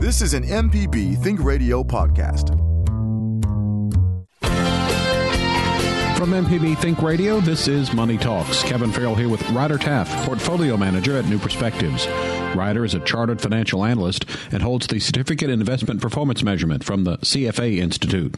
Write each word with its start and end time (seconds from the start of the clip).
This 0.00 0.22
is 0.22 0.32
an 0.32 0.44
MPB 0.44 1.22
Think 1.22 1.44
Radio 1.44 1.84
podcast. 1.84 2.56
From 6.16 6.30
MPB 6.30 6.78
Think 6.78 7.02
Radio, 7.02 7.38
this 7.40 7.68
is 7.68 7.92
Money 7.92 8.16
Talks. 8.16 8.62
Kevin 8.62 8.92
Farrell 8.92 9.14
here 9.14 9.28
with 9.28 9.46
Ryder 9.50 9.76
Taff, 9.76 10.08
Portfolio 10.24 10.78
Manager 10.78 11.18
at 11.18 11.26
New 11.26 11.38
Perspectives. 11.38 12.06
Ryder 12.56 12.86
is 12.86 12.94
a 12.94 13.00
chartered 13.00 13.42
financial 13.42 13.84
analyst 13.84 14.24
and 14.50 14.62
holds 14.62 14.86
the 14.86 15.00
Certificate 15.00 15.50
in 15.50 15.60
Investment 15.60 16.00
Performance 16.00 16.42
Measurement 16.42 16.82
from 16.82 17.04
the 17.04 17.18
CFA 17.18 17.76
Institute. 17.76 18.36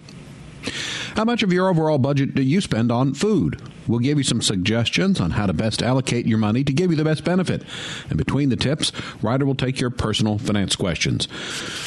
How 1.15 1.25
much 1.25 1.45
of 1.45 1.53
your 1.53 1.69
overall 1.69 1.99
budget 1.99 2.35
do 2.35 2.43
you 2.43 2.61
spend 2.61 2.91
on 2.91 3.15
food? 3.15 3.63
We'll 3.87 3.99
give 3.99 4.19
you 4.19 4.25
some 4.25 4.41
suggestions 4.41 5.21
on 5.21 5.33
how 5.33 5.47
to 5.47 5.53
best 5.53 5.83
allocate 5.83 6.27
your 6.27 6.39
money 6.39 6.65
to 6.65 6.73
give 6.73 6.91
you 6.91 6.97
the 6.97 7.05
best 7.05 7.25
benefit. 7.25 7.63
And 8.09 8.19
between 8.19 8.49
the 8.49 8.57
tips, 8.57 8.93
Ryder 9.23 9.45
will 9.45 9.55
take 9.55 9.81
your 9.81 9.91
personal 9.91 10.39
finance 10.39 10.77
questions. 10.77 11.29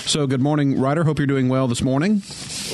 So, 0.06 0.28
good 0.28 0.42
morning, 0.42 0.80
Ryder. 0.80 1.04
Hope 1.04 1.20
you're 1.20 1.28
doing 1.28 1.50
well 1.50 1.68
this 1.68 1.82
morning. 1.82 2.22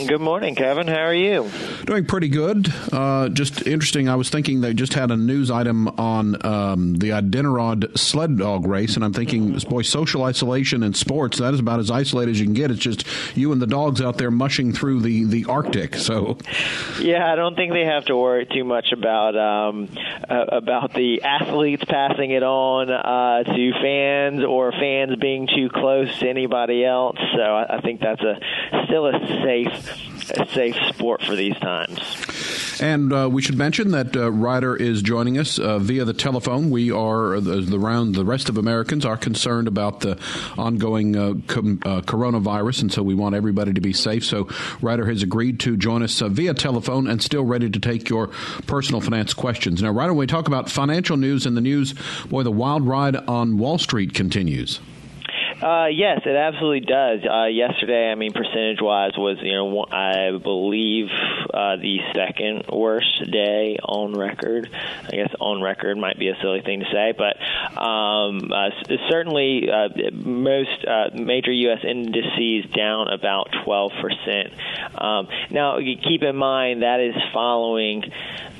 Good 0.07 0.21
morning, 0.21 0.55
Kevin. 0.55 0.87
How 0.87 1.05
are 1.05 1.13
you? 1.13 1.49
Doing 1.85 2.05
pretty 2.05 2.29
good. 2.29 2.73
Uh, 2.91 3.29
just 3.29 3.65
interesting. 3.67 4.09
I 4.09 4.15
was 4.15 4.29
thinking 4.29 4.61
they 4.61 4.73
just 4.73 4.93
had 4.93 5.11
a 5.11 5.17
news 5.17 5.51
item 5.51 5.87
on 5.87 6.45
um, 6.45 6.95
the 6.95 7.09
Iditarod 7.09 7.97
sled 7.97 8.37
dog 8.37 8.65
race, 8.65 8.95
and 8.95 9.05
I'm 9.05 9.13
thinking, 9.13 9.57
boy, 9.69 9.83
social 9.83 10.23
isolation 10.23 10.83
in 10.83 10.93
sports, 10.93 11.39
that 11.39 11.53
is 11.53 11.59
about 11.59 11.79
as 11.79 11.91
isolated 11.91 12.31
as 12.31 12.39
you 12.39 12.45
can 12.45 12.53
get. 12.53 12.71
It's 12.71 12.79
just 12.79 13.05
you 13.35 13.51
and 13.51 13.61
the 13.61 13.67
dogs 13.67 14.01
out 14.01 14.17
there 14.17 14.31
mushing 14.31 14.73
through 14.73 15.01
the, 15.01 15.25
the 15.25 15.45
Arctic. 15.45 15.95
So, 15.95 16.37
yeah, 16.99 17.31
I 17.31 17.35
don't 17.35 17.55
think 17.55 17.73
they 17.73 17.85
have 17.85 18.05
to 18.05 18.15
worry 18.15 18.45
too 18.45 18.63
much 18.63 18.91
about 18.91 19.10
about 19.11 19.35
um, 19.35 19.89
uh, 20.29 20.45
about 20.49 20.93
the 20.93 21.21
athletes 21.23 21.83
passing 21.85 22.31
it 22.31 22.43
on 22.43 22.89
uh, 22.89 23.43
to 23.43 23.71
fans 23.81 24.43
or 24.43 24.71
fans 24.71 25.15
being 25.17 25.47
too 25.47 25.69
close 25.69 26.17
to 26.19 26.29
anybody 26.29 26.85
else. 26.85 27.17
So 27.35 27.41
I, 27.41 27.77
I 27.77 27.81
think 27.81 27.99
that's 27.99 28.21
a 28.21 28.39
still 28.85 29.07
a 29.07 29.19
safe 29.43 30.20
a 30.37 30.47
safe 30.47 30.75
sport 30.89 31.21
for 31.21 31.35
these 31.35 31.57
times. 31.57 31.99
And 32.81 33.13
uh, 33.13 33.29
we 33.31 33.41
should 33.41 33.57
mention 33.57 33.91
that 33.91 34.15
uh, 34.15 34.31
Ryder 34.31 34.75
is 34.75 35.01
joining 35.01 35.37
us 35.37 35.59
uh, 35.59 35.77
via 35.79 36.05
the 36.05 36.13
telephone. 36.13 36.69
We 36.69 36.91
are 36.91 37.39
the, 37.39 37.61
the, 37.61 37.77
round. 37.77 38.15
The 38.15 38.25
rest 38.25 38.49
of 38.49 38.57
Americans 38.57 39.05
are 39.05 39.17
concerned 39.17 39.67
about 39.67 39.99
the 39.99 40.19
ongoing 40.57 41.15
uh, 41.15 41.33
com, 41.47 41.79
uh, 41.85 42.01
coronavirus, 42.01 42.83
and 42.83 42.91
so 42.91 43.03
we 43.03 43.13
want 43.13 43.35
everybody 43.35 43.73
to 43.73 43.81
be 43.81 43.93
safe. 43.93 44.25
So 44.25 44.47
Ryder 44.81 45.05
has 45.05 45.21
agreed 45.21 45.59
to 45.61 45.77
join 45.77 46.01
us 46.01 46.21
uh, 46.21 46.29
via 46.29 46.53
telephone 46.53 47.07
and 47.07 47.21
still 47.21 47.43
ready 47.43 47.69
to 47.69 47.79
take 47.79 48.09
your 48.09 48.27
personal 48.67 49.01
finance 49.01 49.33
questions. 49.33 49.81
Now, 49.81 49.91
Ryder, 49.91 50.13
when 50.13 50.19
we 50.19 50.27
talk 50.27 50.47
about 50.47 50.69
financial 50.69 51.17
news 51.17 51.45
in 51.45 51.55
the 51.55 51.61
news, 51.61 51.93
boy, 52.29 52.43
the 52.43 52.51
wild 52.51 52.87
ride 52.87 53.15
on 53.15 53.57
Wall 53.57 53.77
Street 53.77 54.13
continues. 54.13 54.79
Uh, 55.61 55.85
yes, 55.93 56.21
it 56.25 56.35
absolutely 56.35 56.79
does. 56.79 57.19
Uh, 57.23 57.45
yesterday, 57.45 58.11
I 58.11 58.15
mean, 58.15 58.33
percentage-wise, 58.33 59.11
was 59.15 59.37
you 59.41 59.53
know 59.53 59.85
I 59.91 60.31
believe 60.31 61.09
uh, 61.53 61.75
the 61.75 61.99
second 62.15 62.65
worst 62.73 63.29
day 63.31 63.77
on 63.83 64.13
record. 64.17 64.69
I 64.73 65.15
guess 65.15 65.29
on 65.39 65.61
record 65.61 65.99
might 65.99 66.17
be 66.17 66.29
a 66.29 66.35
silly 66.41 66.61
thing 66.61 66.79
to 66.79 66.85
say, 66.91 67.13
but 67.15 67.37
um, 67.79 68.51
uh, 68.51 68.69
certainly 69.09 69.69
uh, 69.69 69.89
most 70.11 70.83
uh, 70.83 71.11
major 71.13 71.51
U.S. 71.51 71.83
indices 71.83 72.71
down 72.71 73.09
about 73.09 73.49
12 73.63 73.91
percent. 74.01 74.53
Um, 74.95 75.27
now, 75.51 75.77
keep 75.77 76.23
in 76.23 76.35
mind 76.35 76.81
that 76.81 76.99
is 77.01 77.15
following 77.33 78.03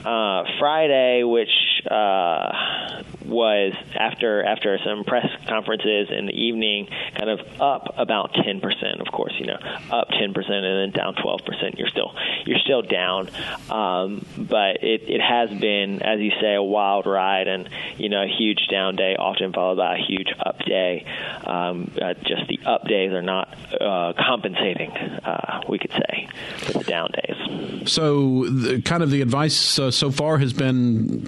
uh, 0.06 0.44
Friday, 0.60 1.24
which 1.24 1.50
uh, 1.90 3.04
was 3.26 3.74
after 3.96 4.44
after 4.44 4.78
some 4.86 5.04
press 5.04 5.28
conferences 5.48 6.10
in 6.12 6.26
the 6.26 6.34
evening, 6.34 6.88
kind 7.16 7.30
of 7.30 7.40
up 7.62 7.96
about 7.98 8.34
10 8.34 8.62
percent. 8.62 9.00
Of 9.00 9.08
course, 9.12 9.34
you 9.40 9.48
know, 9.48 9.58
up 9.92 10.09
10 10.09 10.34
percent 10.34 10.66
and 10.66 10.92
then 10.92 10.92
down 10.92 11.16
12 11.16 11.42
percent. 11.46 11.78
You're 11.78 11.90
still 11.90 12.14
you're 12.46 12.59
still 12.59 12.82
down, 12.82 13.30
um, 13.70 14.26
but 14.38 14.84
it 14.84 15.04
it 15.08 15.22
has 15.22 15.50
been, 15.59 16.02
as 16.02 16.19
you 16.19 16.31
say, 16.42 16.56
a 16.56 16.64
wild 16.64 17.06
ride, 17.06 17.47
and 17.47 17.69
you 17.98 18.09
know, 18.09 18.24
a 18.24 18.28
huge 18.28 18.68
down 18.69 18.96
day 18.96 19.16
often 19.18 19.53
followed 19.53 19.78
by 19.78 19.98
a 19.98 20.02
huge 20.02 20.34
up 20.40 20.59
day. 20.59 21.06
Um, 21.46 21.92
uh, 22.02 22.13
just 22.25 22.48
the 22.48 22.59
up 22.66 22.86
days 22.88 23.12
are 23.12 23.22
not 23.22 23.56
uh, 23.80 24.13
compensating, 24.18 24.92
uh, 24.92 25.62
we 25.68 25.80
could 25.80 25.92
say, 25.92 26.28
for 26.58 26.74
the 26.80 26.84
down 26.84 27.09
days. 27.12 27.90
So, 27.90 28.46
the, 28.46 28.81
kind 28.81 29.02
of 29.03 29.09
the 29.09 29.22
advice 29.22 29.80
uh, 29.80 29.92
so 29.92 30.12
far 30.12 30.38
has 30.38 30.53
been, 30.53 31.22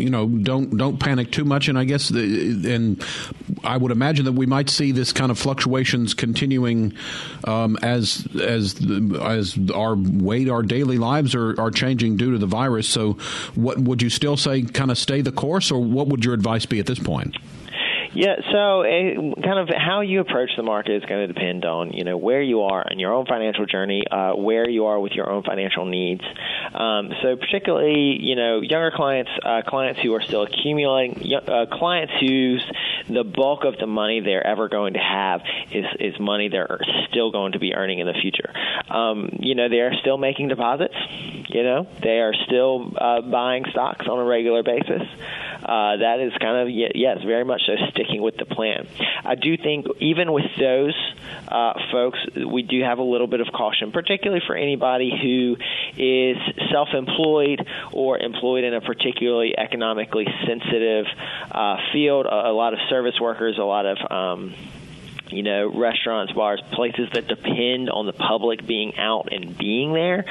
you 0.00 0.10
know, 0.10 0.26
don't 0.26 0.76
don't 0.76 0.98
panic 0.98 1.30
too 1.30 1.44
much, 1.44 1.68
and 1.68 1.78
I 1.78 1.84
guess 1.84 2.08
the, 2.08 2.20
and 2.74 3.04
I 3.62 3.76
would 3.76 3.92
imagine 3.92 4.24
that 4.24 4.32
we 4.32 4.46
might 4.46 4.70
see 4.70 4.92
this 4.92 5.12
kind 5.12 5.30
of 5.30 5.38
fluctuations 5.38 6.14
continuing 6.14 6.94
um, 7.44 7.76
as 7.82 8.26
as 8.40 8.74
as 9.20 9.58
our 9.74 9.94
weight, 9.96 10.48
our 10.48 10.62
daily 10.62 10.98
lives 10.98 11.34
are 11.34 11.60
are 11.60 11.70
changing 11.70 12.16
due 12.16 12.32
to 12.32 12.38
the 12.38 12.46
virus. 12.46 12.88
So, 12.88 13.14
what 13.54 13.78
would 13.78 14.02
you 14.02 14.10
still 14.10 14.36
say? 14.36 14.62
Kind 14.62 14.90
of 14.90 14.98
stay 14.98 15.20
the 15.20 15.32
course, 15.32 15.70
or 15.70 15.82
what 15.82 16.08
would 16.08 16.24
your 16.24 16.34
advice 16.34 16.66
be 16.66 16.80
at 16.80 16.86
this 16.86 16.98
point? 16.98 17.36
Yeah, 18.12 18.36
so 18.50 18.82
uh, 18.82 19.40
kind 19.40 19.60
of 19.60 19.68
how 19.68 20.00
you 20.00 20.20
approach 20.20 20.50
the 20.56 20.64
market 20.64 20.96
is 20.96 21.04
going 21.04 21.28
to 21.28 21.32
depend 21.32 21.64
on 21.64 21.92
you 21.92 22.02
know 22.02 22.16
where 22.16 22.42
you 22.42 22.62
are 22.62 22.84
in 22.90 22.98
your 22.98 23.12
own 23.12 23.24
financial 23.24 23.66
journey, 23.66 24.02
uh, 24.10 24.32
where 24.32 24.68
you 24.68 24.86
are 24.86 24.98
with 24.98 25.12
your 25.12 25.30
own 25.30 25.44
financial 25.44 25.84
needs. 25.86 26.22
Um, 26.74 27.10
so 27.22 27.36
particularly 27.36 28.18
you 28.20 28.34
know 28.34 28.62
younger 28.62 28.90
clients, 28.90 29.30
uh, 29.44 29.62
clients 29.64 30.00
who 30.00 30.12
are 30.14 30.22
still 30.22 30.42
accumulating, 30.42 31.32
uh, 31.34 31.66
clients 31.70 32.12
whose 32.18 32.64
the 33.08 33.22
bulk 33.22 33.64
of 33.64 33.76
the 33.78 33.86
money 33.86 34.20
they're 34.20 34.46
ever 34.46 34.68
going 34.68 34.94
to 34.94 35.00
have 35.00 35.42
is 35.70 35.84
is 36.00 36.18
money 36.18 36.48
they're 36.48 36.80
still 37.10 37.30
going 37.30 37.52
to 37.52 37.60
be 37.60 37.74
earning 37.74 38.00
in 38.00 38.08
the 38.08 38.14
future. 38.20 38.52
Um, 38.88 39.38
you 39.38 39.54
know 39.54 39.68
they 39.68 39.80
are 39.80 39.94
still 40.00 40.18
making 40.18 40.48
deposits. 40.48 40.96
You 41.48 41.62
know 41.62 41.86
they 42.02 42.18
are 42.18 42.34
still 42.46 42.92
uh, 42.98 43.20
buying 43.20 43.66
stocks 43.70 44.08
on 44.08 44.18
a 44.18 44.24
regular 44.24 44.64
basis 44.64 45.02
uh, 45.70 45.98
that 45.98 46.18
is 46.18 46.32
kind 46.40 46.56
of 46.56 46.68
yes, 46.68 47.18
very 47.24 47.44
much 47.44 47.62
so 47.64 47.76
sticking 47.90 48.20
with 48.20 48.36
the 48.36 48.44
plan. 48.44 48.88
I 49.24 49.36
do 49.36 49.56
think 49.56 49.86
even 50.00 50.32
with 50.32 50.46
those 50.58 50.96
uh, 51.46 51.74
folks, 51.92 52.18
we 52.34 52.62
do 52.62 52.82
have 52.82 52.98
a 52.98 53.04
little 53.04 53.28
bit 53.28 53.40
of 53.40 53.46
caution, 53.54 53.92
particularly 53.92 54.42
for 54.44 54.56
anybody 54.56 55.12
who 55.22 55.56
is 55.96 56.36
self-employed 56.72 57.64
or 57.92 58.18
employed 58.18 58.64
in 58.64 58.74
a 58.74 58.80
particularly 58.80 59.56
economically 59.56 60.26
sensitive 60.44 61.06
uh, 61.52 61.76
field. 61.92 62.26
A, 62.26 62.48
a, 62.48 62.52
lot 62.52 62.72
of 62.72 62.80
service 62.88 63.20
workers, 63.20 63.56
a 63.56 63.62
lot 63.62 63.86
of 63.86 63.98
um, 64.10 64.52
you 65.30 65.42
know, 65.42 65.68
restaurants, 65.68 66.32
bars, 66.32 66.60
places 66.72 67.08
that 67.14 67.28
depend 67.28 67.90
on 67.90 68.06
the 68.06 68.12
public 68.12 68.66
being 68.66 68.96
out 68.96 69.28
and 69.32 69.56
being 69.56 69.92
there, 69.92 70.24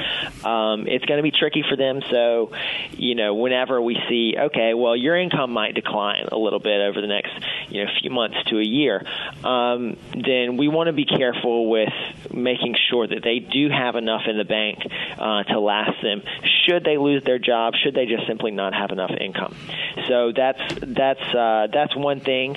um, 0.44 0.86
it's 0.86 1.04
going 1.04 1.18
to 1.18 1.22
be 1.22 1.30
tricky 1.30 1.64
for 1.68 1.76
them. 1.76 2.00
So, 2.10 2.52
you 2.92 3.14
know, 3.14 3.34
whenever 3.34 3.80
we 3.80 3.98
see, 4.08 4.34
okay, 4.38 4.74
well, 4.74 4.96
your 4.96 5.16
income 5.16 5.52
might 5.52 5.74
decline 5.74 6.28
a 6.30 6.36
little 6.36 6.60
bit 6.60 6.80
over 6.80 7.00
the 7.00 7.06
next, 7.06 7.32
you 7.68 7.84
know, 7.84 7.90
few 8.00 8.10
months 8.10 8.36
to 8.46 8.58
a 8.58 8.64
year, 8.64 9.04
um, 9.44 9.96
then 10.12 10.56
we 10.56 10.68
want 10.68 10.88
to 10.88 10.92
be 10.92 11.04
careful 11.04 11.70
with 11.70 11.92
making 12.32 12.76
sure 12.90 13.06
that 13.06 13.22
they 13.22 13.38
do 13.38 13.68
have 13.68 13.96
enough 13.96 14.22
in 14.26 14.36
the 14.36 14.44
bank 14.44 14.78
uh, 15.18 15.42
to 15.44 15.60
last 15.60 16.02
them. 16.02 16.22
Should 16.66 16.84
they 16.84 16.98
lose 16.98 17.22
their 17.24 17.38
job? 17.38 17.74
Should 17.74 17.94
they 17.94 18.06
just 18.06 18.26
simply 18.26 18.50
not 18.50 18.74
have 18.74 18.90
enough 18.90 19.10
income? 19.10 19.56
So 20.08 20.32
that's 20.34 20.60
that's 20.82 21.34
uh, 21.34 21.68
that's 21.72 21.96
one 21.96 22.20
thing 22.20 22.56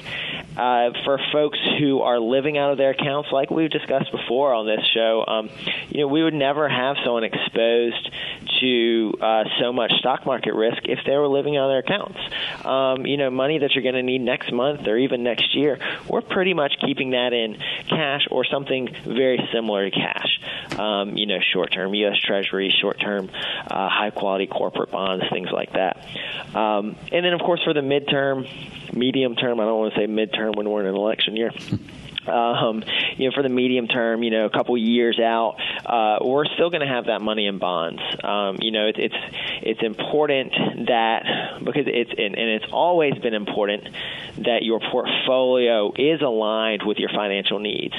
uh, 0.57 0.91
for 1.03 1.19
folks 1.31 1.59
who 1.79 2.01
are 2.01 2.19
living 2.33 2.57
out 2.57 2.71
of 2.71 2.77
their 2.79 2.89
accounts, 2.89 3.29
like 3.31 3.51
we've 3.51 3.69
discussed 3.69 4.11
before 4.11 4.53
on 4.53 4.66
this 4.66 4.83
show, 4.94 5.23
um, 5.27 5.49
you 5.89 6.01
know, 6.01 6.07
we 6.07 6.23
would 6.23 6.33
never 6.33 6.67
have 6.67 6.97
someone 7.03 7.23
exposed 7.23 8.09
to 8.59 9.13
uh, 9.21 9.44
so 9.59 9.71
much 9.71 9.91
stock 9.99 10.25
market 10.25 10.55
risk 10.55 10.79
if 10.85 10.99
they 11.05 11.16
were 11.16 11.27
living 11.27 11.57
out 11.57 11.69
of 11.69 11.72
their 11.72 11.79
accounts. 11.79 12.19
Um, 12.66 13.05
you 13.05 13.17
know, 13.17 13.29
money 13.29 13.59
that 13.59 13.75
you're 13.75 13.83
going 13.83 13.95
to 13.95 14.03
need 14.03 14.22
next 14.22 14.51
month 14.51 14.88
or 14.88 14.97
even 14.97 15.23
next 15.23 15.55
year, 15.55 15.77
we're 16.07 16.22
pretty 16.22 16.53
much 16.53 16.73
keeping 16.83 17.11
that 17.11 17.33
in 17.33 17.57
cash 17.88 18.27
or 18.31 18.45
something 18.45 18.90
very 19.05 19.40
similar 19.53 19.90
to 19.90 19.91
cash. 19.96 20.40
Um, 20.79 21.16
you 21.17 21.28
know, 21.28 21.40
short-term 21.53 21.93
U.S. 21.93 22.17
Treasury, 22.17 22.73
short-term 22.81 23.29
uh, 23.69 23.90
high-quality 23.90 24.47
corporate 24.47 24.91
bonds, 24.91 25.23
things 25.31 25.49
like 25.52 25.73
that. 25.73 25.97
Um, 26.55 26.96
and 27.11 27.23
then, 27.23 27.34
of 27.34 27.41
course, 27.41 27.61
for 27.63 27.73
the 27.73 27.81
midterm, 27.81 28.47
medium 28.93 29.35
term, 29.35 29.59
I 29.59 29.66
don't 29.66 29.79
want 29.79 29.93
to 29.93 29.99
say 29.99 30.08
midterm 30.08 30.55
when 30.55 30.69
we're 30.69 30.81
in 30.81 30.87
an 30.87 30.96
election 30.96 31.35
year. 31.35 31.52
Um, 32.28 32.84
you 33.17 33.29
know, 33.29 33.35
for 33.35 33.43
the 33.43 33.49
medium 33.49 33.87
term, 33.87 34.23
you 34.23 34.31
know, 34.31 34.46
a 34.46 34.49
couple 34.49 34.78
years 34.78 35.20
out, 35.20 35.55
uh, 35.85 36.23
we're 36.23 36.46
still 36.46 36.70
going 36.70 36.81
to 36.81 36.87
have 36.87 37.05
that 37.05 37.22
money 37.22 37.47
in 37.47 37.58
bonds. 37.58 38.02
Um, 38.23 38.58
you 38.59 38.72
know, 38.72 38.87
it, 38.87 38.96
it's 38.97 39.16
it's 39.61 39.81
important 39.84 40.53
that 40.87 41.59
because 41.64 41.85
it's 41.87 42.11
and, 42.11 42.35
and 42.37 42.49
it's 42.49 42.66
always 42.72 43.16
been 43.16 43.34
important 43.34 43.84
that 44.37 44.64
your 44.64 44.79
portfolio 44.79 45.91
is 45.96 46.22
aligned 46.22 46.84
with 46.85 46.97
your 46.97 47.09
financial 47.09 47.59
needs. 47.59 47.96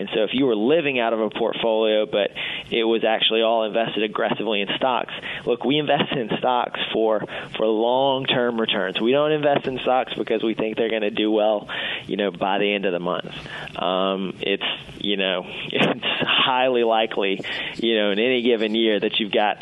And 0.00 0.08
so, 0.14 0.22
if 0.22 0.30
you 0.32 0.46
were 0.46 0.56
living 0.56 0.98
out 0.98 1.12
of 1.12 1.20
a 1.20 1.30
portfolio, 1.30 2.06
but 2.06 2.30
it 2.70 2.84
was 2.84 3.04
actually 3.04 3.42
all 3.42 3.64
invested 3.64 4.02
aggressively 4.02 4.62
in 4.62 4.68
stocks. 4.76 5.12
Look, 5.44 5.64
we 5.64 5.78
invest 5.78 6.12
in 6.12 6.30
stocks 6.38 6.80
for 6.92 7.22
for 7.56 7.66
long-term 7.66 8.60
returns. 8.60 9.00
We 9.00 9.12
don't 9.12 9.32
invest 9.32 9.66
in 9.66 9.78
stocks 9.80 10.14
because 10.16 10.42
we 10.42 10.54
think 10.54 10.76
they're 10.76 10.90
going 10.90 11.02
to 11.02 11.10
do 11.10 11.30
well, 11.30 11.68
you 12.06 12.16
know, 12.16 12.30
by 12.30 12.58
the 12.58 12.72
end 12.72 12.86
of 12.86 12.92
the 12.92 12.98
month. 12.98 13.30
Um, 13.76 14.38
it's 14.40 14.64
you 14.98 15.16
know, 15.16 15.44
it's 15.72 16.04
highly 16.20 16.84
likely, 16.84 17.40
you 17.76 17.96
know, 17.96 18.10
in 18.10 18.18
any 18.18 18.42
given 18.42 18.74
year 18.74 18.98
that 18.98 19.18
you've 19.18 19.32
got 19.32 19.58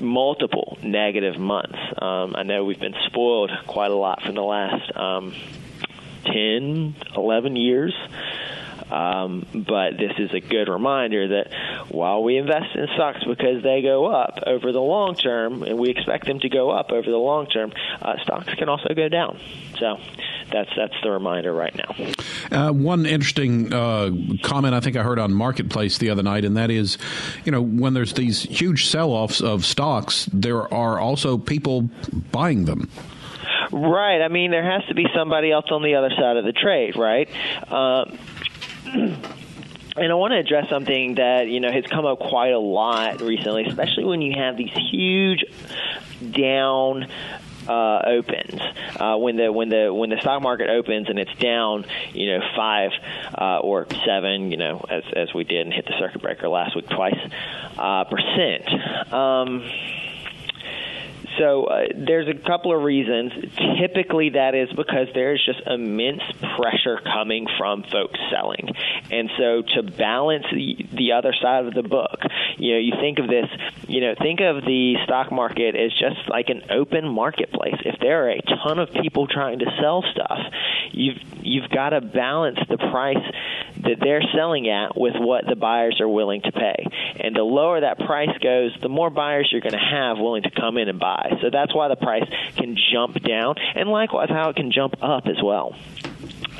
multiple 0.00 0.78
negative 0.82 1.38
months. 1.38 1.78
Um, 2.00 2.34
I 2.36 2.42
know 2.42 2.64
we've 2.64 2.80
been 2.80 2.96
spoiled 3.06 3.50
quite 3.66 3.90
a 3.90 3.96
lot 3.96 4.22
from 4.22 4.34
the 4.34 4.42
last 4.42 4.96
um, 4.96 5.34
10, 6.24 6.94
11 7.16 7.56
years. 7.56 7.94
Um, 8.90 9.46
but 9.54 9.96
this 9.98 10.12
is 10.18 10.32
a 10.34 10.40
good 10.40 10.68
reminder 10.68 11.28
that 11.28 11.90
while 11.90 12.22
we 12.22 12.36
invest 12.36 12.74
in 12.74 12.86
stocks 12.94 13.24
because 13.24 13.62
they 13.62 13.82
go 13.82 14.06
up 14.06 14.40
over 14.46 14.72
the 14.72 14.80
long 14.80 15.14
term, 15.14 15.62
and 15.62 15.78
we 15.78 15.90
expect 15.90 16.26
them 16.26 16.40
to 16.40 16.48
go 16.48 16.70
up 16.70 16.90
over 16.90 17.10
the 17.10 17.16
long 17.16 17.46
term, 17.46 17.72
uh, 18.02 18.14
stocks 18.22 18.52
can 18.54 18.68
also 18.68 18.94
go 18.94 19.08
down. 19.08 19.38
So 19.78 19.98
that's 20.50 20.70
that's 20.76 20.94
the 21.02 21.10
reminder 21.10 21.52
right 21.52 21.74
now. 21.74 22.68
Uh, 22.68 22.72
one 22.72 23.06
interesting 23.06 23.72
uh, 23.72 24.10
comment 24.42 24.74
I 24.74 24.80
think 24.80 24.96
I 24.96 25.02
heard 25.02 25.18
on 25.18 25.32
Marketplace 25.32 25.98
the 25.98 26.10
other 26.10 26.22
night, 26.22 26.44
and 26.44 26.56
that 26.56 26.70
is, 26.70 26.98
you 27.44 27.52
know, 27.52 27.62
when 27.62 27.94
there's 27.94 28.14
these 28.14 28.42
huge 28.42 28.86
sell-offs 28.86 29.40
of 29.40 29.64
stocks, 29.64 30.28
there 30.32 30.72
are 30.72 30.98
also 30.98 31.38
people 31.38 31.90
buying 32.32 32.64
them. 32.64 32.90
Right. 33.72 34.20
I 34.20 34.28
mean, 34.28 34.50
there 34.50 34.68
has 34.68 34.84
to 34.88 34.94
be 34.94 35.06
somebody 35.14 35.52
else 35.52 35.66
on 35.70 35.82
the 35.82 35.94
other 35.94 36.10
side 36.10 36.36
of 36.36 36.44
the 36.44 36.52
trade, 36.52 36.96
right? 36.96 37.28
Um, 37.70 38.18
and 39.96 40.12
I 40.12 40.14
want 40.14 40.32
to 40.32 40.38
address 40.38 40.68
something 40.68 41.16
that 41.16 41.48
you 41.48 41.60
know 41.60 41.70
has 41.70 41.84
come 41.86 42.06
up 42.06 42.18
quite 42.18 42.52
a 42.52 42.58
lot 42.58 43.20
recently, 43.20 43.64
especially 43.64 44.04
when 44.04 44.22
you 44.22 44.34
have 44.36 44.56
these 44.56 44.72
huge 44.72 45.44
down 46.32 47.06
uh, 47.68 48.02
opens 48.06 48.60
uh, 48.98 49.16
when 49.16 49.36
the 49.36 49.52
when 49.52 49.68
the 49.68 49.92
when 49.92 50.10
the 50.10 50.18
stock 50.20 50.42
market 50.42 50.68
opens 50.68 51.08
and 51.08 51.18
it's 51.18 51.34
down, 51.38 51.84
you 52.12 52.26
know, 52.32 52.40
five 52.56 52.90
uh, 53.36 53.58
or 53.58 53.86
seven, 54.04 54.50
you 54.50 54.56
know, 54.56 54.84
as 54.88 55.04
as 55.14 55.34
we 55.34 55.44
did 55.44 55.66
and 55.66 55.72
hit 55.72 55.86
the 55.86 55.94
circuit 55.98 56.22
breaker 56.22 56.48
last 56.48 56.74
week 56.74 56.88
twice 56.88 57.18
uh, 57.78 58.04
percent. 58.04 59.12
Um, 59.12 59.62
so 61.38 61.64
uh, 61.64 61.86
there's 61.94 62.28
a 62.28 62.34
couple 62.34 62.76
of 62.76 62.82
reasons. 62.82 63.32
Typically, 63.80 64.30
that 64.30 64.54
is 64.54 64.68
because 64.72 65.08
there's 65.14 65.44
just 65.44 65.60
immense 65.66 66.22
pressure 66.56 67.00
coming 67.02 67.46
from 67.58 67.84
folks 67.84 68.18
selling, 68.30 68.68
and 69.10 69.30
so 69.38 69.62
to 69.74 69.82
balance 69.82 70.46
the, 70.52 70.86
the 70.92 71.12
other 71.12 71.34
side 71.40 71.66
of 71.66 71.74
the 71.74 71.82
book, 71.82 72.20
you 72.58 72.72
know, 72.72 72.78
you 72.78 72.92
think 73.00 73.18
of 73.18 73.28
this, 73.28 73.46
you 73.88 74.00
know, 74.00 74.14
think 74.20 74.40
of 74.40 74.64
the 74.64 74.96
stock 75.04 75.32
market 75.32 75.74
as 75.76 75.92
just 75.92 76.28
like 76.28 76.48
an 76.48 76.62
open 76.70 77.08
marketplace. 77.08 77.80
If 77.84 77.98
there 78.00 78.26
are 78.26 78.30
a 78.30 78.42
ton 78.42 78.78
of 78.78 78.92
people 78.92 79.26
trying 79.26 79.60
to 79.60 79.66
sell 79.80 80.04
stuff, 80.12 80.38
you've 80.92 81.18
you've 81.42 81.70
got 81.70 81.90
to 81.90 82.00
balance 82.00 82.58
the 82.68 82.76
price 82.76 83.24
that 83.82 83.96
they're 84.00 84.22
selling 84.34 84.68
at 84.68 84.96
with 84.96 85.14
what 85.16 85.44
the 85.46 85.56
buyers 85.56 86.00
are 86.00 86.08
willing 86.08 86.42
to 86.42 86.52
pay. 86.52 86.84
And 87.18 87.34
the 87.34 87.42
lower 87.42 87.80
that 87.80 87.98
price 87.98 88.36
goes, 88.42 88.76
the 88.80 88.88
more 88.88 89.10
buyers 89.10 89.48
you're 89.50 89.60
going 89.60 89.72
to 89.72 89.78
have 89.78 90.18
willing 90.18 90.42
to 90.42 90.50
come 90.50 90.76
in 90.76 90.88
and 90.88 90.98
buy. 90.98 91.19
So 91.40 91.50
that's 91.50 91.74
why 91.74 91.88
the 91.88 91.96
price 91.96 92.28
can 92.56 92.76
jump 92.92 93.22
down, 93.22 93.56
and 93.74 93.88
likewise 93.88 94.28
how 94.28 94.50
it 94.50 94.56
can 94.56 94.70
jump 94.70 94.96
up 95.02 95.26
as 95.26 95.42
well. 95.42 95.76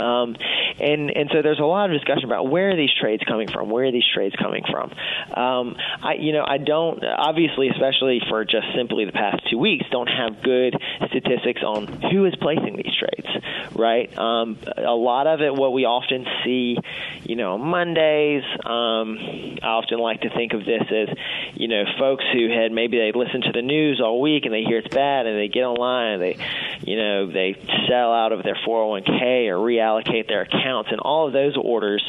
Um, 0.01 0.37
and 0.81 1.11
and 1.11 1.31
so 1.33 1.43
there's 1.43 1.59
a 1.59 1.65
lot 1.65 1.91
of 1.91 1.97
discussion 1.97 2.25
about 2.25 2.49
where 2.49 2.71
are 2.71 2.77
these 2.77 2.93
trades 2.99 3.23
coming 3.27 3.49
from? 3.49 3.71
Where 3.71 3.85
are 3.85 3.93
these 3.93 4.09
trades 4.13 4.35
coming 4.37 4.65
from? 4.71 4.91
Um, 5.35 5.77
I 6.03 6.15
you 6.15 6.33
know 6.33 6.45
I 6.47 6.59
don't 6.59 7.05
obviously 7.05 7.69
especially 7.69 8.21
for 8.29 8.45
just 8.45 8.67
simply 8.75 9.05
the 9.05 9.13
past 9.13 9.49
two 9.51 9.59
weeks 9.59 9.85
don't 9.91 10.09
have 10.09 10.43
good 10.43 10.75
statistics 11.09 11.63
on 11.63 11.87
who 12.11 12.25
is 12.25 12.35
placing 12.41 12.77
these 12.77 12.95
trades, 12.97 13.45
right? 13.75 14.17
Um, 14.17 14.59
a 14.77 14.95
lot 14.95 15.27
of 15.27 15.43
it 15.43 15.55
what 15.55 15.73
we 15.73 15.85
often 15.85 16.27
see, 16.45 16.79
you 17.25 17.37
know, 17.37 17.59
Mondays. 17.59 18.45
Um, 18.65 19.19
I 19.63 19.69
often 19.69 19.99
like 19.99 20.23
to 20.23 20.31
think 20.31 20.55
of 20.55 20.65
this 20.65 20.83
as 20.91 21.09
you 21.55 21.69
know 21.69 21.85
folks 21.99 22.25
who 22.33 22.49
had 22.49 22.73
maybe 22.73 22.99
they 22.99 23.13
listened 23.13 23.45
to 23.45 23.53
the 23.53 23.63
news 23.63 24.01
all 24.01 24.21
week 24.21 24.45
and 24.47 24.55
they 24.55 24.63
hear 24.63 24.79
it's 24.79 24.95
bad 24.95 25.27
and 25.27 25.39
they 25.39 25.49
get 25.49 25.65
online 25.65 26.15
and 26.15 26.23
they 26.23 26.37
you 26.81 26.97
know 26.97 27.31
they 27.31 27.55
sell 27.89 28.13
out 28.13 28.33
of 28.33 28.43
their 28.43 28.57
401k 28.67 29.50
or 29.51 29.57
reallocate 29.57 30.29
their 30.29 30.43
accounts, 30.43 30.91
and 30.91 31.01
all 31.01 31.27
of 31.27 31.33
those 31.33 31.57
orders 31.57 32.03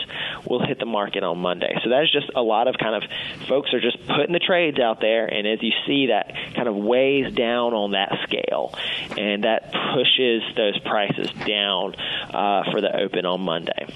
will 0.47 0.65
hit 0.65 0.79
the 0.79 0.85
market 0.85 1.23
on 1.23 1.37
Monday. 1.39 1.73
So 1.83 1.89
that's 1.89 2.11
just 2.11 2.31
a 2.35 2.41
lot 2.41 2.67
of 2.67 2.75
kind 2.77 3.03
of 3.03 3.09
folks 3.47 3.73
are 3.73 3.81
just 3.81 3.97
putting 4.07 4.33
the 4.33 4.39
trades 4.39 4.79
out 4.79 5.01
there, 5.01 5.25
and 5.25 5.47
as 5.47 5.61
you 5.61 5.71
see, 5.85 6.07
that 6.07 6.35
kind 6.55 6.67
of 6.67 6.75
weighs 6.75 7.33
down 7.33 7.73
on 7.73 7.91
that 7.91 8.17
scale, 8.23 8.73
and 9.17 9.43
that 9.43 9.73
pushes 9.93 10.43
those 10.55 10.79
prices 10.79 11.31
down 11.45 11.95
uh, 12.33 12.71
for 12.71 12.81
the 12.81 12.95
open 12.95 13.25
on 13.25 13.41
Monday. 13.41 13.87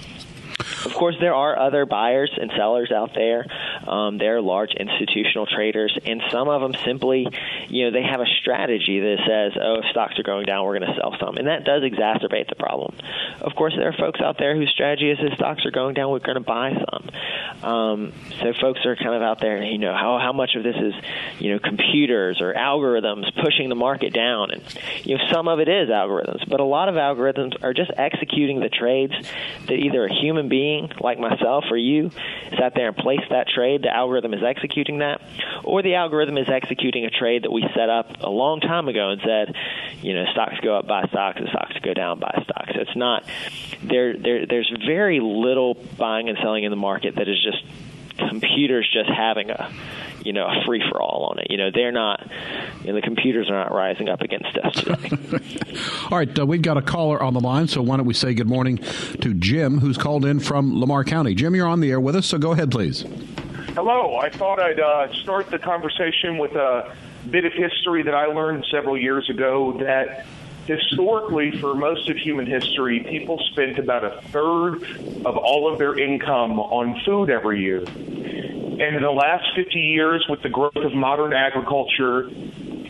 Of 0.85 0.93
course, 0.93 1.15
there 1.19 1.33
are 1.33 1.57
other 1.57 1.85
buyers 1.85 2.31
and 2.39 2.51
sellers 2.55 2.91
out 2.91 3.13
there. 3.15 3.45
Um, 3.87 4.17
there 4.17 4.37
are 4.37 4.41
large 4.41 4.71
institutional 4.73 5.47
traders, 5.47 5.97
and 6.05 6.21
some 6.31 6.47
of 6.47 6.61
them 6.61 6.75
simply, 6.85 7.27
you 7.67 7.85
know, 7.85 7.91
they 7.91 8.03
have 8.03 8.21
a 8.21 8.27
strategy 8.41 8.99
that 8.99 9.17
says, 9.25 9.59
"Oh, 9.61 9.79
if 9.79 9.85
stocks 9.91 10.19
are 10.19 10.23
going 10.23 10.45
down, 10.45 10.63
we're 10.63 10.77
going 10.77 10.93
to 10.93 10.97
sell 10.99 11.15
some," 11.19 11.37
and 11.37 11.47
that 11.47 11.63
does 11.63 11.81
exacerbate 11.81 12.49
the 12.49 12.55
problem. 12.55 12.95
Of 13.41 13.55
course, 13.55 13.73
there 13.75 13.89
are 13.89 13.93
folks 13.93 14.21
out 14.21 14.37
there 14.37 14.55
whose 14.55 14.69
strategy 14.69 15.09
is, 15.09 15.17
"If 15.19 15.33
stocks 15.33 15.65
are 15.65 15.71
going 15.71 15.95
down, 15.95 16.11
we're 16.11 16.19
going 16.19 16.35
to 16.35 16.41
buy 16.41 16.71
some." 16.71 17.09
Um, 17.63 18.13
so, 18.39 18.53
folks 18.61 18.85
are 18.85 18.95
kind 18.95 19.15
of 19.15 19.21
out 19.21 19.39
there, 19.39 19.63
you 19.63 19.79
know, 19.79 19.93
how 19.93 20.19
how 20.19 20.33
much 20.33 20.55
of 20.55 20.63
this 20.63 20.75
is, 20.75 20.93
you 21.39 21.53
know, 21.53 21.59
computers 21.59 22.41
or 22.41 22.53
algorithms 22.53 23.33
pushing 23.43 23.69
the 23.69 23.75
market 23.75 24.13
down, 24.13 24.51
and 24.51 24.61
you 25.03 25.17
know, 25.17 25.23
some 25.31 25.47
of 25.47 25.59
it 25.59 25.67
is 25.67 25.89
algorithms, 25.89 26.47
but 26.47 26.59
a 26.59 26.63
lot 26.63 26.89
of 26.89 26.95
algorithms 26.95 27.63
are 27.63 27.73
just 27.73 27.91
executing 27.97 28.59
the 28.59 28.69
trades 28.69 29.13
that 29.67 29.73
either 29.73 30.05
a 30.05 30.13
human 30.13 30.47
being 30.49 30.75
like 31.00 31.19
myself 31.19 31.66
or 31.69 31.77
you 31.77 32.12
sat 32.57 32.74
there 32.75 32.88
and 32.88 32.98
placed 32.98 33.30
that 33.30 33.48
trade, 33.48 33.83
the 33.83 33.94
algorithm 33.94 34.33
is 34.33 34.44
executing 34.44 35.00
that, 35.00 35.22
or 35.63 35.81
the 35.81 35.95
algorithm 35.95 36.38
is 36.38 36.50
executing 36.50 37.06
a 37.06 37.10
trade 37.10 37.44
that 37.44 37.51
we 37.51 37.63
set 37.75 37.89
up 37.89 38.22
a 38.22 38.30
long 38.30 38.60
time 38.60 38.88
ago 38.88 39.10
and 39.10 39.22
said, 39.22 39.56
you 40.01 40.13
know, 40.13 40.25
stocks 40.31 40.56
go 40.62 40.77
up, 40.77 40.88
buy 40.88 41.06
stocks, 41.07 41.39
and 41.39 41.50
stocks 41.50 41.75
go 41.83 41.94
down, 41.94 42.19
buy 42.19 42.44
stocks. 42.44 42.72
It's 42.75 42.95
not 42.95 43.25
there. 43.83 44.18
There, 44.18 44.45
there's 44.45 44.72
very 44.86 45.19
little 45.19 45.75
buying 45.98 46.30
and 46.30 46.38
selling 46.42 46.63
in 46.63 46.72
the 46.72 46.78
market 46.78 47.16
that 47.16 47.28
is 47.28 47.42
just 47.44 47.63
computers 48.17 48.89
just 48.91 49.09
having 49.09 49.50
a 49.50 49.71
you 50.23 50.33
know 50.33 50.45
a 50.45 50.63
free 50.65 50.83
for 50.89 51.01
all 51.01 51.27
on 51.31 51.39
it. 51.39 51.47
You 51.50 51.57
know 51.57 51.69
they're 51.73 51.91
not. 51.91 52.25
You 52.81 52.89
know, 52.89 52.95
the 52.95 53.01
computers 53.01 53.50
are 53.50 53.63
not 53.63 53.73
rising 53.73 54.09
up 54.09 54.21
against 54.21 54.57
us 54.57 54.75
today. 54.75 55.17
all 56.12 56.17
right, 56.17 56.39
uh, 56.39 56.45
we've 56.45 56.62
got 56.62 56.77
a 56.77 56.81
caller 56.81 57.21
on 57.21 57.33
the 57.33 57.39
line, 57.39 57.67
so 57.67 57.81
why 57.81 57.97
don't 57.97 58.06
we 58.06 58.13
say 58.13 58.33
good 58.33 58.47
morning 58.47 58.77
to 59.21 59.33
Jim, 59.33 59.79
who's 59.79 59.97
called 59.97 60.25
in 60.25 60.39
from 60.39 60.79
Lamar 60.79 61.03
County. 61.03 61.33
Jim, 61.33 61.56
you're 61.56 61.67
on 61.67 61.79
the 61.79 61.89
air 61.89 62.00
with 62.00 62.15
us, 62.15 62.27
so 62.27 62.38
go 62.38 62.51
ahead, 62.51 62.69
please. 62.69 63.06
Hello. 63.73 64.18
I 64.18 64.30
thought 64.30 64.59
I'd 64.59 64.80
uh, 64.80 65.11
start 65.16 65.49
the 65.49 65.59
conversation 65.59 66.37
with 66.37 66.54
a 66.54 66.95
bit 67.30 67.44
of 67.44 67.54
history 67.54 68.04
that 68.04 68.13
I 68.13 68.28
learned 68.28 68.66
several 68.71 68.97
years 68.97 69.30
ago 69.30 69.78
that 69.80 70.25
historically, 70.68 71.52
for 71.60 71.76
most 71.76 72.10
of 72.10 72.18
human 72.18 72.45
history, 72.45 73.02
people 73.02 73.40
spent 73.52 73.80
about 73.80 74.04
a 74.04 74.22
third 74.30 74.84
of 75.26 75.38
all 75.38 75.72
of 75.72 75.80
their 75.80 75.98
income 75.98 76.60
on 76.60 77.00
food 77.06 77.30
every 77.30 77.62
year. 77.62 77.80
And 77.80 78.95
in 78.95 79.02
the 79.02 79.12
last 79.12 79.45
50 79.56 79.80
years, 79.80 80.26
with 80.28 80.42
the 80.42 80.50
growth 80.50 80.76
of 80.76 80.94
modern 80.94 81.34
agriculture, 81.34 82.30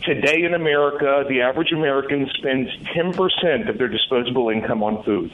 today 0.03 0.43
in 0.43 0.53
America, 0.53 1.25
the 1.27 1.41
average 1.41 1.71
American 1.71 2.29
spends 2.37 2.69
10% 2.95 3.69
of 3.69 3.77
their 3.77 3.87
disposable 3.87 4.49
income 4.49 4.81
on 4.81 5.03
food. 5.03 5.31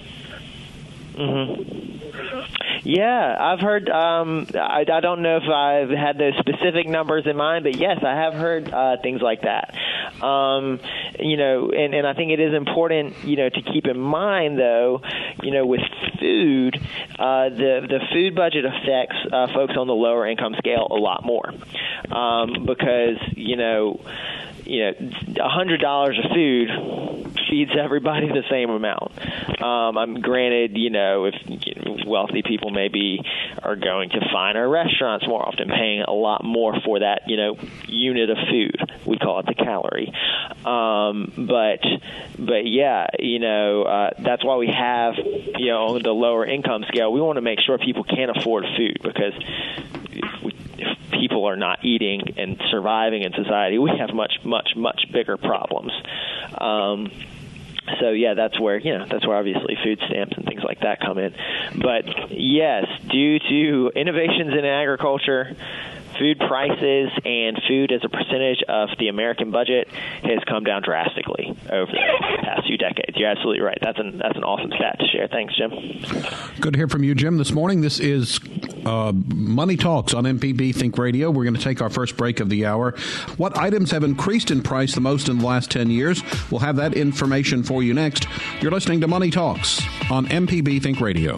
Mm-hmm. 1.14 2.61
Yeah, 2.84 3.36
I've 3.40 3.60
heard. 3.60 3.90
Um, 3.90 4.48
I, 4.56 4.86
I 4.92 5.00
don't 5.02 5.22
know 5.22 5.38
if 5.38 5.44
I've 5.44 5.90
had 5.90 6.18
those 6.18 6.34
specific 6.40 6.88
numbers 6.88 7.28
in 7.28 7.36
mind, 7.36 7.64
but 7.64 7.76
yes, 7.76 8.00
I 8.04 8.16
have 8.16 8.34
heard 8.34 8.72
uh, 8.74 8.98
things 9.04 9.22
like 9.22 9.42
that. 9.42 9.76
Um, 10.24 10.80
you 11.20 11.38
know, 11.38 11.70
and, 11.72 11.94
and 11.94 12.08
I 12.08 12.14
think 12.14 12.32
it 12.32 12.40
is 12.40 12.54
important, 12.54 13.24
you 13.24 13.38
know, 13.38 13.50
to 13.50 13.62
keep 13.62 13.86
in 13.86 14.00
mind 14.00 14.58
though, 14.58 15.02
you 15.44 15.52
know, 15.52 15.66
with 15.66 15.82
food, 16.20 16.76
uh, 17.20 17.50
the 17.50 17.86
the 17.88 18.00
food 18.12 18.36
budget 18.36 18.66
affects 18.66 19.18
uh, 19.32 19.48
folks 19.54 19.74
on 19.78 19.88
the 19.88 19.94
lower 19.94 20.28
income 20.28 20.56
scale 20.58 20.88
a 20.90 20.96
lot 20.96 21.24
more 21.24 21.54
um, 22.12 22.66
because 22.66 23.18
you 23.36 23.58
know 23.58 24.00
you 24.72 24.80
know, 24.80 25.46
a 25.46 25.50
hundred 25.50 25.82
dollars 25.82 26.18
of 26.24 26.32
food 26.32 26.70
feeds 27.50 27.72
everybody 27.78 28.28
the 28.28 28.44
same 28.50 28.70
amount. 28.70 29.12
Um, 29.62 29.98
I'm 29.98 30.22
granted, 30.22 30.78
you 30.78 30.90
know, 30.90 31.26
if 31.26 31.36
wealthy 32.08 32.42
people 32.42 32.72
maybe 32.72 33.20
are 33.62 33.76
going 33.76 34.10
to 34.12 34.20
finer 34.32 34.68
restaurants 34.70 35.28
more 35.28 35.46
often, 35.46 35.68
paying 35.68 36.02
a 36.02 36.14
lot 36.14 36.44
more 36.44 36.74
for 36.86 37.00
that, 37.00 37.24
you 37.28 37.36
know, 37.36 37.58
unit 37.88 38.30
of 38.30 38.38
food. 38.50 38.80
We 39.06 39.18
call 39.18 39.40
it 39.40 39.46
the 39.46 39.56
calorie. 39.56 40.14
Um, 40.66 41.34
but, 41.36 41.82
but 42.40 42.66
yeah, 42.66 43.08
you 43.20 43.40
know, 43.40 43.84
uh, 43.84 44.10
that's 44.20 44.44
why 44.44 44.56
we 44.56 44.68
have, 44.68 45.16
you 45.18 45.68
know, 45.68 46.00
the 46.00 46.12
lower 46.12 46.46
income 46.46 46.86
scale. 46.88 47.12
We 47.12 47.20
want 47.20 47.38
to 47.38 47.42
make 47.42 47.60
sure 47.60 47.78
people 47.78 48.06
can 48.06 48.30
afford 48.30 48.66
food 48.78 49.00
because 49.02 49.34
we 50.44 50.54
people 51.22 51.46
are 51.46 51.56
not 51.56 51.86
eating 51.86 52.34
and 52.38 52.60
surviving 52.72 53.22
in 53.22 53.32
society, 53.34 53.78
we 53.78 53.92
have 53.98 54.14
much, 54.14 54.34
much, 54.44 54.72
much 54.76 55.06
bigger 55.14 55.38
problems. 55.38 55.94
Um, 56.60 57.12
so 58.00 58.10
yeah, 58.10 58.34
that's 58.34 58.60
where 58.60 58.78
you 58.78 58.98
know 58.98 59.06
that's 59.10 59.26
where 59.26 59.38
obviously 59.38 59.78
food 59.84 60.00
stamps 60.08 60.34
and 60.38 60.46
things 60.46 60.64
like 60.64 60.82
that 60.82 61.00
come 61.00 61.18
in. 61.18 61.34
But 61.82 62.32
yes, 62.32 62.86
due 63.10 63.40
to 63.40 63.92
innovations 63.96 64.54
in 64.54 64.66
agriculture, 64.66 65.56
food 66.18 66.38
prices 66.40 67.10
and 67.26 67.60
food 67.68 67.92
as 67.92 68.02
a 68.04 68.10
percentage 68.10 68.62
of 68.68 68.90
the 69.00 69.08
American 69.08 69.52
budget 69.52 69.88
has 70.24 70.40
come 70.48 70.64
down 70.64 70.84
drastically 70.84 71.58
over 71.70 71.92
the 71.92 72.38
past 72.44 72.68
few 72.68 72.78
decades. 72.78 73.18
You're 73.18 73.30
absolutely 73.30 73.62
right. 73.62 73.78
That's 73.82 74.00
an 74.00 74.20
that's 74.20 74.38
an 74.38 74.44
awesome 74.44 74.72
stat 74.76 75.00
to 75.00 75.08
share. 75.08 75.28
Thanks, 75.28 75.56
Jim. 75.58 75.72
Good 76.60 76.74
to 76.74 76.80
hear 76.80 76.88
from 76.88 77.04
you, 77.04 77.16
Jim. 77.16 77.38
This 77.38 77.52
morning, 77.52 77.82
this 77.82 78.00
is 78.00 78.40
uh, 78.86 79.12
Money 79.14 79.78
Talks 79.78 80.14
on 80.14 80.24
MPB 80.24 80.76
Think 80.76 80.98
Radio. 80.98 81.30
We're 81.30 81.44
going 81.44 81.56
to 81.56 81.62
take 81.62 81.82
our 81.82 81.90
first 81.90 82.18
break 82.18 82.40
of 82.40 82.50
the 82.50 82.66
hour. 82.66 82.92
What 83.38 83.58
items 83.58 83.92
have 83.92 84.04
increased 84.04 84.52
in 84.52 84.62
price 84.62 84.96
the 84.96 85.02
most 85.02 85.30
in 85.30 85.40
the 85.40 85.46
last 85.46 85.72
ten 85.72 85.90
years? 85.90 86.22
We'll 86.50 86.60
have 86.62 86.76
that 86.78 86.94
information 86.94 87.64
for 87.64 87.84
you 87.84 87.94
next. 87.94 88.26
You're 88.62 88.72
listening 88.72 89.02
to 89.02 89.08
Money 89.08 89.32
Talks 89.32 89.82
on 90.10 90.26
MPB 90.28 90.82
Think 90.82 91.02
Radio. 91.02 91.38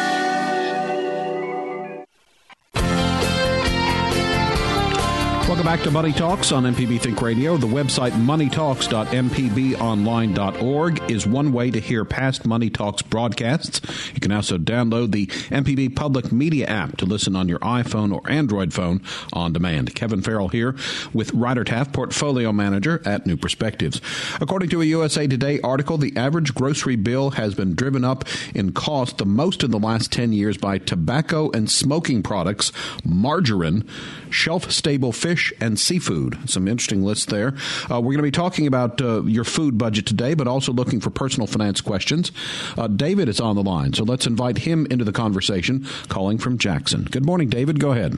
Welcome 5.51 5.65
back 5.65 5.81
to 5.81 5.91
Money 5.91 6.13
Talks 6.13 6.53
on 6.53 6.63
MPB 6.63 7.01
Think 7.01 7.21
Radio. 7.21 7.57
The 7.57 7.67
website 7.67 8.11
moneytalks.mpbonline.org 8.11 11.11
is 11.11 11.27
one 11.27 11.51
way 11.51 11.69
to 11.71 11.79
hear 11.81 12.05
past 12.05 12.45
Money 12.45 12.69
Talks 12.69 13.01
broadcasts. 13.01 13.81
You 14.13 14.21
can 14.21 14.31
also 14.31 14.57
download 14.57 15.11
the 15.11 15.27
MPB 15.27 15.93
Public 15.93 16.31
Media 16.31 16.67
app 16.67 16.95
to 16.95 17.05
listen 17.05 17.35
on 17.35 17.49
your 17.49 17.59
iPhone 17.59 18.13
or 18.13 18.21
Android 18.31 18.73
phone 18.73 19.01
on 19.33 19.51
demand. 19.51 19.93
Kevin 19.93 20.21
Farrell 20.21 20.47
here 20.47 20.73
with 21.11 21.33
Ryder 21.33 21.65
Taff, 21.65 21.91
Portfolio 21.91 22.53
Manager 22.53 23.01
at 23.03 23.27
New 23.27 23.35
Perspectives. 23.35 23.99
According 24.39 24.69
to 24.69 24.81
a 24.81 24.85
USA 24.85 25.27
Today 25.27 25.59
article, 25.59 25.97
the 25.97 26.15
average 26.15 26.55
grocery 26.55 26.95
bill 26.95 27.31
has 27.31 27.55
been 27.55 27.75
driven 27.75 28.05
up 28.05 28.23
in 28.55 28.71
cost 28.71 29.17
the 29.17 29.25
most 29.25 29.65
in 29.65 29.71
the 29.71 29.79
last 29.79 30.13
10 30.13 30.31
years 30.31 30.57
by 30.57 30.77
tobacco 30.77 31.51
and 31.51 31.69
smoking 31.69 32.23
products, 32.23 32.71
margarine, 33.03 33.83
shelf 34.29 34.71
stable 34.71 35.11
fish, 35.11 35.40
and 35.59 35.79
seafood. 35.79 36.49
Some 36.49 36.67
interesting 36.67 37.03
lists 37.03 37.25
there. 37.25 37.53
Uh, 37.89 37.99
we're 37.99 38.13
going 38.13 38.17
to 38.17 38.23
be 38.23 38.31
talking 38.31 38.67
about 38.67 39.01
uh, 39.01 39.23
your 39.23 39.43
food 39.43 39.77
budget 39.77 40.05
today, 40.05 40.33
but 40.33 40.47
also 40.47 40.71
looking 40.71 40.99
for 40.99 41.09
personal 41.09 41.47
finance 41.47 41.81
questions. 41.81 42.31
Uh, 42.77 42.87
David 42.87 43.29
is 43.29 43.39
on 43.39 43.55
the 43.55 43.63
line, 43.63 43.93
so 43.93 44.03
let's 44.03 44.25
invite 44.25 44.59
him 44.59 44.87
into 44.89 45.05
the 45.05 45.11
conversation, 45.11 45.85
calling 46.07 46.37
from 46.37 46.57
Jackson. 46.57 47.03
Good 47.03 47.25
morning, 47.25 47.49
David. 47.49 47.79
Go 47.79 47.91
ahead. 47.91 48.17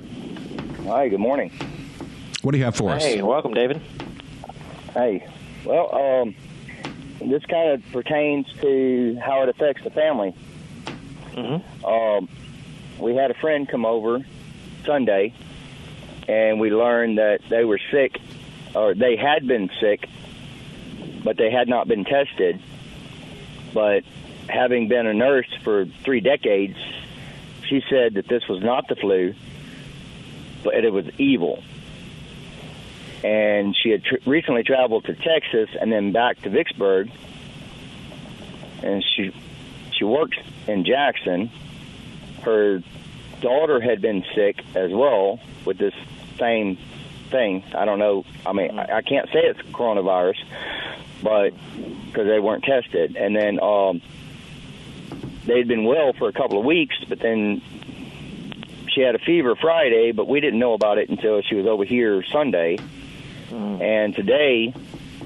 Hi, 0.85 1.07
good 1.07 1.19
morning. 1.19 1.51
What 2.41 2.51
do 2.51 2.57
you 2.57 2.65
have 2.65 2.75
for 2.75 2.89
hey, 2.89 2.95
us? 2.95 3.03
Hey, 3.03 3.21
welcome, 3.21 3.53
David. 3.53 3.81
Hey, 4.93 5.27
well, 5.65 5.95
um, 5.95 6.35
this 7.21 7.45
kind 7.45 7.71
of 7.71 7.91
pertains 7.91 8.47
to 8.61 9.17
how 9.23 9.43
it 9.43 9.49
affects 9.49 9.83
the 9.83 9.89
family. 9.89 10.35
Mm-hmm. 11.31 11.85
Um, 11.85 12.29
we 12.99 13.15
had 13.15 13.31
a 13.31 13.33
friend 13.35 13.67
come 13.67 13.85
over 13.85 14.25
Sunday, 14.85 15.33
and 16.27 16.59
we 16.59 16.71
learned 16.71 17.17
that 17.17 17.41
they 17.49 17.65
were 17.65 17.79
sick, 17.91 18.19
or 18.73 18.93
they 18.93 19.15
had 19.15 19.47
been 19.47 19.69
sick, 19.79 20.07
but 21.23 21.37
they 21.37 21.51
had 21.51 21.67
not 21.67 21.87
been 21.87 22.05
tested. 22.05 22.59
But 23.73 24.03
having 24.47 24.87
been 24.87 25.07
a 25.07 25.13
nurse 25.13 25.51
for 25.63 25.85
three 26.03 26.21
decades, 26.21 26.77
she 27.67 27.83
said 27.89 28.15
that 28.15 28.27
this 28.27 28.47
was 28.47 28.61
not 28.61 28.87
the 28.87 28.95
flu, 28.95 29.33
but 30.63 30.75
it 30.83 30.93
was 30.93 31.05
evil. 31.17 31.63
And 33.23 33.75
she 33.75 33.89
had 33.89 34.03
tr- 34.03 34.15
recently 34.25 34.63
traveled 34.63 35.05
to 35.05 35.15
Texas 35.15 35.69
and 35.79 35.91
then 35.91 36.11
back 36.11 36.41
to 36.41 36.49
Vicksburg, 36.49 37.09
and 38.81 39.03
she 39.03 39.33
she 39.93 40.03
works 40.03 40.37
in 40.67 40.83
Jackson. 40.83 41.49
Her 42.41 42.83
daughter 43.43 43.79
had 43.81 44.01
been 44.01 44.25
sick 44.33 44.63
as 44.73 44.91
well 44.91 45.39
with 45.65 45.77
this 45.77 45.93
same 46.39 46.77
thing. 47.29 47.63
I 47.75 47.83
don't 47.85 47.99
know. 47.99 48.25
I 48.45 48.53
mean, 48.53 48.79
I, 48.79 48.97
I 48.97 49.01
can't 49.01 49.27
say 49.27 49.41
it's 49.43 49.59
coronavirus, 49.71 50.41
but 51.21 51.53
because 52.05 52.27
they 52.27 52.39
weren't 52.39 52.63
tested, 52.63 53.17
and 53.17 53.35
then 53.35 53.59
um, 53.61 54.01
they'd 55.45 55.67
been 55.67 55.83
well 55.83 56.13
for 56.13 56.29
a 56.29 56.33
couple 56.33 56.57
of 56.57 56.65
weeks, 56.65 56.95
but 57.07 57.19
then 57.19 57.61
she 58.87 59.01
had 59.01 59.15
a 59.15 59.19
fever 59.19 59.55
Friday, 59.55 60.13
but 60.13 60.27
we 60.27 60.39
didn't 60.39 60.59
know 60.59 60.73
about 60.73 60.97
it 60.97 61.09
until 61.09 61.41
she 61.41 61.55
was 61.55 61.65
over 61.65 61.83
here 61.83 62.23
Sunday. 62.31 62.77
Mm. 63.49 63.81
And 63.81 64.15
today, 64.15 64.73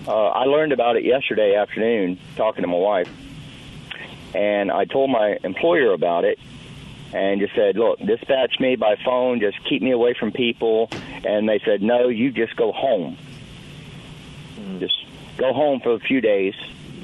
uh, 0.08 0.28
I 0.30 0.46
learned 0.46 0.72
about 0.72 0.96
it 0.96 1.04
yesterday 1.04 1.56
afternoon 1.56 2.18
talking 2.36 2.64
to 2.64 2.68
my 2.68 2.78
wife, 2.78 3.10
and 4.34 4.72
I 4.72 4.86
told 4.86 5.12
my 5.12 5.38
employer 5.44 5.94
about 5.94 6.26
it, 6.26 6.40
and 7.14 7.40
just 7.40 7.56
said, 7.56 7.78
"Look, 7.78 8.00
dispatch 8.00 8.60
me 8.60 8.76
by 8.76 8.96
phone. 9.04 9.40
Just 9.40 9.64
keep 9.64 9.82
me 9.82 9.92
away 9.92 10.14
from 10.14 10.32
people." 10.32 10.90
And 11.24 11.48
they 11.48 11.60
said, 11.60 11.82
"No, 11.82 12.10
you 12.10 12.32
just 12.32 12.56
go 12.56 12.72
home. 12.72 13.18
Mm. 14.60 14.80
Just 14.80 15.06
go 15.38 15.54
home 15.54 15.80
for 15.80 15.94
a 15.94 16.00
few 16.00 16.22
days." 16.22 16.56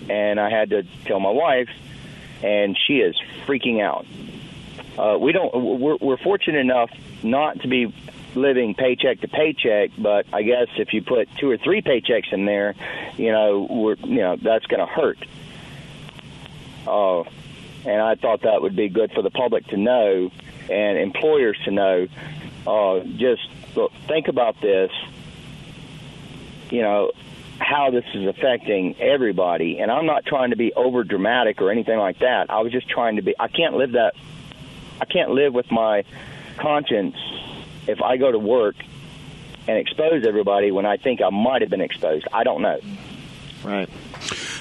And 0.10 0.40
I 0.40 0.50
had 0.50 0.72
to 0.72 0.84
tell 1.06 1.20
my 1.20 1.30
wife, 1.30 1.70
and 2.44 2.78
she 2.78 3.00
is 3.00 3.16
freaking 3.46 3.82
out. 3.82 4.06
Uh, 4.98 5.18
we 5.18 5.32
don't. 5.32 5.54
We're, 5.80 5.98
we're 5.98 6.18
fortunate 6.18 6.60
enough 6.60 6.92
not 7.24 7.62
to 7.62 7.68
be 7.68 7.94
living 8.36 8.74
paycheck 8.74 9.22
to 9.22 9.28
paycheck, 9.28 9.92
but 9.98 10.26
I 10.34 10.44
guess 10.44 10.68
if 10.78 10.94
you 10.94 11.02
put 11.02 11.30
two 11.38 11.50
or 11.50 11.58
three 11.58 11.82
paychecks 11.82 12.32
in 12.32 12.46
there, 12.46 12.76
you 13.18 13.32
know, 13.32 13.68
we're 13.70 13.96
you 13.96 14.20
know 14.20 14.36
that's 14.36 14.66
going 14.66 14.80
to 14.80 14.86
hurt. 14.86 15.18
Uh, 16.86 17.24
and 17.86 18.02
I 18.02 18.16
thought 18.16 18.42
that 18.42 18.62
would 18.62 18.76
be 18.76 18.90
good 18.90 19.12
for 19.12 19.22
the 19.22 19.32
public 19.32 19.68
to 19.68 19.78
know 19.78 20.32
and 20.70 20.98
employers 20.98 21.58
to 21.66 21.72
know. 21.72 22.08
Uh, 22.66 23.02
just 23.18 23.48
look, 23.76 23.92
think 24.08 24.28
about 24.28 24.60
this. 24.62 24.92
You 26.70 26.82
know 26.82 27.12
how 27.60 27.92
this 27.92 28.06
is 28.14 28.28
affecting 28.28 29.00
everybody, 29.00 29.80
and 29.80 29.92
I'm 29.92 30.06
not 30.06 30.26
trying 30.26 30.50
to 30.50 30.56
be 30.56 30.74
over 30.74 31.04
dramatic 31.04 31.62
or 31.62 31.72
anything 31.72 32.00
like 32.00 32.20
that. 32.20 32.50
I 32.50 32.62
was 32.62 32.72
just 32.72 32.90
trying 32.90 33.18
to 33.18 33.22
be. 33.22 33.36
I 33.40 33.48
can't 33.48 33.76
live 33.76 33.94
that. 33.94 34.16
I 35.02 35.06
can't 35.06 35.32
live 35.32 35.54
with 35.54 35.72
my 35.72 36.04
conscience 36.58 37.16
if 37.88 38.02
I 38.02 38.18
go 38.18 38.32
to 38.32 38.40
work 38.40 38.76
and 39.68 39.78
expose 39.78 40.26
everybody 40.26 40.72
when 40.72 40.86
I 40.86 40.98
think 40.98 41.22
I 41.22 41.30
might 41.30 41.62
have 41.62 41.70
been 41.70 41.82
exposed. 41.82 42.28
I 42.32 42.44
don't 42.44 42.62
know. 42.62 42.80
Right. 43.64 43.90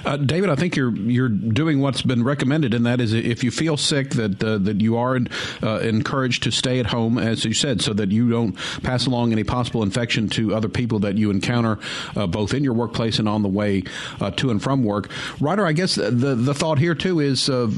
Uh, 0.05 0.17
David, 0.17 0.51
I 0.51 0.57
think 0.57 0.77
you're 0.77 0.95
you're 0.95 1.29
doing 1.29 1.81
what's 1.81 2.03
been 2.03 2.25
recommended, 2.25 2.75
and 2.75 2.87
that 2.87 3.01
is 3.01 3.13
if 3.13 3.45
you 3.45 3.51
feel 3.51 3.77
sick, 3.77 4.11
that 4.11 4.43
uh, 4.43 4.59
that 4.59 4.81
you 4.81 4.97
are 4.97 5.19
uh, 5.63 5.79
encouraged 5.79 6.43
to 6.45 6.51
stay 6.51 6.81
at 6.81 6.87
home, 6.87 7.19
as 7.19 7.45
you 7.45 7.55
said, 7.55 7.81
so 7.81 7.93
that 7.95 8.11
you 8.11 8.29
don't 8.29 8.55
pass 8.83 9.07
along 9.07 9.33
any 9.33 9.45
possible 9.45 9.83
infection 9.83 10.29
to 10.31 10.55
other 10.55 10.69
people 10.69 10.99
that 11.01 11.17
you 11.17 11.31
encounter 11.31 11.79
uh, 12.17 12.27
both 12.27 12.53
in 12.53 12.65
your 12.65 12.75
workplace 12.75 13.19
and 13.19 13.29
on 13.29 13.43
the 13.43 13.49
way 13.49 13.85
uh, 14.21 14.31
to 14.33 14.51
and 14.51 14.63
from 14.63 14.83
work. 14.83 15.09
Ryder, 15.41 15.67
I 15.67 15.73
guess 15.73 15.95
the 15.95 16.35
the 16.35 16.55
thought 16.55 16.79
here 16.79 16.95
too 16.95 17.21
is 17.21 17.49
uh, 17.49 17.69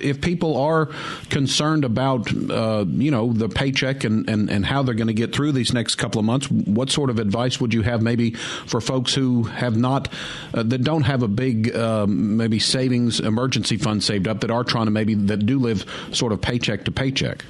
if 0.00 0.20
people 0.20 0.56
are 0.56 0.86
concerned 1.28 1.84
about 1.84 2.30
you 2.32 3.10
know 3.10 3.32
the 3.32 3.48
paycheck 3.48 4.04
and, 4.04 4.28
and, 4.28 4.50
and 4.50 4.64
how 4.64 4.82
they're 4.82 4.94
going 4.94 5.08
to 5.08 5.14
get 5.14 5.34
through 5.34 5.52
these 5.52 5.72
next 5.72 5.96
couple 5.96 6.18
of 6.18 6.24
months, 6.24 6.50
what 6.50 6.90
sort 6.90 7.10
of 7.10 7.18
advice 7.18 7.60
would 7.60 7.74
you 7.74 7.82
have 7.82 8.00
maybe 8.00 8.30
for 8.66 8.80
folks 8.80 9.14
who 9.14 9.42
have 9.44 9.76
not 9.76 10.08
that 10.52 10.82
don't 10.82 11.02
have 11.02 11.22
a 11.22 11.28
big 11.28 11.57
big 11.62 11.76
um, 11.76 12.36
maybe 12.36 12.58
savings 12.58 13.20
emergency 13.20 13.76
fund 13.76 14.02
saved 14.02 14.28
up 14.28 14.40
that 14.40 14.50
are 14.50 14.64
trying 14.64 14.86
to 14.86 14.90
maybe 14.90 15.14
that 15.14 15.46
do 15.46 15.58
live 15.58 15.84
sort 16.12 16.32
of 16.32 16.40
paycheck 16.40 16.84
to 16.84 16.90
paycheck? 16.90 17.44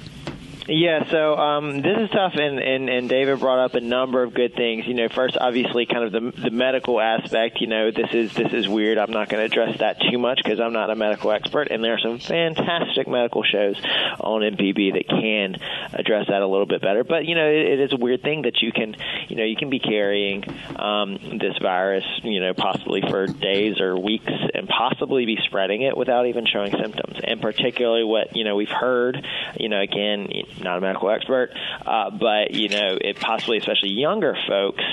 Yeah, 0.71 1.09
so 1.09 1.35
um, 1.35 1.81
this 1.81 1.97
is 1.97 2.11
tough, 2.11 2.33
and, 2.35 2.59
and, 2.59 2.89
and 2.89 3.09
David 3.09 3.39
brought 3.39 3.57
up 3.57 3.73
a 3.73 3.81
number 3.81 4.21
of 4.21 4.35
good 4.35 4.53
things. 4.53 4.85
You 4.85 4.93
know, 4.93 5.09
first, 5.09 5.35
obviously, 5.35 5.87
kind 5.87 6.03
of 6.03 6.11
the 6.11 6.41
the 6.43 6.51
medical 6.51 7.01
aspect. 7.01 7.59
You 7.59 7.65
know, 7.65 7.89
this 7.89 8.13
is 8.13 8.35
this 8.35 8.53
is 8.53 8.67
weird. 8.67 8.99
I'm 8.99 9.09
not 9.09 9.29
going 9.29 9.41
to 9.41 9.45
address 9.45 9.79
that 9.79 9.99
too 9.99 10.19
much 10.19 10.39
because 10.43 10.59
I'm 10.59 10.71
not 10.71 10.91
a 10.91 10.95
medical 10.95 11.31
expert, 11.31 11.69
and 11.71 11.83
there 11.83 11.95
are 11.95 11.99
some 11.99 12.19
fantastic 12.19 13.07
medical 13.07 13.41
shows 13.41 13.81
on 14.19 14.41
MPB 14.41 14.93
that 14.93 15.07
can 15.07 15.55
address 15.91 16.27
that 16.29 16.43
a 16.43 16.47
little 16.47 16.67
bit 16.67 16.83
better. 16.83 17.03
But 17.03 17.25
you 17.25 17.33
know, 17.33 17.47
it, 17.47 17.65
it 17.65 17.79
is 17.79 17.93
a 17.93 17.97
weird 17.97 18.21
thing 18.21 18.43
that 18.43 18.61
you 18.61 18.71
can, 18.71 18.95
you 19.27 19.37
know, 19.37 19.45
you 19.45 19.55
can 19.55 19.71
be 19.71 19.79
carrying 19.79 20.43
um, 20.75 21.17
this 21.39 21.57
virus, 21.59 22.05
you 22.21 22.41
know, 22.41 22.53
possibly 22.53 23.01
for 23.01 23.25
days 23.25 23.81
or 23.81 23.97
weeks, 23.97 24.31
and 24.53 24.67
possibly 24.67 25.25
be 25.25 25.39
spreading 25.45 25.81
it 25.81 25.97
without 25.97 26.27
even 26.27 26.45
showing 26.45 26.71
symptoms. 26.71 27.19
And 27.23 27.41
particularly, 27.41 28.03
what 28.03 28.35
you 28.35 28.43
know, 28.43 28.55
we've 28.55 28.69
heard, 28.69 29.25
you 29.57 29.69
know, 29.69 29.81
again 29.81 30.27
not 30.61 30.77
a 30.77 30.81
medical 30.81 31.09
expert, 31.09 31.51
uh, 31.85 32.09
but 32.11 32.51
you 32.51 32.69
know, 32.69 32.97
it 32.99 33.19
possibly, 33.19 33.57
especially 33.57 33.89
younger 33.89 34.35
folks 34.47 34.83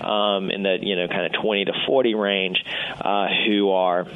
um, 0.00 0.50
in 0.50 0.62
the 0.62 0.78
you 0.80 0.96
know 0.96 1.08
kind 1.08 1.26
of 1.26 1.40
20 1.40 1.66
to 1.66 1.72
40 1.86 2.14
range, 2.14 2.64
uh, 3.00 3.28
who 3.46 3.70
are 3.70 4.06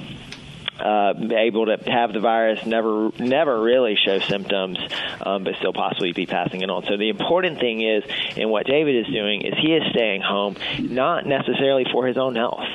uh, 0.81 1.15
able 1.37 1.67
to 1.67 1.77
have 1.91 2.13
the 2.13 2.21
virus, 2.21 2.65
never 2.65 3.11
never 3.19 3.61
really 3.61 3.97
show 3.97 4.19
symptoms, 4.19 4.79
um, 5.21 5.45
but 5.45 5.55
still 5.57 5.73
possibly 5.73 6.13
be 6.13 6.27
passing 6.27 6.63
it 6.63 6.71
on. 6.71 6.85
So 6.85 6.97
the 6.97 7.09
important 7.09 7.59
thing 7.59 7.83
is, 7.83 8.05
and 8.37 8.51
what 8.51 8.67
David 8.67 9.07
is 9.07 9.13
doing 9.13 9.43
is 9.43 9.55
he 9.59 9.75
is 9.75 9.83
staying 9.91 10.23
home, 10.23 10.57
not 10.79 11.27
necessarily 11.27 11.85
for 11.93 12.07
his 12.07 12.17
own 12.17 12.35
health. 12.35 12.67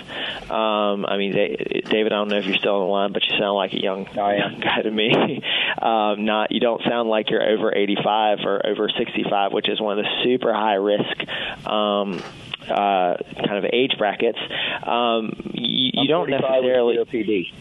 Um, 0.50 1.06
I 1.06 1.18
mean, 1.18 1.34
they, 1.34 1.82
David, 1.90 2.14
I 2.14 2.18
don't 2.18 2.30
know 2.30 2.38
if 2.38 2.46
you're 2.46 2.56
still 2.56 2.76
on 2.76 2.82
the 2.82 2.92
line, 2.92 3.14
but 3.14 3.24
you 3.24 3.38
sound 3.38 3.56
like 3.56 3.74
a 3.74 3.82
young, 3.82 4.08
young 4.14 4.60
guy 4.60 4.82
to 4.82 4.92
me. 4.92 5.42
um, 5.82 6.26
not 6.26 6.52
you 6.52 6.60
don't 6.60 6.82
sound 6.84 7.10
like 7.10 7.30
you're 7.30 7.48
over 7.48 7.76
85 7.76 8.40
or 8.46 8.66
over 8.66 8.90
65, 8.90 9.54
which 9.54 9.70
is 9.70 9.82
one 9.82 9.98
of 9.98 10.06
the 10.06 10.24
super 10.24 10.54
high 10.54 10.76
risk. 10.76 11.68
Um, 11.68 12.22
uh, 12.70 13.16
kind 13.46 13.64
of 13.64 13.66
age 13.72 13.96
brackets. 13.98 14.40
Um, 14.84 15.52
you, 15.54 15.92
you 15.94 16.08
don't 16.08 16.30
necessarily. 16.30 16.98
COPD. 16.98 17.54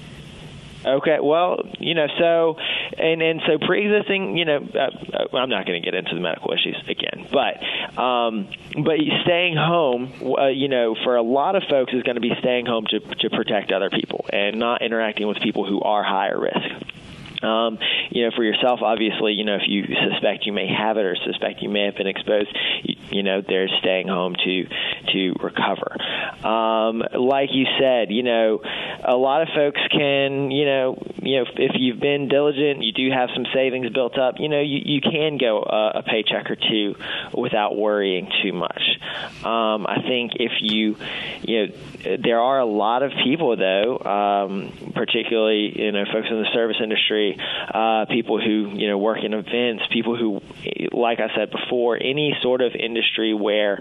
Okay, 0.86 1.18
well, 1.22 1.60
you 1.78 1.94
know, 1.94 2.06
so 2.18 2.56
and 2.98 3.22
and 3.22 3.40
so 3.46 3.58
pre-existing, 3.58 4.36
you 4.36 4.44
know, 4.44 4.58
uh, 4.74 4.78
uh 4.78 5.36
I'm 5.36 5.48
not 5.48 5.66
going 5.66 5.80
to 5.80 5.84
get 5.84 5.94
into 5.94 6.14
the 6.14 6.20
medical 6.20 6.52
issues 6.52 6.76
again, 6.86 7.26
but 7.32 7.98
um, 7.98 8.48
but 8.84 8.98
staying 9.24 9.56
home, 9.56 10.12
uh, 10.38 10.48
you 10.48 10.68
know, 10.68 10.94
for 11.02 11.16
a 11.16 11.22
lot 11.22 11.56
of 11.56 11.62
folks 11.70 11.92
is 11.94 12.02
going 12.02 12.16
to 12.16 12.20
be 12.20 12.32
staying 12.38 12.66
home 12.66 12.84
to 12.90 13.00
to 13.00 13.30
protect 13.30 13.72
other 13.72 13.88
people 13.88 14.26
and 14.30 14.58
not 14.58 14.82
interacting 14.82 15.26
with 15.26 15.38
people 15.40 15.66
who 15.66 15.80
are 15.80 16.02
higher 16.02 16.38
risk. 16.38 16.84
Um, 17.42 17.78
you 18.10 18.24
know, 18.24 18.30
for 18.34 18.42
yourself, 18.42 18.80
obviously, 18.82 19.32
you 19.32 19.44
know, 19.44 19.56
if 19.56 19.62
you 19.66 19.84
suspect 20.10 20.46
you 20.46 20.52
may 20.52 20.66
have 20.66 20.96
it 20.96 21.04
or 21.04 21.16
suspect 21.16 21.60
you 21.60 21.68
may 21.68 21.84
have 21.84 21.94
been 21.94 22.06
exposed, 22.06 22.48
you, 23.10 23.22
know, 23.22 23.42
they're 23.46 23.68
staying 23.80 24.08
home 24.08 24.34
to 24.44 24.66
to 25.12 25.34
recover. 25.40 25.96
Um, 26.46 27.02
like 27.14 27.50
you 27.52 27.66
said, 27.78 28.10
you 28.10 28.22
know, 28.22 28.60
a 29.02 29.16
lot 29.16 29.42
of 29.42 29.48
folks 29.54 29.80
can, 29.90 30.50
you 30.50 30.64
know, 30.64 31.02
you 31.22 31.38
know, 31.38 31.46
if 31.56 31.72
you've 31.74 32.00
been 32.00 32.28
diligent, 32.28 32.82
you 32.82 32.92
do 32.92 33.10
have 33.10 33.30
some 33.34 33.46
savings 33.52 33.90
built 33.90 34.18
up. 34.18 34.36
You 34.38 34.48
know, 34.48 34.60
you, 34.60 34.80
you 34.84 35.00
can 35.00 35.38
go 35.38 35.62
a, 35.62 35.98
a 35.98 36.02
paycheck 36.02 36.50
or 36.50 36.56
two 36.56 36.94
without 37.36 37.76
worrying 37.76 38.30
too 38.42 38.52
much. 38.52 38.82
Um, 39.44 39.86
I 39.86 40.02
think 40.06 40.32
if 40.36 40.52
you, 40.60 40.96
you 41.42 41.66
know, 41.66 42.16
there 42.22 42.40
are 42.40 42.58
a 42.58 42.66
lot 42.66 43.02
of 43.02 43.12
people 43.24 43.56
though, 43.56 43.98
um, 43.98 44.92
particularly 44.94 45.80
you 45.80 45.92
know, 45.92 46.04
folks 46.12 46.28
in 46.30 46.42
the 46.42 46.48
service 46.52 46.76
industry, 46.82 47.38
uh, 47.72 48.06
people 48.06 48.40
who 48.40 48.70
you 48.74 48.88
know 48.88 48.98
work 48.98 49.18
in 49.22 49.34
events, 49.34 49.84
people 49.92 50.16
who, 50.16 50.40
like 50.92 51.20
I 51.20 51.34
said 51.34 51.50
before, 51.50 51.96
any 51.96 52.36
sort 52.42 52.60
of 52.60 52.72
industry 52.94 53.34
where 53.34 53.80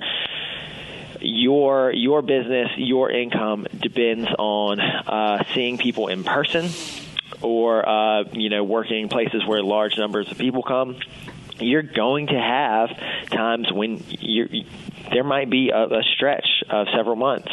your 1.21 1.93
your 1.93 2.21
business, 2.21 2.69
your 2.77 3.09
income 3.11 3.67
depends 3.79 4.27
on 4.37 4.79
uh, 4.79 5.43
seeing 5.53 5.77
people 5.77 6.07
in 6.07 6.23
person, 6.23 6.69
or 7.41 7.87
uh, 7.87 8.23
you 8.33 8.49
know 8.49 8.63
working 8.63 9.09
places 9.09 9.45
where 9.45 9.61
large 9.61 9.97
numbers 9.97 10.29
of 10.31 10.37
people 10.37 10.63
come. 10.63 10.97
You're 11.59 11.83
going 11.83 12.27
to 12.27 12.39
have 12.39 12.89
times 13.29 13.71
when 13.71 14.03
you're 14.09 14.47
there 15.11 15.23
might 15.23 15.49
be 15.49 15.69
a, 15.69 15.83
a 15.83 16.03
stretch 16.15 16.63
of 16.69 16.87
several 16.95 17.15
months, 17.15 17.51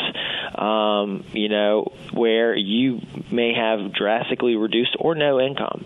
um, 0.55 1.25
you 1.33 1.49
know, 1.49 1.93
where 2.12 2.55
you 2.57 3.00
may 3.31 3.52
have 3.55 3.93
drastically 3.93 4.57
reduced 4.57 4.97
or 4.99 5.14
no 5.14 5.40
income. 5.40 5.85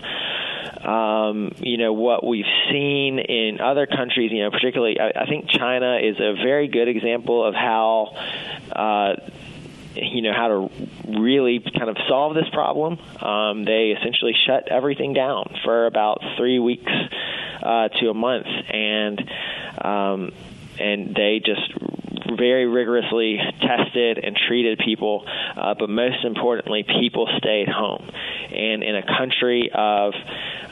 Um, 0.84 1.52
you 1.58 1.78
know 1.78 1.92
what 1.92 2.26
we've 2.26 2.44
seen 2.70 3.18
in 3.18 3.60
other 3.60 3.86
countries. 3.86 4.30
You 4.32 4.44
know, 4.44 4.50
particularly, 4.50 4.98
I, 5.00 5.22
I 5.22 5.26
think 5.26 5.48
China 5.48 5.98
is 6.02 6.16
a 6.18 6.34
very 6.34 6.68
good 6.68 6.88
example 6.88 7.44
of 7.46 7.54
how. 7.54 8.16
Uh, 8.70 9.16
you 9.96 10.22
know 10.22 10.32
how 10.32 10.48
to 10.48 10.70
really 11.20 11.60
kind 11.60 11.88
of 11.88 11.96
solve 12.08 12.34
this 12.34 12.48
problem. 12.52 12.98
Um, 13.22 13.64
they 13.64 13.94
essentially 13.96 14.34
shut 14.46 14.66
everything 14.68 15.12
down 15.12 15.54
for 15.64 15.86
about 15.86 16.20
three 16.36 16.58
weeks 16.58 16.90
uh, 17.62 17.88
to 17.88 18.10
a 18.10 18.14
month, 18.14 18.46
and 18.46 19.30
um, 19.80 20.32
and 20.80 21.14
they 21.14 21.40
just 21.44 21.72
very 22.36 22.66
rigorously 22.66 23.38
tested 23.60 24.18
and 24.22 24.36
treated 24.36 24.78
people, 24.78 25.24
uh, 25.56 25.74
but 25.78 25.88
most 25.88 26.24
importantly, 26.24 26.84
people 26.84 27.28
stayed 27.38 27.68
home. 27.68 28.08
And 28.50 28.82
in 28.82 28.96
a 28.96 29.06
country 29.06 29.70
of, 29.72 30.14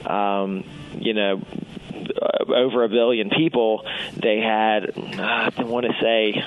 um, 0.07 0.65
you 0.99 1.15
know, 1.15 1.41
over 2.49 2.85
a 2.85 2.89
billion 2.89 3.31
people, 3.31 3.85
they 4.17 4.39
had, 4.41 4.97
uh, 4.97 5.51
I 5.57 5.65
want 5.65 5.87
to 5.87 5.93
say, 6.01 6.45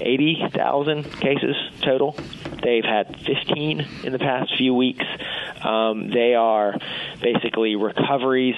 80,000 0.00 1.04
cases 1.20 1.56
total. 1.82 2.16
They've 2.62 2.84
had 2.84 3.18
15 3.20 3.86
in 4.04 4.12
the 4.12 4.18
past 4.18 4.52
few 4.56 4.74
weeks. 4.74 5.04
Um, 5.62 6.10
they 6.10 6.34
are 6.34 6.76
basically 7.20 7.76
recoveries. 7.76 8.54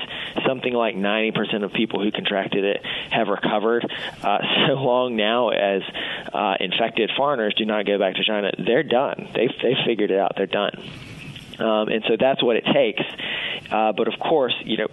Something 0.47 0.73
like 0.73 0.95
90% 0.95 1.65
of 1.65 1.73
people 1.73 2.03
who 2.03 2.11
contracted 2.11 2.65
it 2.65 2.85
have 3.11 3.29
recovered. 3.29 3.91
Uh, 4.23 4.39
so 4.67 4.75
long 4.75 5.17
now 5.17 5.51
as 5.51 5.83
uh, 6.33 6.55
infected 6.61 7.11
foreigners 7.17 7.55
do 7.55 7.65
not 7.65 7.87
go 7.87 7.99
back 7.99 8.15
to 8.17 8.25
China, 8.25 8.51
they're 8.59 8.83
done. 8.83 9.29
They've, 9.35 9.53
they've 9.63 9.77
figured 9.87 10.11
it 10.11 10.19
out. 10.19 10.33
They're 10.37 10.47
done. 10.47 10.73
Um, 11.59 11.89
and 11.89 12.03
so 12.09 12.17
that's 12.19 12.43
what 12.43 12.57
it 12.57 12.65
takes. 12.73 13.03
Uh, 13.71 13.93
but 13.93 14.09
of 14.09 14.19
course, 14.19 14.55
you 14.65 14.79
know, 14.79 14.89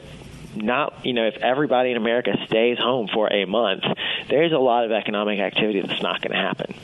not, 0.56 1.06
you 1.06 1.14
know, 1.14 1.28
if 1.28 1.38
everybody 1.38 1.92
in 1.92 1.98
America 1.98 2.32
stays 2.48 2.78
home 2.78 3.08
for 3.14 3.32
a 3.32 3.46
month, 3.46 3.84
there's 4.30 4.52
a 4.52 4.58
lot 4.58 4.86
of 4.86 4.92
economic 4.92 5.40
activity 5.40 5.82
that's 5.82 6.02
not 6.02 6.22
going 6.22 6.32
to 6.32 6.38
happen. 6.38 6.76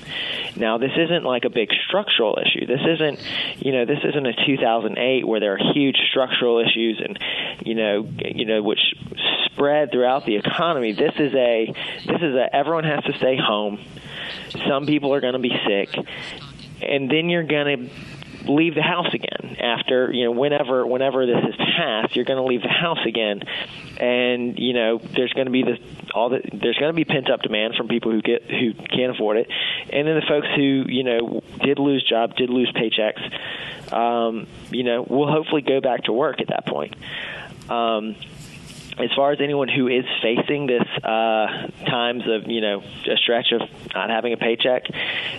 Now, 0.56 0.78
this 0.78 0.92
isn't 0.96 1.24
like 1.24 1.46
a 1.46 1.50
big 1.50 1.70
structural 1.88 2.38
issue. 2.40 2.66
This 2.66 2.82
isn't, 2.82 3.20
you 3.60 3.72
know, 3.72 3.86
this 3.86 4.00
isn't 4.04 4.26
a 4.26 4.34
2008 4.46 5.28
where 5.28 5.40
there 5.40 5.54
are 5.54 5.74
huge 5.74 5.98
structural 6.10 6.60
issues 6.60 7.02
and, 7.04 7.20
you 7.66 7.76
know, 7.76 8.08
you 8.20 8.46
know, 8.46 8.62
which 8.62 8.80
spread 9.46 9.92
throughout 9.92 10.26
the 10.26 10.36
economy. 10.36 10.94
This 10.94 11.14
is 11.18 11.34
a, 11.34 11.74
this 12.06 12.22
is 12.22 12.36
a, 12.36 12.56
everyone 12.56 12.84
has 12.84 13.04
to 13.06 13.14
stay 13.18 13.38
home. 13.38 13.80
Some 14.68 14.86
people 14.86 15.14
are 15.14 15.22
going 15.22 15.34
to 15.34 15.40
be 15.40 15.54
sick, 15.68 15.90
and 16.82 17.10
then 17.10 17.30
you're 17.30 17.44
going 17.44 17.90
to 17.90 17.96
leave 18.48 18.76
the 18.76 18.82
house 18.82 19.14
again. 19.14 19.58
After 19.60 20.12
you 20.12 20.26
know 20.26 20.32
whenever 20.32 20.86
whenever 20.86 21.26
this 21.26 21.44
is 21.50 21.56
passed 21.56 22.16
you're 22.16 22.26
going 22.26 22.38
to 22.38 22.46
leave 22.46 22.62
the 22.62 22.68
house 22.68 23.06
again. 23.06 23.42
And 23.98 24.58
you 24.60 24.74
know 24.74 24.98
there's 24.98 25.34
going 25.34 25.46
to 25.46 25.52
be 25.52 25.64
this 25.64 25.80
all 26.14 26.30
the 26.30 26.42
there's 26.54 26.78
going 26.78 26.92
to 26.92 26.96
be 26.96 27.06
pent 27.06 27.30
up 27.30 27.42
demand 27.42 27.76
from 27.76 27.88
people 27.88 28.12
who 28.12 28.22
get 28.22 28.44
who 28.44 28.74
can't 28.74 29.12
afford 29.12 29.38
it. 29.38 29.50
And 29.92 30.08
then 30.08 30.16
the 30.16 30.26
folks 30.28 30.48
who 30.56 30.86
you 30.88 31.04
know 31.04 31.44
did 31.64 31.80
lose 31.80 32.04
jobs 32.04 32.36
did 32.36 32.50
lose 32.50 32.72
paychecks 32.72 33.94
um, 33.94 34.48
you 34.70 34.84
know 34.84 35.06
will 35.08 35.32
hopefully 35.32 35.62
go 35.62 35.82
back 35.82 36.04
to 36.06 36.14
work 36.14 36.42
at 36.42 36.48
that 36.48 36.66
point. 36.66 36.96
Um, 37.70 38.16
as 38.98 39.10
far 39.16 39.32
as 39.32 39.42
anyone 39.42 39.68
who 39.68 39.88
is 39.88 40.06
facing 40.22 40.68
this 40.68 40.88
uh, 41.04 41.68
times 41.86 42.24
of 42.28 42.50
you 42.50 42.62
know 42.62 42.82
a 42.82 43.18
stretch 43.18 43.52
of 43.52 43.62
not 43.94 44.10
having 44.10 44.34
a 44.34 44.38
paycheck, 44.38 44.84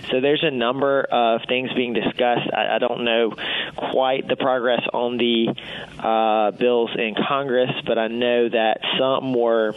so 0.09 0.21
there's 0.21 0.43
a 0.43 0.51
number 0.51 1.01
of 1.03 1.41
things 1.47 1.71
being 1.73 1.93
discussed. 1.93 2.49
I, 2.53 2.75
I 2.75 2.79
don't 2.79 3.03
know 3.03 3.33
quite 3.75 4.27
the 4.27 4.35
progress 4.35 4.81
on 4.93 5.17
the 5.17 5.55
uh, 5.99 6.51
bills 6.51 6.91
in 6.95 7.15
Congress, 7.27 7.71
but 7.85 7.97
I 7.97 8.07
know 8.07 8.49
that 8.49 8.79
some 8.99 9.33
were. 9.33 9.73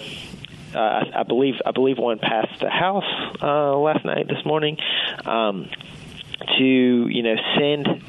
Uh, 0.73 0.79
I, 0.79 1.21
I 1.21 1.23
believe 1.25 1.55
I 1.67 1.73
believe 1.73 1.99
one 1.99 2.19
passed 2.19 2.61
the 2.61 2.71
House 2.71 3.05
uh, 3.43 3.77
last 3.77 4.05
night 4.05 4.29
this 4.29 4.45
morning 4.45 4.77
um, 5.25 5.69
to 6.59 6.65
you 6.65 7.23
know 7.23 7.35
send 7.59 8.05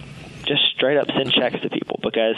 just 0.55 0.71
straight 0.75 0.97
up 0.97 1.07
send 1.07 1.31
checks 1.31 1.59
to 1.61 1.69
people 1.69 1.99
because 2.01 2.35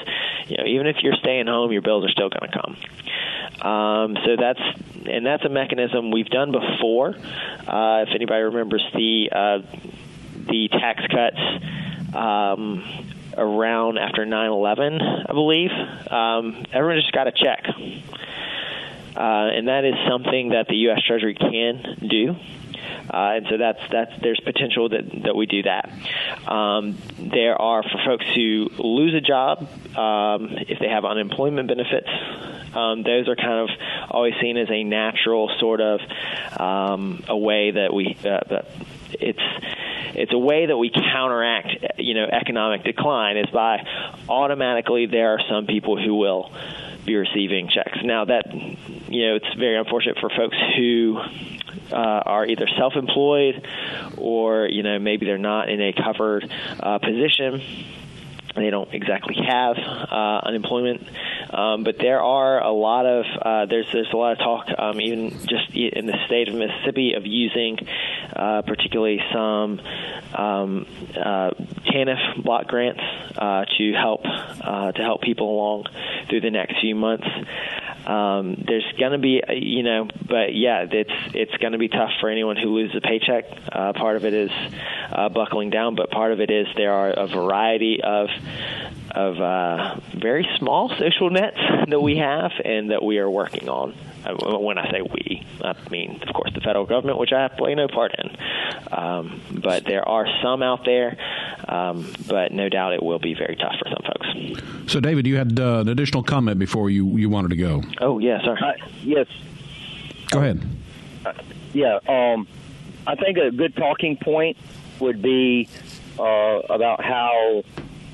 you 0.48 0.58
know 0.58 0.66
even 0.66 0.88
if 0.88 0.98
you're 1.02 1.16
staying 1.16 1.48
home, 1.48 1.72
your 1.72 1.82
bills 1.82 2.06
are 2.06 2.12
still 2.12 2.30
going 2.30 2.52
to 2.52 2.60
come. 2.62 3.72
Um, 3.72 4.18
so 4.26 4.36
that's 4.40 4.62
and 5.06 5.26
that's 5.26 5.44
a 5.44 5.50
mechanism 5.50 6.12
we've 6.12 6.30
done 6.30 6.52
before. 6.52 7.10
Uh, 7.10 8.04
if 8.08 8.10
anybody 8.16 8.44
remembers 8.44 8.84
the 8.94 9.30
uh, 9.32 9.60
the 10.50 10.70
tax 10.70 11.02
cuts. 11.08 12.16
Um, 12.16 12.84
around 13.36 13.98
after 13.98 14.28
9/11, 14.28 15.02
I 15.28 15.34
believe. 15.34 15.72
Um, 15.72 16.68
everyone 16.72 17.02
just 17.02 17.12
got 17.12 17.26
a 17.26 17.32
check 17.32 17.66
uh, 19.16 19.50
and 19.54 19.68
that 19.68 19.86
is 19.86 19.94
something 20.10 20.50
that 20.50 20.68
the 20.68 20.76
U.S. 20.88 21.02
Treasury 21.06 21.36
can 21.36 21.98
do. 22.10 22.36
Uh, 23.10 23.38
and 23.38 23.46
so 23.50 23.58
that's 23.58 23.80
that's 23.92 24.12
there's 24.22 24.40
potential 24.40 24.90
that 24.90 25.04
that 25.24 25.36
we 25.36 25.46
do 25.46 25.64
that. 25.64 25.92
Um, 26.48 26.98
there 27.20 27.60
are 27.62 27.84
for 27.84 28.00
folks 28.06 28.26
who 28.36 28.70
lose 28.78 29.14
a 29.14 29.22
job 29.22 29.68
um, 29.98 30.50
if 30.68 30.80
they 30.80 30.90
have 30.90 31.06
unemployment 31.06 31.68
benefits. 31.68 32.10
Um, 32.76 33.04
those 33.04 33.28
are 33.28 33.36
kind 33.36 33.70
of 33.70 33.78
always 34.10 34.34
seen 34.42 34.58
as 34.58 34.70
a 34.70 34.84
natural 34.84 35.50
sort 35.60 35.82
of 35.82 36.00
um, 36.60 37.24
a 37.28 37.38
way 37.38 37.72
that 37.72 37.94
we 37.94 38.18
uh, 38.26 38.62
it's 39.12 39.40
it's 40.16 40.34
a 40.34 40.38
way 40.38 40.66
that 40.66 40.78
we 40.78 40.90
counteract 40.90 41.70
you 41.98 42.14
know 42.14 42.26
economic 42.26 42.84
decline 42.84 43.38
is 43.38 43.50
by 43.52 43.86
automatically 44.30 45.06
there 45.06 45.34
are 45.34 45.42
some 45.50 45.66
people 45.66 46.02
who 46.02 46.16
will 46.16 46.52
be 47.06 47.16
receiving 47.16 47.70
checks. 47.70 47.98
Now 48.04 48.26
that 48.26 48.54
you 48.54 49.28
know 49.28 49.36
it's 49.36 49.54
very 49.58 49.78
unfortunate 49.78 50.18
for 50.20 50.30
folks 50.30 50.58
who 50.78 51.20
uh, 51.92 51.96
are 51.96 52.46
either 52.46 52.68
self-employed 52.78 53.66
or 54.18 54.68
you 54.68 54.84
know 54.84 55.00
maybe 55.00 55.26
they're 55.26 55.38
not 55.38 55.70
in 55.70 55.82
a 55.82 55.94
covered 55.94 56.50
uh, 56.80 57.00
position 57.00 57.62
they 58.56 58.70
don't 58.70 58.94
exactly 58.94 59.36
have 59.36 59.78
uh, 59.78 60.42
unemployment, 60.44 61.08
um, 61.50 61.84
but 61.84 61.98
there 61.98 62.22
are 62.22 62.62
a 62.62 62.72
lot 62.72 63.06
of 63.06 63.26
uh, 63.42 63.66
there's 63.66 63.88
there's 63.92 64.12
a 64.14 64.18
lot 64.18 64.34
of 64.34 64.38
talk, 64.38 64.68
um, 64.78 65.02
even 65.02 65.32
just 65.48 65.74
in 65.74 66.06
the 66.06 66.18
state 66.28 66.50
of 66.50 66.56
Mississippi, 66.56 67.14
of 67.14 67.26
using 67.26 67.80
uh, 68.36 68.62
particularly 68.62 69.20
some 69.32 69.82
um, 70.36 70.86
uh, 71.18 71.52
TANF 71.88 72.44
block 72.44 72.68
grants 72.68 73.02
uh, 73.38 73.66
to 73.78 73.94
help 73.94 74.22
uh, 74.24 74.92
to 74.92 75.02
help 75.02 75.22
people 75.22 75.50
along 75.50 75.86
through 76.30 76.42
the 76.42 76.52
next 76.52 76.80
few 76.80 76.96
months. 76.96 77.28
Um, 78.06 78.64
there's 78.68 78.86
going 79.00 79.14
to 79.14 79.18
be, 79.18 79.42
you 79.50 79.84
know, 79.84 80.08
but 80.28 80.54
yeah, 80.54 80.86
it's 80.90 81.12
it's 81.34 81.56
going 81.58 81.72
to 81.72 81.78
be 81.78 81.88
tough 81.88 82.12
for 82.20 82.30
anyone 82.30 82.58
who 82.58 82.76
loses 82.76 82.98
a 82.98 83.02
paycheck. 83.02 83.46
Uh, 83.72 83.94
part 83.94 84.18
of 84.18 84.26
it 84.26 84.34
is 84.34 84.52
uh, 85.12 85.30
buckling 85.30 85.70
down, 85.70 85.96
but 85.96 86.12
part 86.12 86.34
of 86.34 86.42
it 86.42 86.52
is 86.52 86.68
there 86.76 86.92
are 86.94 87.10
a 87.12 87.28
variety 87.28 88.02
of 88.04 88.30
of 89.12 89.40
uh, 89.40 90.00
very 90.14 90.48
small 90.58 90.90
social 90.90 91.30
nets 91.30 91.58
that 91.88 92.02
we 92.02 92.18
have 92.18 92.52
and 92.64 92.92
that 92.92 93.04
we 93.04 93.20
are 93.20 93.30
working 93.30 93.70
on. 93.70 93.96
Uh, 94.26 94.58
when 94.58 94.78
I 94.78 94.90
say 94.90 95.02
we, 95.02 95.46
I 95.62 95.76
mean, 95.90 96.22
of 96.26 96.34
course, 96.34 96.52
the 96.54 96.62
federal 96.62 96.86
government, 96.86 97.18
which 97.18 97.34
I 97.34 97.48
play 97.50 97.76
no 97.76 97.88
part 97.88 98.14
in. 98.18 98.38
Um, 98.92 99.42
but 99.52 99.86
there 99.86 100.08
are 100.08 100.26
some 100.42 100.64
out 100.64 100.86
there, 100.86 101.18
um, 101.68 102.12
but 102.28 102.52
no 102.52 102.70
doubt 102.70 102.94
it 102.94 103.04
will 103.04 103.20
be 103.20 103.34
very 103.34 103.56
tough 103.56 103.76
for 103.80 103.90
some 103.90 104.02
folks. 104.06 104.92
So, 104.92 105.00
David, 105.00 105.28
you 105.28 105.38
had 105.38 105.60
uh, 105.60 105.80
an 105.80 105.90
additional 105.90 106.24
comment 106.24 106.60
before 106.60 106.90
you, 106.90 107.18
you 107.18 107.30
wanted 107.30 107.50
to 107.50 107.58
go. 107.58 107.84
Oh, 108.00 108.20
yes, 108.20 108.42
sir. 108.44 108.58
Uh, 108.62 108.74
yes. 109.02 109.28
Go 110.30 110.40
ahead. 110.40 110.62
Uh, 111.26 111.34
yeah. 111.74 112.00
Um, 112.08 112.48
I 113.06 113.16
think 113.16 113.38
a 113.38 113.52
good 113.52 113.76
talking 113.76 114.18
point 114.18 114.58
would 115.00 115.22
be 115.22 115.68
uh, 116.18 116.24
about 116.70 117.04
how 117.04 117.64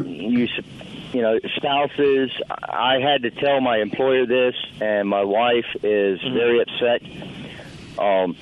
you 0.04 0.48
you 1.13 1.22
know, 1.22 1.39
spouses. 1.56 2.32
I 2.50 3.00
had 3.00 3.24
to 3.24 3.32
tell 3.32 3.62
my 3.62 3.78
employer 3.78 4.26
this, 4.26 4.56
and 4.82 5.08
my 5.08 5.24
wife 5.24 5.65
is 5.84 6.19
mm-hmm. 6.19 6.34
very 6.34 6.62
upset. 6.62 7.02
Um, 7.98 8.36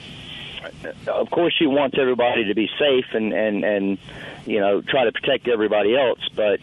of 1.08 1.30
course, 1.30 1.54
she 1.58 1.66
wants 1.66 1.98
everybody 2.00 2.46
to 2.46 2.56
be 2.56 2.70
safe 2.80 3.06
and 3.14 3.34
and 3.34 3.64
and 3.64 3.98
you 4.46 4.60
know 4.60 4.82
try 4.82 5.06
to 5.06 5.12
protect 5.12 5.48
everybody 5.48 5.96
else, 5.96 6.20
but 6.36 6.60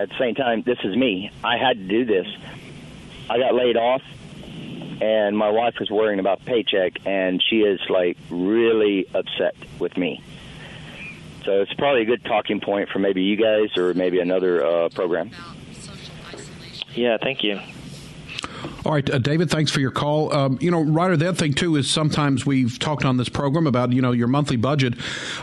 at 0.00 0.08
the 0.08 0.18
same 0.18 0.34
time, 0.34 0.62
this 0.62 0.78
is 0.82 0.96
me. 0.96 1.30
I 1.42 1.56
had 1.56 1.78
to 1.78 1.84
do 1.84 2.04
this. 2.04 2.26
I 3.30 3.38
got 3.38 3.54
laid 3.54 3.76
off, 3.76 4.02
and 5.00 5.36
my 5.36 5.50
wife 5.50 5.74
was 5.78 5.90
worrying 5.90 6.18
about 6.18 6.44
paycheck, 6.44 7.06
and 7.06 7.42
she 7.42 7.60
is 7.60 7.80
like 7.88 8.18
really 8.30 9.06
upset 9.14 9.54
with 9.78 9.96
me. 9.96 10.22
So 11.44 11.60
it's 11.60 11.74
probably 11.74 12.02
a 12.02 12.06
good 12.06 12.24
talking 12.24 12.60
point 12.60 12.88
for 12.88 12.98
maybe 12.98 13.22
you 13.22 13.36
guys 13.36 13.76
or 13.76 13.92
maybe 13.94 14.20
another 14.20 14.64
uh, 14.64 14.88
program. 14.90 15.30
Yeah, 16.94 17.18
thank 17.20 17.42
you. 17.42 17.60
All 18.84 18.92
right, 18.92 19.08
uh, 19.08 19.16
David, 19.16 19.50
thanks 19.50 19.70
for 19.70 19.80
your 19.80 19.90
call. 19.90 20.30
Um, 20.34 20.58
you 20.60 20.70
know, 20.70 20.82
Ryder, 20.82 21.16
the 21.16 21.28
other 21.28 21.36
thing 21.36 21.54
too 21.54 21.76
is 21.76 21.90
sometimes 21.90 22.44
we've 22.44 22.78
talked 22.78 23.06
on 23.06 23.16
this 23.16 23.30
program 23.30 23.66
about 23.66 23.92
you 23.92 24.02
know 24.02 24.12
your 24.12 24.28
monthly 24.28 24.56
budget, 24.56 24.94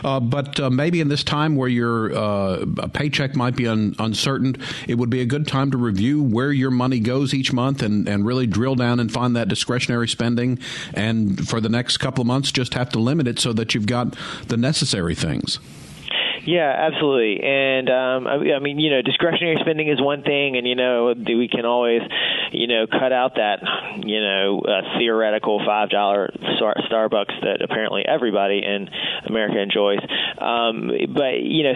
uh, 0.04 0.20
but 0.20 0.60
uh, 0.60 0.70
maybe 0.70 1.00
in 1.00 1.08
this 1.08 1.24
time 1.24 1.56
where 1.56 1.68
your 1.68 2.14
uh, 2.14 2.64
paycheck 2.92 3.34
might 3.34 3.56
be 3.56 3.66
un- 3.66 3.96
uncertain, 3.98 4.56
it 4.86 4.94
would 4.94 5.10
be 5.10 5.20
a 5.20 5.26
good 5.26 5.48
time 5.48 5.72
to 5.72 5.76
review 5.76 6.22
where 6.22 6.52
your 6.52 6.70
money 6.70 7.00
goes 7.00 7.34
each 7.34 7.52
month 7.52 7.82
and, 7.82 8.08
and 8.08 8.24
really 8.24 8.46
drill 8.46 8.76
down 8.76 9.00
and 9.00 9.10
find 9.10 9.34
that 9.34 9.48
discretionary 9.48 10.08
spending. 10.08 10.60
And 10.94 11.48
for 11.48 11.60
the 11.60 11.68
next 11.68 11.96
couple 11.96 12.22
of 12.22 12.28
months, 12.28 12.52
just 12.52 12.74
have 12.74 12.90
to 12.90 13.00
limit 13.00 13.26
it 13.26 13.40
so 13.40 13.52
that 13.54 13.74
you've 13.74 13.86
got 13.86 14.16
the 14.46 14.56
necessary 14.56 15.16
things. 15.16 15.58
Yeah, 16.44 16.74
absolutely. 16.90 17.40
And 17.42 17.88
um, 17.88 18.26
I, 18.26 18.54
I 18.56 18.58
mean, 18.58 18.78
you 18.80 18.90
know, 18.90 19.02
discretionary 19.02 19.58
spending 19.60 19.88
is 19.88 20.00
one 20.00 20.22
thing, 20.22 20.56
and 20.56 20.66
you 20.66 20.74
know, 20.74 21.14
we 21.16 21.48
can 21.48 21.64
always, 21.64 22.02
you 22.50 22.66
know, 22.66 22.86
cut 22.86 23.12
out 23.12 23.36
that, 23.36 23.62
you 24.04 24.20
know, 24.20 24.60
uh, 24.60 24.98
theoretical 24.98 25.62
five 25.64 25.90
dollar 25.90 26.30
star- 26.56 26.74
Starbucks 26.90 27.40
that 27.42 27.62
apparently 27.62 28.02
everybody 28.06 28.62
in 28.64 28.88
America 29.24 29.58
enjoys. 29.60 30.00
Um, 30.38 30.90
but 31.14 31.38
you 31.42 31.62
know, 31.62 31.74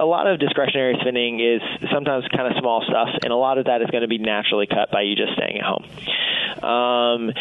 a 0.00 0.04
lot 0.06 0.26
of 0.26 0.40
discretionary 0.40 0.96
spending 1.00 1.38
is 1.38 1.62
sometimes 1.92 2.24
kind 2.34 2.48
of 2.52 2.60
small 2.60 2.82
stuff, 2.88 3.08
and 3.22 3.32
a 3.32 3.36
lot 3.36 3.58
of 3.58 3.66
that 3.66 3.80
is 3.80 3.90
going 3.90 4.02
to 4.02 4.08
be 4.08 4.18
naturally 4.18 4.66
cut 4.66 4.90
by 4.90 5.02
you 5.02 5.14
just 5.14 5.34
staying 5.34 5.58
at 5.58 5.64
home. 5.64 5.84
Um, 6.64 7.32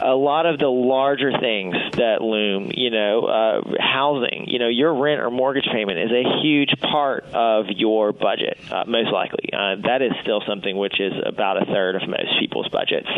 a 0.00 0.14
lot 0.14 0.46
of 0.46 0.58
the 0.58 0.68
larger 0.68 1.32
things 1.38 1.74
that 1.92 2.20
loom, 2.20 2.70
you 2.74 2.90
know, 2.90 3.24
uh, 3.24 3.62
housing, 3.80 4.46
you 4.48 4.58
know, 4.58 4.68
your 4.68 4.94
rent 4.94 5.20
or 5.20 5.30
mortgage 5.30 5.68
payment 5.72 5.98
is 5.98 6.10
a 6.10 6.42
huge 6.42 6.70
part 6.80 7.24
of 7.32 7.66
your 7.68 8.12
budget, 8.12 8.58
uh, 8.70 8.84
most 8.86 9.12
likely. 9.12 9.50
Uh, 9.52 9.76
that 9.86 10.02
is 10.02 10.12
still 10.22 10.42
something 10.46 10.76
which 10.76 11.00
is 11.00 11.12
about 11.24 11.62
a 11.62 11.66
third 11.66 11.96
of 11.96 12.08
most 12.08 12.38
people's 12.38 12.68
budgets, 12.68 13.08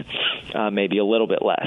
uh, 0.55 0.71
maybe 0.71 0.99
a 0.99 1.05
little 1.05 1.27
bit 1.27 1.43
less 1.43 1.67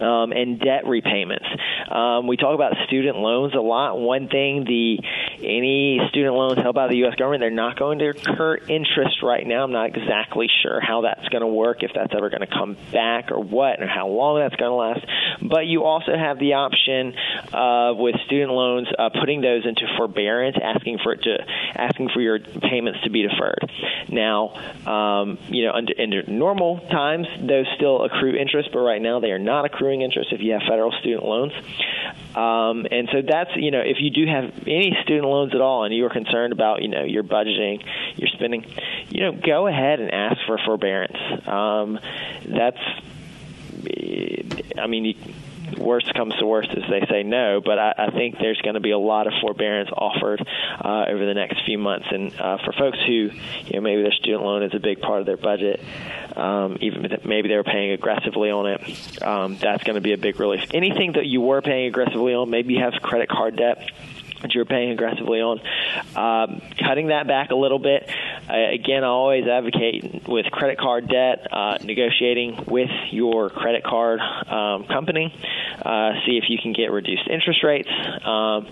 um, 0.00 0.32
and 0.32 0.58
debt 0.58 0.86
repayments. 0.86 1.46
Um, 1.90 2.26
we 2.26 2.36
talk 2.36 2.54
about 2.54 2.74
student 2.86 3.16
loans 3.16 3.54
a 3.54 3.60
lot. 3.60 3.98
One 3.98 4.28
thing, 4.28 4.64
the 4.64 4.98
any 5.42 6.00
student 6.08 6.34
loans 6.34 6.58
held 6.58 6.74
by 6.74 6.88
the 6.88 6.96
U.S. 6.98 7.14
government, 7.16 7.40
they're 7.40 7.50
not 7.50 7.78
going 7.78 7.98
to 8.00 8.10
incur 8.10 8.56
interest 8.56 9.22
right 9.22 9.46
now. 9.46 9.64
I'm 9.64 9.72
not 9.72 9.96
exactly 9.96 10.48
sure 10.62 10.80
how 10.80 11.02
that's 11.02 11.28
going 11.28 11.42
to 11.42 11.48
work, 11.48 11.82
if 11.82 11.92
that's 11.94 12.12
ever 12.14 12.30
going 12.30 12.40
to 12.40 12.46
come 12.46 12.76
back 12.92 13.30
or 13.30 13.40
what, 13.40 13.82
or 13.82 13.86
how 13.86 14.08
long 14.08 14.38
that's 14.40 14.56
going 14.56 14.70
to 14.70 14.76
last. 14.76 15.06
But 15.42 15.66
you 15.66 15.84
also 15.84 16.16
have 16.16 16.38
the 16.38 16.54
option 16.54 17.14
of 17.52 17.96
with 17.98 18.16
student 18.26 18.52
loans 18.52 18.88
uh, 18.98 19.10
putting 19.10 19.40
those 19.40 19.66
into 19.66 19.86
forbearance, 19.96 20.56
asking 20.62 20.98
for 21.02 21.12
it 21.12 21.22
to 21.22 21.38
asking 21.74 22.10
for 22.14 22.20
your 22.20 22.38
payments 22.38 23.00
to 23.04 23.10
be 23.10 23.22
deferred. 23.22 23.70
Now, 24.08 24.54
um, 24.86 25.38
you 25.48 25.66
know, 25.66 25.72
under, 25.72 25.92
under 26.00 26.22
normal 26.26 26.78
times, 26.90 27.26
those 27.40 27.66
still 27.76 28.04
accrue 28.04 28.36
interest, 28.36 28.70
but 28.72 28.80
right 28.80 29.00
now 29.00 29.20
they 29.20 29.30
are 29.30 29.38
not 29.38 29.64
accruing 29.64 29.83
accruing 29.84 30.02
interest 30.02 30.32
if 30.32 30.40
you 30.40 30.52
have 30.52 30.62
federal 30.62 30.92
student 30.92 31.24
loans. 31.24 31.52
Um, 32.34 32.86
and 32.90 33.08
so 33.12 33.22
that's, 33.26 33.50
you 33.56 33.70
know, 33.70 33.80
if 33.80 33.98
you 34.00 34.10
do 34.10 34.26
have 34.26 34.44
any 34.66 34.96
student 35.04 35.26
loans 35.26 35.54
at 35.54 35.60
all 35.60 35.84
and 35.84 35.94
you 35.94 36.04
are 36.06 36.10
concerned 36.10 36.52
about, 36.52 36.82
you 36.82 36.88
know, 36.88 37.04
your 37.04 37.22
budgeting, 37.22 37.84
your 38.16 38.28
spending, 38.28 38.64
you 39.10 39.20
know, 39.20 39.32
go 39.32 39.66
ahead 39.66 40.00
and 40.00 40.10
ask 40.10 40.38
for 40.46 40.58
forbearance. 40.64 41.16
Um, 41.46 42.00
that's, 42.46 42.80
I 44.78 44.86
mean, 44.86 45.04
you, 45.04 45.14
worst 45.78 46.12
comes 46.14 46.34
to 46.36 46.46
worst 46.46 46.70
is 46.70 46.84
they 46.88 47.06
say 47.08 47.22
no, 47.22 47.60
but 47.64 47.78
I, 47.78 47.94
I 47.98 48.10
think 48.10 48.38
there's 48.38 48.60
going 48.60 48.74
to 48.74 48.80
be 48.80 48.90
a 48.90 48.98
lot 48.98 49.26
of 49.26 49.32
forbearance 49.40 49.90
offered 49.90 50.46
uh, 50.84 51.06
over 51.08 51.24
the 51.26 51.34
next 51.34 51.64
few 51.64 51.78
months. 51.78 52.06
And 52.10 52.34
uh, 52.38 52.58
for 52.64 52.72
folks 52.72 52.98
who, 53.06 53.30
you 53.66 53.72
know, 53.72 53.80
maybe 53.80 54.02
their 54.02 54.12
student 54.12 54.42
loan 54.42 54.62
is 54.62 54.74
a 54.74 54.80
big 54.80 55.00
part 55.00 55.20
of 55.20 55.26
their 55.26 55.36
budget, 55.36 55.80
um, 56.36 56.78
even 56.80 57.06
maybe 57.24 57.48
they 57.48 57.56
were 57.56 57.64
paying 57.64 57.92
aggressively 57.92 58.50
on 58.50 58.66
it, 58.66 59.22
um, 59.22 59.56
that's 59.56 59.84
going 59.84 59.96
to 59.96 60.00
be 60.00 60.12
a 60.12 60.18
big 60.18 60.38
relief. 60.40 60.70
Anything 60.72 61.12
that 61.12 61.26
you 61.26 61.40
were 61.40 61.62
paying 61.62 61.86
aggressively 61.86 62.34
on, 62.34 62.50
maybe 62.50 62.74
you 62.74 62.80
have 62.80 62.94
credit 63.02 63.28
card 63.28 63.56
debt 63.56 63.90
that 64.44 64.54
you're 64.54 64.66
paying 64.66 64.90
aggressively 64.90 65.40
on. 65.40 65.60
Um, 66.14 66.60
cutting 66.78 67.08
that 67.08 67.26
back 67.26 67.50
a 67.50 67.54
little 67.54 67.78
bit. 67.78 68.08
Uh, 68.48 68.70
again, 68.72 69.02
I 69.02 69.08
always 69.08 69.46
advocate 69.46 70.28
with 70.28 70.46
credit 70.46 70.78
card 70.78 71.08
debt, 71.08 71.48
uh, 71.50 71.78
negotiating 71.82 72.66
with 72.68 72.90
your 73.10 73.48
credit 73.48 73.82
card 73.82 74.20
um, 74.20 74.84
company, 74.86 75.34
uh, 75.82 76.12
see 76.26 76.36
if 76.36 76.44
you 76.48 76.58
can 76.62 76.74
get 76.74 76.92
reduced 76.92 77.26
interest 77.28 77.64
rates. 77.64 77.88
Um, 78.24 78.68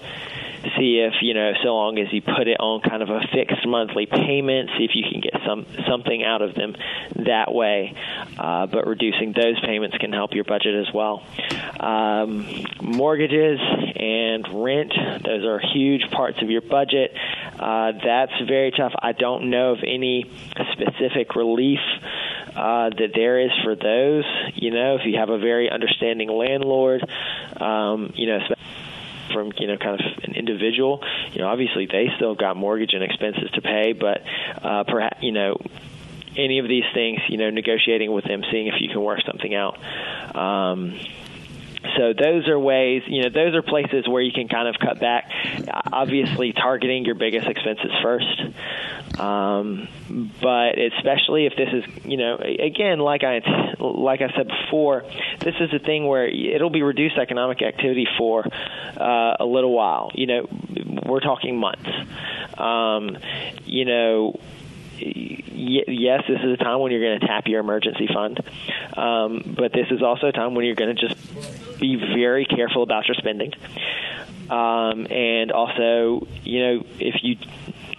see 0.77 1.01
if 1.01 1.15
you 1.23 1.35
know 1.35 1.53
so 1.63 1.75
long 1.75 1.99
as 1.99 2.13
you 2.13 2.23
put 2.23 2.47
it 2.47 2.59
on 2.61 2.81
kind 2.81 3.03
of 3.03 3.11
a 3.11 3.21
fixed 3.33 3.67
monthly 3.67 4.07
payment 4.07 4.71
see 4.79 4.85
if 4.85 4.93
you 4.95 5.03
can 5.11 5.21
get 5.21 5.35
some 5.47 5.67
something 5.89 6.23
out 6.23 6.43
of 6.43 6.55
them 6.55 6.77
that 7.17 7.53
way 7.53 7.95
uh, 8.39 8.67
but 8.67 8.87
reducing 8.87 9.33
those 9.33 9.59
payments 9.61 9.97
can 9.99 10.13
help 10.13 10.35
your 10.35 10.45
budget 10.45 10.75
as 10.75 10.93
well 10.95 11.25
um, 11.81 12.47
mortgages 12.81 13.59
and 13.97 14.47
rent 14.65 14.93
those 15.25 15.45
are 15.45 15.61
huge 15.73 16.11
parts 16.11 16.43
of 16.43 16.51
your 16.51 16.63
budget 16.63 17.15
uh, 17.59 17.93
that's 18.05 18.33
very 18.47 18.71
tough 18.71 18.93
I 18.99 19.13
don't 19.13 19.51
know 19.51 19.73
of 19.73 19.79
any 19.87 20.31
specific 20.73 21.35
relief 21.37 21.81
uh, 22.55 22.91
that 22.91 23.13
there 23.15 23.41
is 23.41 23.51
for 23.65 23.75
those. 23.75 24.25
You 24.55 24.73
know, 24.73 24.97
if 24.97 25.07
you 25.07 25.19
have 25.19 25.31
a 25.31 25.39
very 25.39 25.71
understanding 25.71 26.29
landlord, 26.29 27.03
um, 27.61 28.13
you 28.15 28.27
know 28.27 28.41
from 29.33 29.53
you 29.57 29.67
know 29.67 29.77
kind 29.79 30.01
of 30.01 30.25
an 30.25 30.35
individual. 30.35 31.03
You 31.33 31.41
know, 31.41 31.49
obviously 31.49 31.87
they 31.87 32.09
still 32.17 32.35
got 32.35 32.57
mortgage 32.57 32.93
and 32.93 33.03
expenses 33.03 33.51
to 33.55 33.63
pay, 33.63 33.93
but 33.93 34.23
uh, 34.63 34.85
perhaps 34.85 35.23
you 35.23 35.33
know 35.33 35.57
any 36.37 36.59
of 36.59 36.69
these 36.69 36.85
things, 36.95 37.21
you 37.29 37.37
know, 37.37 37.51
negotiating 37.51 38.11
with 38.11 38.25
them, 38.25 38.43
seeing 38.51 38.67
if 38.67 38.75
you 38.81 38.89
can 38.89 39.03
work 39.03 39.21
something 39.27 39.55
out. 39.55 39.79
Um, 40.35 40.99
so 41.97 42.13
those 42.13 42.49
are 42.49 42.59
ways, 42.59 43.03
you 43.07 43.23
know, 43.23 43.29
those 43.29 43.55
are 43.55 43.63
places 43.63 44.09
where 44.09 44.23
you 44.23 44.33
can 44.33 44.49
kind 44.49 44.69
of 44.69 44.77
cut 44.81 45.01
back. 45.01 45.31
Obviously, 45.93 46.53
targeting 46.53 47.05
your 47.05 47.15
biggest 47.15 47.47
expenses 47.47 47.91
first. 48.03 49.21
Um, 49.21 49.89
but 50.41 50.79
especially 50.79 51.47
if 51.47 51.55
this 51.57 51.69
is, 51.73 52.05
you 52.05 52.17
know, 52.17 52.37
again, 52.37 52.99
like 52.99 53.25
I 53.25 53.41
like 53.79 54.21
I 54.21 54.33
said 54.35 54.49
before, 54.49 55.05
this 55.41 55.55
is 55.61 55.73
a 55.73 55.79
thing 55.79 56.07
where 56.07 56.27
it'll 56.27 56.71
be 56.71 56.83
reduced 56.83 57.19
economic 57.19 57.63
activity 57.63 58.07
for 58.17 58.47
uh, 58.97 59.37
a 59.41 59.45
little 59.45 59.73
while. 59.73 60.11
You 60.15 60.27
know, 60.27 60.49
we're 61.07 61.21
talking 61.21 61.59
months. 61.59 61.91
Um, 62.57 63.19
you 63.65 63.85
know, 63.85 64.41
yes, 65.03 66.25
this 66.29 66.41
is 66.43 66.53
a 66.53 66.57
time 66.57 66.81
when 66.81 66.93
you're 66.93 67.01
going 67.01 67.21
to 67.21 67.27
tap 67.27 67.47
your 67.47 67.61
emergency 67.61 68.09
fund, 68.13 68.41
um, 68.97 69.55
but 69.57 69.73
this 69.73 69.89
is 69.91 70.03
also 70.03 70.29
a 70.29 70.33
time 70.33 70.55
when 70.55 70.65
you're 70.65 70.75
going 70.75 70.95
to 70.95 71.09
just 71.09 71.81
be 71.81 71.97
very 71.97 72.45
careful 72.45 72.83
about 72.83 73.07
your 73.09 73.15
spending. 73.15 73.53
Um, 74.51 75.07
and 75.11 75.51
also, 75.53 76.27
you 76.45 76.61
know, 76.61 76.87
if 76.99 77.23
you, 77.23 77.37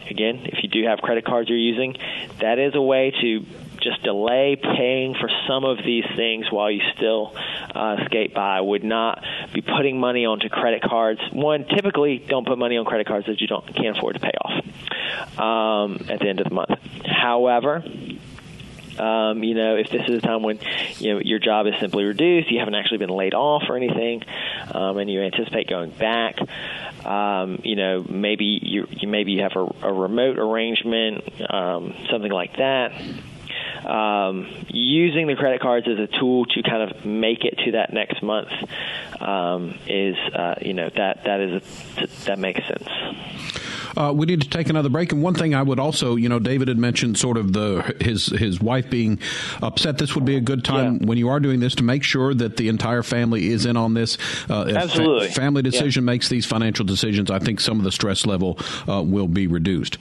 again, 0.10 0.42
if 0.46 0.64
you 0.64 0.70
do 0.70 0.84
have 0.86 1.00
credit 1.00 1.26
cards 1.26 1.50
you're 1.50 1.58
using, 1.58 1.96
that 2.40 2.60
is 2.60 2.76
a 2.76 2.82
way 2.82 3.12
to 3.22 3.46
just 3.82 4.02
delay 4.04 4.56
paying 4.56 5.14
for 5.14 5.30
some 5.48 5.66
of 5.66 5.78
these 5.84 6.06
things 6.16 6.50
while 6.50 6.72
you 6.72 6.82
still 6.96 7.36
uh, 7.76 8.06
skate 8.06 8.34
by. 8.34 8.62
Would 8.62 8.84
not 8.84 9.24
be 9.54 9.62
putting 9.62 10.00
money 10.00 10.26
onto 10.26 10.48
credit 10.48 10.82
cards. 10.82 11.20
One, 11.32 11.66
typically 11.66 12.18
don't 12.20 12.48
put 12.48 12.58
money 12.58 12.78
on 12.78 12.86
credit 12.86 13.08
cards 13.08 13.28
that 13.28 13.42
you 13.42 13.48
don't 13.48 13.66
can't 13.76 13.98
afford 13.98 14.16
to 14.16 14.22
pay 14.22 14.32
off 14.42 15.40
um, 15.40 16.06
at 16.10 16.20
the 16.20 16.28
end 16.30 16.40
of 16.40 16.48
the 16.48 16.54
month. 16.54 16.73
However, 17.14 17.84
um, 18.98 19.44
you 19.44 19.56
know, 19.56 19.76
if 19.76 19.90
this 19.90 20.08
is 20.08 20.18
a 20.18 20.22
time 20.22 20.44
when 20.44 20.60
you 21.00 21.14
know 21.14 21.20
your 21.20 21.40
job 21.40 21.68
is 21.68 21.74
simply 21.80 22.04
reduced, 22.04 22.52
you 22.52 22.60
haven't 22.60 22.76
actually 22.76 23.00
been 23.00 23.10
laid 23.10 23.34
off 23.34 23.64
or 23.70 23.76
anything, 23.76 24.24
um, 24.72 24.98
and 24.98 25.10
you 25.10 25.22
anticipate 25.22 25.68
going 25.68 25.92
back, 25.92 26.38
um, 27.06 27.60
you 27.64 27.76
know, 27.76 28.06
maybe 28.08 28.60
you, 28.62 28.88
you 28.92 29.08
maybe 29.08 29.32
you 29.32 29.42
have 29.42 29.56
a, 29.56 29.88
a 29.88 29.94
remote 29.94 30.38
arrangement, 30.38 31.24
um, 31.50 31.94
something 32.10 32.32
like 32.32 32.58
that 32.58 32.92
um, 33.86 34.48
using 34.70 35.28
the 35.28 35.36
credit 35.36 35.62
cards 35.62 35.88
as 35.88 36.00
a 36.00 36.08
tool 36.08 36.46
to 36.46 36.64
kind 36.64 36.90
of 36.90 37.06
make 37.06 37.44
it 37.44 37.58
to 37.66 37.72
that 37.72 37.94
next 37.94 38.22
month 38.24 38.50
um, 39.20 39.78
is, 39.88 40.16
uh, 40.34 40.56
you 40.62 40.74
know, 40.74 40.90
that 40.96 41.24
that 41.26 41.40
is 41.40 41.64
a, 41.98 42.26
that 42.26 42.40
makes 42.40 42.66
sense. 42.66 42.88
Uh, 43.96 44.14
we 44.16 44.26
need 44.26 44.42
to 44.42 44.50
take 44.50 44.70
another 44.70 44.90
break. 44.90 45.12
And 45.12 45.22
one 45.22 45.34
thing 45.34 45.54
I 45.54 45.62
would 45.62 45.80
also, 45.80 46.16
you 46.16 46.30
know, 46.30 46.40
David 46.40 46.68
had 46.68 46.78
mentioned 46.78 47.18
sort 47.18 47.38
of 47.38 47.54
the 47.54 47.96
his 48.00 48.28
his 48.28 48.60
wife 48.60 48.90
being 48.90 49.20
upset. 49.62 49.98
This 49.98 50.16
would 50.16 50.26
be 50.26 50.36
a 50.36 50.42
good 50.42 50.64
time 50.64 51.00
yeah. 51.00 51.08
when 51.08 51.18
you 51.18 51.30
are 51.30 51.40
doing 51.40 51.60
this 51.60 51.76
to 51.76 51.84
make 51.84 52.04
sure 52.04 52.34
that 52.34 52.58
the 52.58 52.70
entire 52.70 53.04
family 53.04 53.48
is 53.48 53.66
in 53.66 53.78
on 53.78 53.94
this. 53.94 54.18
Uh, 54.50 54.66
Absolutely, 54.76 55.28
fa- 55.28 55.34
family 55.34 55.62
decision 55.62 56.04
yeah. 56.04 56.14
makes 56.14 56.30
these 56.30 56.46
financial 56.46 56.86
decisions. 56.86 57.30
I 57.32 57.40
think 57.40 57.60
some 57.60 57.78
of 57.78 57.84
the 57.84 57.92
stress 57.92 58.26
level 58.26 58.60
uh, 58.88 59.02
will 59.02 59.28
be 59.28 59.48
reduced. 59.48 59.98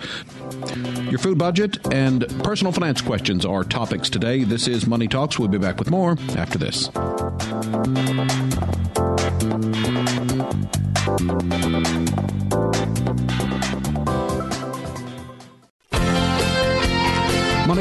Your 1.10 1.18
food 1.18 1.38
budget 1.38 1.78
and 1.92 2.26
personal 2.42 2.72
finance 2.72 3.00
questions 3.00 3.44
are 3.44 3.64
topics 3.64 4.08
today. 4.08 4.44
This 4.44 4.68
is 4.68 4.86
Money 4.86 5.08
Talks. 5.08 5.38
We'll 5.38 5.48
be 5.48 5.58
back 5.58 5.78
with 5.78 5.90
more 5.90 6.16
after 6.36 6.58
this. 6.58 6.88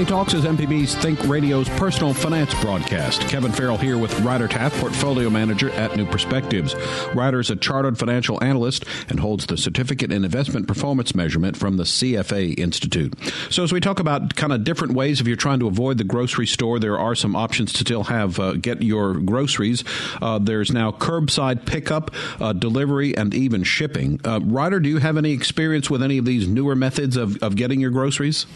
Money 0.02 0.10
Talks 0.10 0.34
is 0.34 0.46
MPB's 0.46 0.96
Think 0.96 1.24
Radio's 1.28 1.70
personal 1.70 2.12
finance 2.12 2.60
broadcast. 2.60 3.22
Kevin 3.30 3.52
Farrell 3.52 3.78
here 3.78 4.00
with 4.00 4.20
Ryder 4.22 4.48
Taff, 4.48 4.74
portfolio 4.80 5.30
manager 5.30 5.70
at 5.70 5.96
New 5.96 6.08
Perspectives. 6.08 6.74
Ryder 7.14 7.40
is 7.40 7.52
a 7.52 7.56
chartered 7.56 8.00
financial 8.00 8.44
analyst 8.44 8.84
and 9.10 9.20
holds 9.20 9.46
the 9.46 9.58
certificate 9.58 10.12
in 10.12 10.26
investment 10.26 10.68
performance 10.68 11.14
measurement 11.14 11.56
from 11.56 11.78
the 11.78 11.84
CFA 11.84 12.58
Institute. 12.58 13.14
So, 13.52 13.64
as 13.64 13.72
we 13.72 13.80
talk 13.80 14.00
about 14.00 14.36
kind 14.36 14.52
of 14.52 14.64
different 14.64 14.94
ways 14.94 15.22
if 15.22 15.28
you're 15.28 15.36
trying 15.36 15.60
to 15.60 15.68
avoid 15.68 16.00
the 16.00 16.04
grocery 16.04 16.48
store, 16.48 16.80
there 16.80 16.98
are 16.98 17.14
some 17.14 17.36
options 17.36 17.72
to 17.74 17.82
still 17.82 18.06
have 18.06 18.40
uh, 18.40 18.54
get 18.54 18.82
your 18.82 19.14
groceries. 19.20 19.84
Uh, 20.20 20.40
there's 20.40 20.72
now 20.72 20.90
curbside 20.90 21.68
pickup, 21.68 22.10
uh, 22.40 22.54
delivery, 22.54 23.16
and 23.16 23.36
even 23.36 23.64
shipping. 23.64 24.20
Uh, 24.26 24.40
Ryder, 24.42 24.80
do 24.80 24.90
you 24.90 24.98
have 24.98 25.16
any 25.16 25.32
experience 25.32 25.92
with 25.92 26.02
any 26.02 26.18
of 26.18 26.26
these 26.26 26.48
newer 26.48 26.76
methods 26.76 27.18
of, 27.18 27.38
of 27.44 27.56
getting 27.56 27.80
your 27.80 27.92
groceries? 27.92 28.48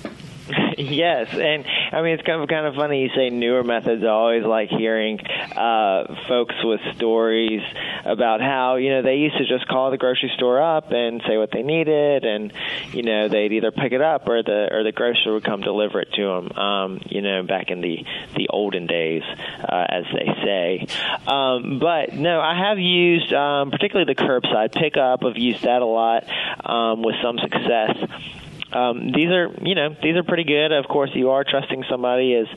yes, 0.77 1.29
and 1.31 1.65
I 1.93 2.01
mean 2.01 2.13
it's 2.13 2.23
kind 2.23 2.41
of 2.41 2.49
kind 2.49 2.65
of 2.65 2.75
funny 2.75 3.03
you 3.03 3.09
say 3.15 3.29
newer 3.29 3.63
methods. 3.63 4.03
I 4.03 4.07
always 4.07 4.43
like 4.43 4.69
hearing 4.69 5.19
uh, 5.19 6.15
folks 6.27 6.55
with 6.63 6.81
stories 6.95 7.61
about 8.03 8.41
how 8.41 8.75
you 8.75 8.89
know 8.89 9.01
they 9.01 9.15
used 9.15 9.37
to 9.37 9.45
just 9.45 9.67
call 9.69 9.91
the 9.91 9.97
grocery 9.97 10.31
store 10.35 10.61
up 10.61 10.91
and 10.91 11.21
say 11.27 11.37
what 11.37 11.51
they 11.51 11.63
needed, 11.63 12.25
and 12.25 12.51
you 12.91 13.03
know 13.03 13.29
they'd 13.29 13.53
either 13.53 13.71
pick 13.71 13.93
it 13.93 14.01
up 14.01 14.27
or 14.27 14.43
the 14.43 14.67
or 14.69 14.83
the 14.83 14.91
grocer 14.91 15.33
would 15.33 15.45
come 15.45 15.61
deliver 15.61 16.01
it 16.01 16.11
to 16.13 16.21
them. 16.21 16.57
Um, 16.57 17.01
you 17.05 17.21
know, 17.21 17.43
back 17.43 17.71
in 17.71 17.79
the 17.79 18.05
the 18.35 18.49
olden 18.49 18.85
days, 18.85 19.23
uh, 19.23 19.85
as 19.87 20.03
they 20.11 20.27
say. 20.43 20.87
Um, 21.25 21.79
but 21.79 22.13
no, 22.13 22.41
I 22.41 22.67
have 22.67 22.79
used 22.79 23.31
um, 23.31 23.71
particularly 23.71 24.13
the 24.13 24.21
curbside 24.21 24.73
pickup. 24.73 25.23
I've 25.23 25.37
used 25.37 25.63
that 25.63 25.81
a 25.81 25.85
lot 25.85 26.25
um, 26.65 27.01
with 27.01 27.15
some 27.21 27.39
success 27.39 27.95
um, 28.75 29.11
these 29.11 29.29
are 29.29 29.49
you 29.61 29.75
know 29.75 29.95
these 30.01 30.15
are 30.15 30.23
pretty 30.23 30.43
good. 30.43 30.71
Of 30.71 30.87
course, 30.87 31.11
you 31.13 31.31
are 31.31 31.43
trusting 31.43 31.85
somebody 31.89 32.35
as. 32.35 32.47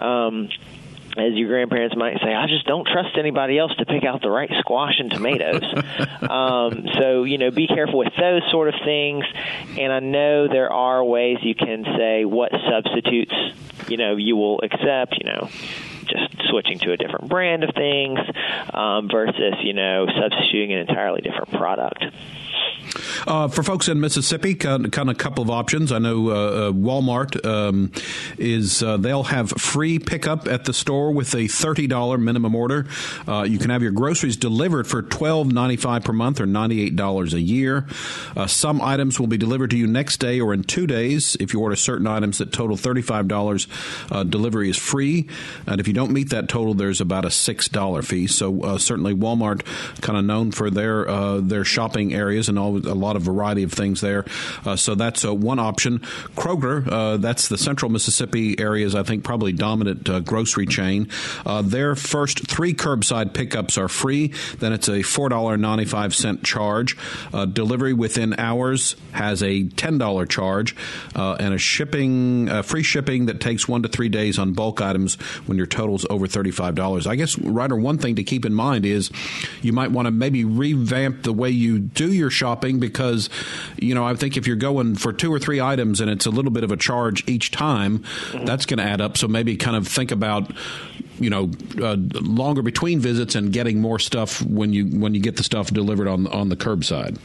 Um, 0.00 0.48
as 1.16 1.34
your 1.34 1.48
grandparents 1.48 1.94
might 1.96 2.18
say, 2.20 2.34
I 2.34 2.48
just 2.48 2.66
don't 2.66 2.88
trust 2.88 3.16
anybody 3.16 3.56
else 3.56 3.72
to 3.76 3.86
pick 3.86 4.04
out 4.04 4.20
the 4.20 4.30
right 4.30 4.50
squash 4.58 4.98
and 4.98 5.12
tomatoes. 5.12 5.62
um, 6.28 6.88
so, 6.98 7.22
you 7.22 7.38
know, 7.38 7.52
be 7.52 7.68
careful 7.68 7.98
with 7.98 8.12
those 8.18 8.42
sort 8.50 8.68
of 8.68 8.74
things. 8.84 9.24
And 9.78 9.92
I 9.92 10.00
know 10.00 10.48
there 10.48 10.72
are 10.72 11.04
ways 11.04 11.38
you 11.42 11.54
can 11.54 11.84
say 11.96 12.24
what 12.24 12.50
substitutes, 12.68 13.34
you 13.88 13.96
know, 13.96 14.16
you 14.16 14.34
will 14.34 14.60
accept, 14.62 15.16
you 15.18 15.24
know, 15.24 15.48
just 16.06 16.48
switching 16.50 16.78
to 16.80 16.92
a 16.92 16.96
different 16.96 17.28
brand 17.28 17.64
of 17.64 17.74
things 17.74 18.18
um, 18.72 19.08
versus, 19.08 19.54
you 19.62 19.72
know, 19.72 20.06
substituting 20.06 20.72
an 20.72 20.80
entirely 20.80 21.20
different 21.20 21.52
product. 21.52 22.04
Uh, 23.26 23.48
for 23.48 23.62
folks 23.62 23.88
in 23.88 24.00
Mississippi, 24.00 24.54
kind 24.54 24.96
of 24.96 25.08
a 25.08 25.14
couple 25.14 25.42
of 25.42 25.50
options. 25.50 25.92
I 25.92 25.98
know 25.98 26.28
uh, 26.28 26.32
uh, 26.32 26.72
Walmart 26.72 27.44
um, 27.44 27.90
is 28.38 28.82
uh, 28.82 28.96
they'll 28.96 29.24
have 29.24 29.50
free 29.50 29.98
pickup 29.98 30.46
at 30.46 30.64
the 30.64 30.72
store 30.72 31.12
with 31.12 31.34
a 31.34 31.48
thirty 31.48 31.86
dollar 31.86 32.18
minimum 32.18 32.54
order. 32.54 32.86
Uh, 33.26 33.42
you 33.42 33.58
can 33.58 33.70
have 33.70 33.82
your 33.82 33.92
groceries 33.92 34.36
delivered 34.36 34.86
for 34.86 35.02
twelve 35.02 35.52
ninety 35.52 35.76
five 35.76 36.04
per 36.04 36.12
month 36.12 36.40
or 36.40 36.46
ninety 36.46 36.82
eight 36.82 36.96
dollars 36.96 37.34
a 37.34 37.40
year. 37.40 37.86
Uh, 38.36 38.46
some 38.46 38.80
items 38.80 39.18
will 39.18 39.26
be 39.26 39.38
delivered 39.38 39.70
to 39.70 39.76
you 39.76 39.86
next 39.86 40.18
day 40.18 40.40
or 40.40 40.52
in 40.52 40.62
two 40.62 40.86
days. 40.86 41.36
If 41.40 41.52
you 41.52 41.60
order 41.60 41.76
certain 41.76 42.06
items 42.06 42.38
that 42.38 42.52
total 42.52 42.76
thirty 42.76 43.02
five 43.02 43.28
dollars, 43.28 43.66
delivery 44.10 44.68
is 44.68 44.76
free, 44.76 45.28
and 45.66 45.80
if 45.80 45.88
you 45.88 45.94
don't 45.94 46.12
meet 46.12 46.30
that 46.30 46.48
total, 46.48 46.74
there's 46.74 47.00
about 47.00 47.24
a 47.24 47.30
six 47.30 47.68
dollar 47.68 48.02
fee. 48.02 48.26
So 48.26 48.76
certainly 48.78 49.14
Walmart, 49.14 49.64
kind 50.00 50.18
of 50.18 50.24
known 50.24 50.52
for 50.52 50.70
their 50.70 51.40
their 51.40 51.64
shopping 51.64 52.14
areas 52.14 52.48
and 52.48 52.58
all 52.58 52.73
a 52.76 52.94
lot 52.94 53.16
of 53.16 53.22
variety 53.22 53.62
of 53.62 53.72
things 53.72 54.00
there. 54.00 54.24
Uh, 54.64 54.76
so 54.76 54.94
that's 54.94 55.24
uh, 55.24 55.34
one 55.34 55.58
option. 55.58 56.00
Kroger, 56.36 56.86
uh, 56.90 57.16
that's 57.16 57.48
the 57.48 57.58
central 57.58 57.90
Mississippi 57.90 58.58
area's, 58.58 58.94
I 58.94 59.02
think, 59.02 59.24
probably 59.24 59.52
dominant 59.52 60.08
uh, 60.08 60.20
grocery 60.20 60.66
chain. 60.66 61.08
Uh, 61.44 61.62
their 61.62 61.94
first 61.94 62.46
three 62.46 62.74
curbside 62.74 63.34
pickups 63.34 63.78
are 63.78 63.88
free. 63.88 64.32
Then 64.58 64.72
it's 64.72 64.88
a 64.88 64.98
$4.95 64.98 66.44
charge. 66.44 66.96
delivery 67.52 67.92
within 67.92 68.38
hours 68.38 68.96
has 69.12 69.42
a 69.42 69.64
$10 69.64 70.28
charge 70.28 70.76
and 71.14 71.54
a 71.54 71.58
shipping, 71.58 72.62
free 72.62 72.82
shipping 72.82 73.26
that 73.26 73.40
takes 73.40 73.68
one 73.68 73.82
to 73.82 73.88
three 73.88 74.08
days 74.08 74.38
on 74.38 74.52
bulk 74.52 74.80
items 74.80 75.14
when 75.46 75.56
your 75.56 75.66
total's 75.66 76.06
over 76.10 76.26
$35. 76.26 77.06
I 77.06 77.16
guess, 77.16 77.38
Ryder, 77.38 77.76
one 77.76 77.98
thing 77.98 78.16
to 78.16 78.24
keep 78.24 78.44
in 78.44 78.54
mind 78.54 78.84
is 78.84 79.10
you 79.62 79.72
might 79.72 79.90
want 79.90 80.06
to 80.06 80.10
maybe 80.10 80.44
revamp 80.44 81.22
the 81.22 81.32
way 81.32 81.50
you 81.50 81.78
do 81.78 82.12
your 82.12 82.30
shopping 82.30 82.63
because, 82.72 83.30
you 83.76 83.94
know, 83.94 84.04
I 84.04 84.14
think 84.14 84.36
if 84.36 84.46
you're 84.46 84.56
going 84.56 84.96
for 84.96 85.12
two 85.12 85.32
or 85.32 85.38
three 85.38 85.60
items 85.60 86.00
and 86.00 86.10
it's 86.10 86.26
a 86.26 86.30
little 86.30 86.50
bit 86.50 86.64
of 86.64 86.72
a 86.72 86.76
charge 86.76 87.28
each 87.28 87.50
time, 87.50 87.98
mm-hmm. 87.98 88.44
that's 88.44 88.66
going 88.66 88.78
to 88.78 88.84
add 88.84 89.00
up. 89.00 89.16
So 89.16 89.28
maybe 89.28 89.56
kind 89.56 89.76
of 89.76 89.86
think 89.86 90.10
about 90.10 90.50
you 91.18 91.30
know 91.30 91.50
uh, 91.80 91.96
longer 92.20 92.62
between 92.62 92.98
visits 93.00 93.34
and 93.34 93.52
getting 93.52 93.80
more 93.80 93.98
stuff 93.98 94.42
when 94.42 94.72
you 94.72 94.86
when 94.86 95.14
you 95.14 95.20
get 95.20 95.36
the 95.36 95.44
stuff 95.44 95.70
delivered 95.70 96.08
on 96.08 96.26
on 96.26 96.48
the 96.48 96.56
curbside. 96.56 97.18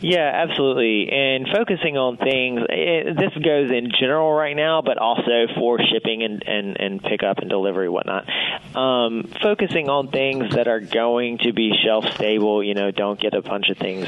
Yeah, 0.00 0.30
absolutely. 0.32 1.10
And 1.12 1.46
focusing 1.48 1.98
on 1.98 2.16
things, 2.16 2.62
it, 2.68 3.16
this 3.16 3.32
goes 3.42 3.70
in 3.70 3.90
general 3.98 4.32
right 4.32 4.56
now, 4.56 4.80
but 4.80 4.96
also 4.96 5.46
for 5.58 5.78
shipping 5.78 6.22
and, 6.22 6.42
and, 6.46 6.80
and 6.80 7.02
pickup 7.02 7.38
and 7.38 7.50
delivery, 7.50 7.88
whatnot. 7.88 8.26
Um, 8.74 9.30
focusing 9.42 9.88
on 9.90 10.08
things 10.10 10.54
that 10.54 10.68
are 10.68 10.80
going 10.80 11.38
to 11.38 11.52
be 11.52 11.72
shelf 11.84 12.04
stable. 12.14 12.62
You 12.64 12.74
know, 12.74 12.90
don't 12.90 13.20
get 13.20 13.34
a 13.34 13.42
bunch 13.42 13.68
of 13.68 13.76
things 13.76 14.06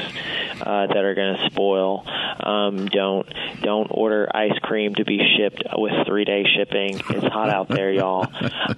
uh, 0.61 0.87
that 0.87 0.97
are 0.97 1.13
going 1.13 1.37
to 1.37 1.49
spoil. 1.51 2.05
Um, 2.39 2.87
don't 2.87 3.27
don't 3.61 3.87
order 3.91 4.29
ice 4.33 4.57
cream 4.61 4.95
to 4.95 5.05
be 5.05 5.19
shipped 5.37 5.63
with 5.75 6.07
three 6.07 6.25
day 6.25 6.45
shipping. 6.45 6.99
It's 7.09 7.27
hot 7.27 7.49
out 7.49 7.67
there, 7.67 7.91
y'all. 7.91 8.27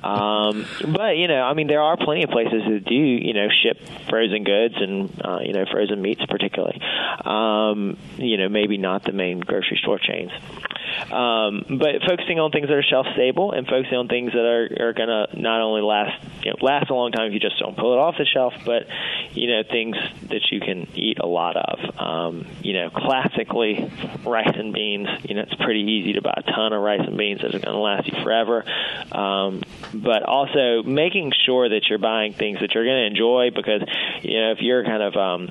Um, 0.04 0.66
but 0.94 1.18
you 1.18 1.28
know, 1.28 1.42
I 1.42 1.54
mean, 1.54 1.68
there 1.68 1.82
are 1.82 1.98
plenty 1.98 2.24
of 2.24 2.30
places 2.30 2.64
that 2.68 2.86
do 2.86 2.96
you 2.96 3.34
know 3.34 3.48
ship 3.64 3.80
frozen 4.10 4.44
goods 4.44 4.76
and 4.78 5.22
uh, 5.24 5.40
you 5.42 5.54
know 5.54 5.66
frozen 5.72 6.02
meats 6.02 6.26
particularly. 6.28 6.82
Um, 7.26 7.98
you 8.18 8.38
know, 8.38 8.50
maybe 8.50 8.78
not 8.78 9.04
the 9.04 9.12
main 9.12 9.40
grocery 9.40 9.80
store 9.82 10.00
chains. 10.00 10.32
Um, 11.12 11.66
but 11.78 12.02
focusing 12.08 12.40
on 12.40 12.52
things 12.52 12.68
that 12.68 12.74
are 12.74 12.84
shelf 12.84 13.08
stable 13.14 13.52
and 13.52 13.68
focusing 13.68 13.98
on 13.98 14.08
things 14.08 14.32
that 14.32 14.46
are, 14.46 14.90
are 14.90 14.94
going 14.94 15.10
to 15.10 15.28
not 15.40 15.62
only 15.62 15.82
last 15.82 16.24
you 16.44 16.52
know, 16.52 16.58
last 16.62 16.90
a 16.90 16.94
long 16.94 17.12
time 17.12 17.28
if 17.28 17.34
you 17.34 17.40
just 17.40 17.60
don't 17.60 17.76
pull 17.76 17.94
it 17.94 17.98
off 17.98 18.16
the 18.18 18.26
shelf, 18.26 18.54
but 18.66 18.88
you 19.32 19.48
know 19.48 19.64
things 19.70 19.96
that 20.30 20.52
you 20.52 20.60
can 20.60 20.88
eat 20.96 21.20
a 21.20 21.26
lot 21.26 21.58
of. 21.58 22.00
Um, 22.00 22.46
you 22.62 22.74
know, 22.74 22.90
classically 22.90 23.92
rice 24.24 24.56
and 24.56 24.74
beans. 24.74 25.08
You 25.28 25.36
know, 25.36 25.42
it's 25.42 25.56
pretty 25.56 25.82
easy 25.82 26.14
to 26.14 26.22
buy 26.22 26.34
a 26.38 26.44
ton 26.44 26.74
of 26.74 26.82
rice 26.82 27.02
and 27.06 27.18
beans 27.18 27.42
that 27.42 27.54
are 27.54 27.60
going 27.60 27.76
to 27.76 27.78
last 27.78 28.08
you 28.08 28.24
forever. 28.24 28.64
Um, 29.12 29.64
but 29.94 30.24
also 30.24 30.84
making 30.84 31.34
sure 31.46 31.70
that 31.70 31.88
you're 31.90 32.00
buying 32.00 32.34
things 32.34 32.60
that 32.60 32.74
you're 32.74 32.86
going 32.86 33.02
to 33.02 33.08
enjoy 33.08 33.50
because 33.54 33.82
you 34.22 34.40
know 34.40 34.52
if 34.52 34.62
you're 34.62 34.84
kind 34.84 35.04
of 35.04 35.16
um, 35.16 35.50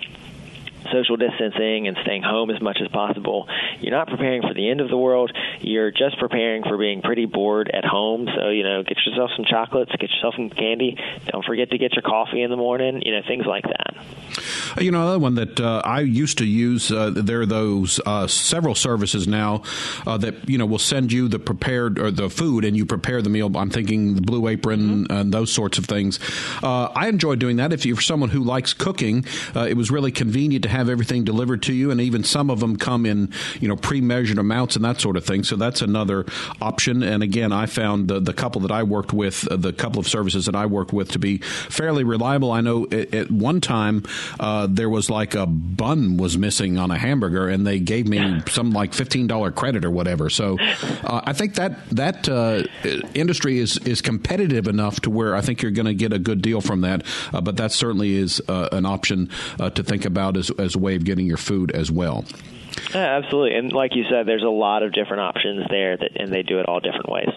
social 0.92 1.16
distancing 1.16 1.88
and 1.88 1.96
staying 2.02 2.22
home 2.22 2.50
as 2.50 2.60
much 2.60 2.78
as 2.82 2.88
possible. 2.88 3.46
You're 3.80 3.94
not 3.94 4.08
preparing 4.08 4.42
for 4.42 4.54
the 4.54 4.70
end 4.70 4.80
of 4.80 4.88
the 4.88 4.96
world. 4.96 5.32
You're 5.60 5.90
just 5.90 6.18
preparing 6.18 6.62
for 6.62 6.76
being 6.76 7.02
pretty 7.02 7.26
bored 7.26 7.70
at 7.72 7.84
home. 7.84 8.28
So, 8.36 8.48
you 8.48 8.62
know, 8.62 8.82
get 8.82 8.98
yourself 9.06 9.30
some 9.36 9.44
chocolates, 9.44 9.92
get 9.92 10.10
yourself 10.10 10.34
some 10.36 10.50
candy. 10.50 10.96
Don't 11.26 11.44
forget 11.44 11.70
to 11.70 11.78
get 11.78 11.94
your 11.94 12.02
coffee 12.02 12.42
in 12.42 12.50
the 12.50 12.56
morning, 12.56 13.02
you 13.04 13.12
know, 13.12 13.22
things 13.26 13.46
like 13.46 13.64
that. 13.64 13.94
You 14.80 14.90
know, 14.90 15.02
another 15.02 15.18
one 15.18 15.36
that 15.36 15.60
uh, 15.60 15.82
I 15.84 16.00
used 16.00 16.38
to 16.38 16.44
use, 16.44 16.90
uh, 16.90 17.10
there 17.10 17.42
are 17.42 17.46
those 17.46 18.00
uh, 18.04 18.26
several 18.26 18.74
services 18.74 19.28
now 19.28 19.62
uh, 20.06 20.18
that, 20.18 20.48
you 20.48 20.58
know, 20.58 20.66
will 20.66 20.78
send 20.78 21.12
you 21.12 21.28
the 21.28 21.38
prepared 21.38 21.98
or 21.98 22.10
the 22.10 22.28
food 22.28 22.64
and 22.64 22.76
you 22.76 22.84
prepare 22.84 23.22
the 23.22 23.30
meal. 23.30 23.56
I'm 23.56 23.70
thinking 23.70 24.14
the 24.14 24.20
Blue 24.20 24.48
Apron 24.48 25.04
mm-hmm. 25.04 25.12
and 25.12 25.32
those 25.32 25.52
sorts 25.52 25.78
of 25.78 25.86
things. 25.86 26.18
Uh, 26.62 26.86
I 26.94 27.08
enjoy 27.08 27.36
doing 27.36 27.56
that. 27.56 27.72
If 27.72 27.86
you're 27.86 28.00
someone 28.00 28.30
who 28.30 28.42
likes 28.42 28.72
cooking, 28.72 29.24
uh, 29.54 29.66
it 29.68 29.76
was 29.76 29.90
really 29.90 30.10
convenient 30.10 30.64
to 30.64 30.68
have 30.74 30.88
everything 30.88 31.24
delivered 31.24 31.62
to 31.62 31.72
you, 31.72 31.90
and 31.90 32.00
even 32.00 32.24
some 32.24 32.50
of 32.50 32.60
them 32.60 32.76
come 32.76 33.06
in 33.06 33.32
you 33.60 33.68
know 33.68 33.76
pre-measured 33.76 34.38
amounts 34.38 34.76
and 34.76 34.84
that 34.84 35.00
sort 35.00 35.16
of 35.16 35.24
thing. 35.24 35.44
So 35.44 35.56
that's 35.56 35.82
another 35.82 36.26
option. 36.60 37.02
And 37.02 37.22
again, 37.22 37.52
I 37.52 37.66
found 37.66 38.08
the, 38.08 38.20
the 38.20 38.32
couple 38.32 38.60
that 38.62 38.72
I 38.72 38.82
worked 38.82 39.12
with, 39.12 39.46
uh, 39.50 39.56
the 39.56 39.72
couple 39.72 40.00
of 40.00 40.08
services 40.08 40.46
that 40.46 40.54
I 40.54 40.66
worked 40.66 40.92
with, 40.92 41.12
to 41.12 41.18
be 41.18 41.38
fairly 41.38 42.04
reliable. 42.04 42.52
I 42.52 42.60
know 42.60 42.86
at, 42.90 43.14
at 43.14 43.30
one 43.30 43.60
time 43.60 44.02
uh, 44.40 44.66
there 44.70 44.90
was 44.90 45.10
like 45.10 45.34
a 45.34 45.46
bun 45.46 46.16
was 46.16 46.36
missing 46.36 46.78
on 46.78 46.90
a 46.90 46.98
hamburger, 46.98 47.48
and 47.48 47.66
they 47.66 47.78
gave 47.78 48.08
me 48.08 48.42
some 48.48 48.70
like 48.70 48.92
fifteen 48.94 49.26
dollar 49.26 49.50
credit 49.50 49.84
or 49.84 49.90
whatever. 49.90 50.30
So 50.30 50.58
uh, 50.60 51.20
I 51.24 51.32
think 51.32 51.54
that 51.54 51.88
that 51.90 52.28
uh, 52.28 52.64
industry 53.14 53.58
is 53.58 53.78
is 53.78 54.02
competitive 54.02 54.66
enough 54.68 55.00
to 55.00 55.10
where 55.10 55.34
I 55.34 55.40
think 55.40 55.62
you're 55.62 55.70
going 55.70 55.86
to 55.86 55.94
get 55.94 56.12
a 56.12 56.18
good 56.18 56.42
deal 56.42 56.60
from 56.60 56.82
that. 56.82 57.02
Uh, 57.32 57.40
but 57.40 57.56
that 57.56 57.72
certainly 57.72 58.16
is 58.16 58.42
uh, 58.48 58.68
an 58.72 58.86
option 58.86 59.30
to 59.58 59.82
think 59.82 60.04
about 60.04 60.36
as 60.36 60.50
as 60.64 60.74
a 60.74 60.78
way 60.78 60.96
of 60.96 61.04
getting 61.04 61.26
your 61.26 61.36
food 61.36 61.70
as 61.70 61.90
well. 61.90 62.24
Yeah, 62.94 63.18
absolutely. 63.18 63.56
And 63.56 63.72
like 63.72 63.94
you 63.94 64.04
said, 64.10 64.26
there's 64.26 64.42
a 64.42 64.48
lot 64.48 64.82
of 64.82 64.92
different 64.92 65.20
options 65.20 65.66
there, 65.70 65.96
that, 65.96 66.12
and 66.16 66.32
they 66.32 66.42
do 66.42 66.58
it 66.58 66.66
all 66.66 66.80
different 66.80 67.08
ways. 67.08 67.28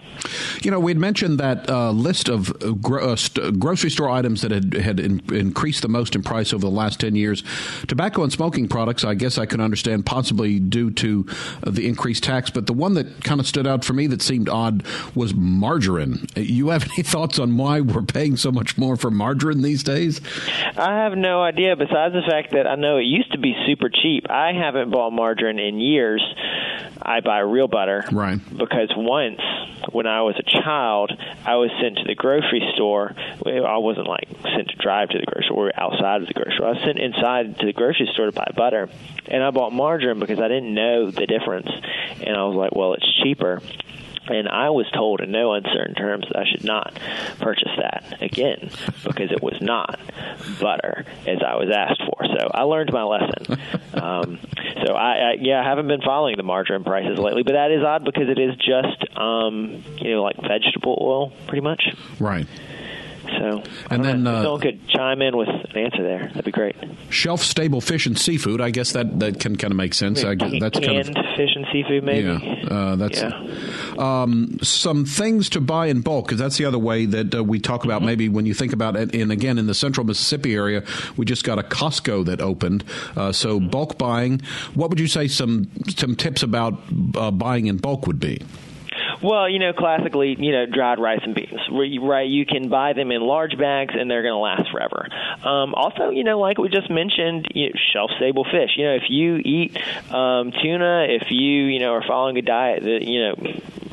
You 0.62 0.70
know, 0.70 0.80
we'd 0.80 0.96
mentioned 0.96 1.38
that 1.38 1.68
uh, 1.70 1.90
list 1.90 2.28
of 2.28 2.50
uh, 2.62 2.72
gro- 2.72 3.12
uh, 3.12 3.16
st- 3.16 3.58
grocery 3.58 3.90
store 3.90 4.10
items 4.10 4.42
that 4.42 4.50
had, 4.50 4.74
had 4.74 5.00
in- 5.00 5.22
increased 5.32 5.82
the 5.82 5.88
most 5.88 6.14
in 6.14 6.22
price 6.22 6.52
over 6.52 6.60
the 6.60 6.70
last 6.70 7.00
10 7.00 7.14
years. 7.14 7.42
Tobacco 7.86 8.22
and 8.22 8.32
smoking 8.32 8.68
products, 8.68 9.04
I 9.04 9.14
guess 9.14 9.38
I 9.38 9.46
can 9.46 9.60
understand 9.60 10.06
possibly 10.06 10.58
due 10.58 10.90
to 10.92 11.26
uh, 11.64 11.70
the 11.70 11.86
increased 11.86 12.24
tax, 12.24 12.50
but 12.50 12.66
the 12.66 12.72
one 12.72 12.94
that 12.94 13.22
kind 13.24 13.40
of 13.40 13.46
stood 13.46 13.66
out 13.66 13.84
for 13.84 13.92
me 13.92 14.06
that 14.08 14.22
seemed 14.22 14.48
odd 14.48 14.84
was 15.14 15.34
margarine. 15.34 16.26
You 16.34 16.70
have 16.70 16.84
any 16.92 17.02
thoughts 17.02 17.38
on 17.38 17.56
why 17.56 17.80
we're 17.80 18.02
paying 18.02 18.36
so 18.36 18.50
much 18.50 18.76
more 18.76 18.96
for 18.96 19.10
margarine 19.10 19.62
these 19.62 19.82
days? 19.82 20.20
I 20.76 21.04
have 21.04 21.16
no 21.16 21.42
idea, 21.42 21.76
besides 21.76 22.14
the 22.14 22.22
fact 22.28 22.52
that 22.52 22.66
I 22.66 22.74
know 22.74 22.98
it 22.98 23.04
used 23.04 23.32
to 23.32 23.38
be 23.38 23.54
super 23.66 23.88
cheap. 23.88 24.30
I 24.30 24.52
haven't 24.52 24.90
bought 24.90 25.12
margarine 25.12 25.27
margarine 25.28 25.58
in 25.58 25.78
years, 25.78 26.24
I 27.02 27.20
buy 27.20 27.40
real 27.40 27.68
butter. 27.68 28.04
Right. 28.10 28.38
Because 28.50 28.90
once, 28.96 29.40
when 29.92 30.06
I 30.06 30.22
was 30.22 30.36
a 30.38 30.62
child, 30.62 31.12
I 31.44 31.56
was 31.56 31.70
sent 31.82 31.98
to 31.98 32.04
the 32.04 32.14
grocery 32.14 32.62
store. 32.74 33.14
I 33.46 33.78
wasn't 33.78 34.06
like 34.06 34.28
sent 34.42 34.68
to 34.68 34.76
drive 34.76 35.10
to 35.10 35.18
the 35.18 35.26
grocery 35.26 35.44
store. 35.46 35.56
We 35.58 35.64
were 35.64 35.80
outside 35.80 36.22
of 36.22 36.28
the 36.28 36.34
grocery 36.34 36.54
store. 36.56 36.68
I 36.68 36.70
was 36.72 36.82
sent 36.84 36.98
inside 36.98 37.58
to 37.58 37.66
the 37.66 37.72
grocery 37.74 38.08
store 38.14 38.26
to 38.26 38.32
buy 38.32 38.50
butter. 38.56 38.88
And 39.26 39.42
I 39.42 39.50
bought 39.50 39.72
margarine 39.72 40.18
because 40.18 40.40
I 40.40 40.48
didn't 40.48 40.72
know 40.72 41.10
the 41.10 41.26
difference. 41.26 41.68
And 42.24 42.36
I 42.36 42.44
was 42.44 42.56
like, 42.56 42.74
well, 42.74 42.94
it's 42.94 43.06
cheaper. 43.22 43.60
And 44.28 44.48
I 44.48 44.70
was 44.70 44.86
told 44.94 45.20
in 45.20 45.30
no 45.30 45.52
uncertain 45.52 45.94
terms 45.94 46.26
that 46.30 46.38
I 46.38 46.44
should 46.50 46.64
not 46.64 46.98
purchase 47.40 47.72
that 47.78 48.18
again 48.20 48.70
because 49.04 49.32
it 49.32 49.42
was 49.42 49.56
not 49.60 49.98
butter 50.60 51.04
as 51.26 51.38
I 51.46 51.56
was 51.56 51.70
asked 51.74 52.02
for. 52.04 52.26
So 52.26 52.50
I 52.52 52.62
learned 52.62 52.92
my 52.92 53.02
lesson. 53.02 53.60
Um, 53.98 54.38
so 54.86 54.92
I, 54.92 55.30
I, 55.30 55.36
yeah, 55.40 55.60
I 55.60 55.64
haven't 55.64 55.88
been 55.88 56.02
following 56.02 56.36
the 56.36 56.44
margarine 56.44 56.84
prices 56.84 57.18
lately, 57.18 57.42
but 57.42 57.54
that 57.54 57.72
is 57.72 57.82
odd 57.82 58.04
because 58.04 58.28
it 58.28 58.38
is 58.38 58.54
just 58.56 59.18
um, 59.18 59.82
you 59.96 60.14
know 60.14 60.22
like 60.22 60.36
vegetable 60.36 60.96
oil, 61.00 61.32
pretty 61.48 61.62
much. 61.62 61.82
Right. 62.20 62.46
So, 63.38 63.62
and 63.90 64.04
then 64.04 64.26
uh, 64.26 64.42
someone 64.42 64.60
could 64.60 64.88
chime 64.88 65.20
in 65.20 65.36
with 65.36 65.48
an 65.48 65.76
answer 65.76 66.02
there. 66.02 66.28
That'd 66.28 66.44
be 66.44 66.50
great. 66.50 66.76
Shelf 67.10 67.42
stable 67.42 67.80
fish 67.80 68.06
and 68.06 68.18
seafood. 68.18 68.60
I 68.60 68.70
guess 68.70 68.92
that, 68.92 69.20
that 69.20 69.38
can 69.38 69.56
kind 69.56 69.70
of 69.72 69.76
make 69.76 69.94
sense. 69.94 70.24
I, 70.24 70.34
guess 70.34 70.52
that's 70.58 70.78
canned 70.78 71.14
kind 71.14 71.18
of, 71.18 71.36
fish 71.36 71.50
and 71.54 71.66
seafood, 71.72 72.04
maybe. 72.04 72.26
Yeah, 72.26 72.68
uh, 72.70 72.96
that's 72.96 73.20
yeah. 73.20 73.42
Um, 73.98 74.58
some 74.62 75.04
things 75.04 75.50
to 75.50 75.60
buy 75.60 75.86
in 75.86 76.02
bulk 76.02 76.26
because 76.26 76.38
that's 76.38 76.56
the 76.56 76.64
other 76.64 76.78
way 76.78 77.04
that 77.06 77.34
uh, 77.34 77.42
we 77.42 77.58
talk 77.58 77.84
about. 77.84 77.98
Mm-hmm. 77.98 78.06
Maybe 78.06 78.28
when 78.28 78.46
you 78.46 78.54
think 78.54 78.72
about 78.72 78.96
it, 78.96 79.14
and 79.14 79.32
again 79.32 79.58
in 79.58 79.66
the 79.66 79.74
Central 79.74 80.06
Mississippi 80.06 80.54
area, 80.54 80.84
we 81.16 81.26
just 81.26 81.44
got 81.44 81.58
a 81.58 81.62
Costco 81.62 82.24
that 82.26 82.40
opened. 82.40 82.84
Uh, 83.16 83.32
so 83.32 83.58
mm-hmm. 83.58 83.68
bulk 83.68 83.98
buying. 83.98 84.40
What 84.74 84.90
would 84.90 85.00
you 85.00 85.08
say 85.08 85.26
some 85.26 85.68
some 85.88 86.14
tips 86.14 86.42
about 86.42 86.80
uh, 87.16 87.32
buying 87.32 87.66
in 87.66 87.78
bulk 87.78 88.06
would 88.06 88.20
be? 88.20 88.40
Well, 89.22 89.48
you 89.48 89.58
know, 89.58 89.72
classically, 89.72 90.36
you 90.38 90.52
know, 90.52 90.66
dried 90.66 91.00
rice 91.00 91.20
and 91.24 91.34
beans, 91.34 91.58
right? 92.00 92.28
You 92.28 92.46
can 92.46 92.68
buy 92.68 92.92
them 92.92 93.10
in 93.10 93.20
large 93.20 93.58
bags, 93.58 93.94
and 93.98 94.08
they're 94.08 94.22
going 94.22 94.34
to 94.34 94.38
last 94.38 94.70
forever. 94.70 95.08
Um, 95.44 95.74
also, 95.74 96.10
you 96.10 96.22
know, 96.22 96.38
like 96.38 96.58
we 96.58 96.68
just 96.68 96.88
mentioned, 96.88 97.48
you 97.52 97.66
know, 97.66 97.72
shelf-stable 97.92 98.44
fish. 98.44 98.70
You 98.76 98.84
know, 98.84 98.94
if 98.94 99.04
you 99.08 99.36
eat 99.36 99.76
um, 100.12 100.52
tuna, 100.52 101.06
if 101.08 101.30
you, 101.30 101.64
you 101.64 101.80
know, 101.80 101.94
are 101.94 102.04
following 102.06 102.38
a 102.38 102.42
diet 102.42 102.82
that, 102.84 103.02
you 103.02 103.20
know, 103.20 103.34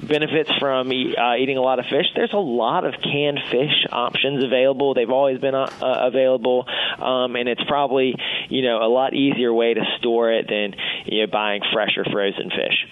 benefits 0.08 0.50
from 0.60 0.90
uh, 0.90 1.36
eating 1.36 1.58
a 1.58 1.62
lot 1.62 1.80
of 1.80 1.86
fish. 1.86 2.06
There's 2.16 2.34
a 2.34 2.38
lot 2.38 2.86
of 2.86 2.94
canned 3.02 3.40
fish 3.52 3.86
options 3.92 4.44
available. 4.44 4.94
They've 4.94 5.10
always 5.10 5.40
been 5.40 5.56
uh, 5.56 5.70
available, 5.82 6.66
um, 7.00 7.36
and 7.36 7.50
it's 7.50 7.64
probably 7.68 8.16
you 8.50 8.62
know 8.62 8.82
a 8.82 8.90
lot 8.90 9.14
easier 9.14 9.54
way 9.54 9.74
to 9.74 9.82
store 10.00 10.32
it 10.32 10.48
than 10.48 10.76
you 11.06 11.22
know 11.22 11.32
buying 11.32 11.62
fresh 11.74 11.98
or 11.98 12.06
frozen 12.06 12.50
fish. 12.50 12.88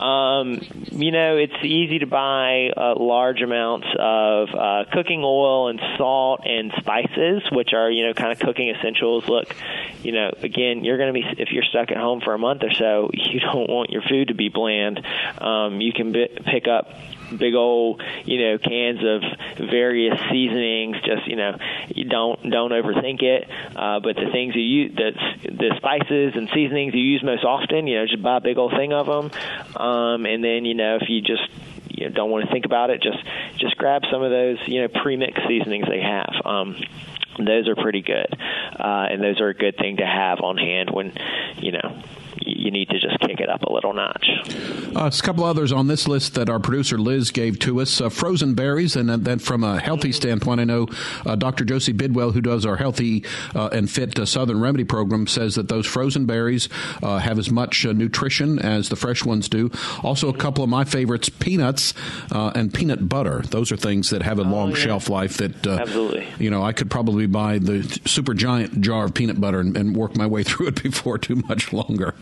Um, 0.00 0.60
you 0.92 1.10
know, 1.10 1.36
it's 1.36 1.64
easy 1.64 2.00
to 2.00 2.06
buy 2.06 2.70
uh, 2.76 2.94
large 2.98 3.42
amounts 3.42 3.86
of 3.98 4.48
uh, 4.54 4.84
cooking 4.92 5.22
oil 5.24 5.68
and 5.68 5.80
salt 5.96 6.42
and 6.44 6.72
spices, 6.78 7.42
which 7.50 7.72
are 7.72 7.90
you 7.90 8.06
know 8.06 8.14
kind 8.14 8.32
of 8.32 8.38
cooking 8.38 8.68
essentials. 8.68 9.28
Look, 9.28 9.54
you 10.02 10.12
know, 10.12 10.30
again, 10.42 10.84
you're 10.84 10.98
going 10.98 11.12
to 11.12 11.20
be 11.20 11.42
if 11.42 11.50
you're 11.50 11.64
stuck 11.64 11.90
at 11.90 11.96
home 11.96 12.20
for 12.20 12.34
a 12.34 12.38
month 12.38 12.62
or 12.62 12.72
so, 12.72 13.10
you 13.12 13.40
don't 13.40 13.68
want 13.68 13.90
your 13.90 14.02
food 14.02 14.28
to 14.28 14.34
be 14.34 14.48
bland. 14.48 15.04
Um, 15.38 15.80
you 15.80 15.92
can 15.92 16.12
b- 16.12 16.37
pick 16.44 16.66
up 16.66 16.90
big 17.36 17.54
old 17.54 18.02
you 18.24 18.40
know 18.40 18.58
cans 18.58 19.00
of 19.04 19.68
various 19.68 20.18
seasonings. 20.30 20.96
Just 21.04 21.26
you 21.26 21.36
know 21.36 21.56
you 21.88 22.04
don't 22.04 22.50
don't 22.50 22.70
overthink 22.70 23.22
it. 23.22 23.48
Uh, 23.76 24.00
but 24.00 24.16
the 24.16 24.30
things 24.32 24.54
you 24.54 24.62
use 24.62 24.94
the 24.96 25.12
the 25.44 25.74
spices 25.76 26.34
and 26.34 26.48
seasonings 26.54 26.94
you 26.94 27.00
use 27.00 27.22
most 27.22 27.44
often 27.44 27.86
you 27.86 27.96
know 27.96 28.06
just 28.06 28.22
buy 28.22 28.38
a 28.38 28.40
big 28.40 28.58
old 28.58 28.72
thing 28.72 28.92
of 28.92 29.06
them 29.06 29.30
um, 29.76 30.26
and 30.26 30.42
then 30.42 30.64
you 30.64 30.74
know 30.74 30.98
if 31.00 31.08
you 31.08 31.20
just 31.20 31.48
you 31.88 32.08
know, 32.08 32.14
don't 32.14 32.30
want 32.30 32.44
to 32.44 32.52
think 32.52 32.64
about 32.64 32.90
it 32.90 33.02
just 33.02 33.18
just 33.58 33.76
grab 33.76 34.02
some 34.10 34.22
of 34.22 34.30
those 34.30 34.58
you 34.66 34.80
know 34.82 34.88
pre-mixed 34.88 35.46
seasonings 35.46 35.86
they 35.88 36.00
have. 36.00 36.32
Um, 36.44 36.76
those 37.38 37.68
are 37.68 37.76
pretty 37.76 38.02
good, 38.02 38.36
uh, 38.78 39.06
and 39.10 39.22
those 39.22 39.40
are 39.40 39.48
a 39.48 39.54
good 39.54 39.76
thing 39.76 39.98
to 39.98 40.06
have 40.06 40.40
on 40.40 40.56
hand 40.56 40.90
when, 40.90 41.12
you 41.58 41.72
know, 41.72 42.02
you 42.46 42.70
need 42.70 42.88
to 42.88 42.98
just 43.00 43.18
kick 43.20 43.40
it 43.40 43.48
up 43.48 43.62
a 43.62 43.72
little 43.72 43.92
notch. 43.92 44.26
Uh, 44.94 45.10
a 45.12 45.22
couple 45.22 45.44
others 45.44 45.72
on 45.72 45.86
this 45.86 46.08
list 46.08 46.34
that 46.34 46.48
our 46.48 46.58
producer 46.58 46.98
Liz 46.98 47.30
gave 47.30 47.58
to 47.60 47.80
us: 47.80 48.00
uh, 48.00 48.08
frozen 48.08 48.54
berries, 48.54 48.96
and 48.96 49.08
then 49.08 49.38
from 49.38 49.64
a 49.64 49.78
healthy 49.78 50.12
standpoint, 50.12 50.60
I 50.60 50.64
know 50.64 50.88
uh, 51.26 51.36
Dr. 51.36 51.64
Josie 51.64 51.92
Bidwell, 51.92 52.32
who 52.32 52.40
does 52.40 52.66
our 52.66 52.76
healthy 52.76 53.24
uh, 53.54 53.68
and 53.72 53.90
fit 53.90 54.18
uh, 54.18 54.26
Southern 54.26 54.60
Remedy 54.60 54.84
program, 54.84 55.26
says 55.26 55.54
that 55.56 55.68
those 55.68 55.86
frozen 55.86 56.26
berries 56.26 56.68
uh, 57.02 57.18
have 57.18 57.38
as 57.38 57.50
much 57.50 57.84
nutrition 57.84 58.58
as 58.58 58.88
the 58.88 58.96
fresh 58.96 59.24
ones 59.24 59.48
do. 59.48 59.70
Also, 60.02 60.28
a 60.28 60.36
couple 60.36 60.64
of 60.64 60.70
my 60.70 60.84
favorites: 60.84 61.28
peanuts 61.28 61.94
and 62.30 62.72
peanut 62.72 63.08
butter. 63.08 63.42
Those 63.42 63.72
are 63.72 63.76
things 63.76 64.10
that 64.10 64.22
have 64.22 64.38
a 64.38 64.42
long 64.42 64.72
oh, 64.72 64.76
yeah. 64.76 64.84
shelf 64.84 65.08
life. 65.08 65.36
That 65.38 65.66
absolutely, 65.66 66.26
you 66.38 66.50
know, 66.50 66.62
I 66.62 66.72
could 66.72 66.90
probably 66.90 67.26
buy 67.26 67.58
the 67.58 67.82
super 68.04 68.34
giant 68.34 68.80
jar 68.80 69.04
of 69.04 69.14
peanut 69.14 69.40
butter 69.40 69.60
and, 69.60 69.76
and 69.76 69.96
work 69.96 70.16
my 70.16 70.26
way 70.26 70.42
through 70.48 70.68
it 70.68 70.82
before 70.82 71.18
too 71.18 71.36
much 71.48 71.72
longer. 71.72 72.14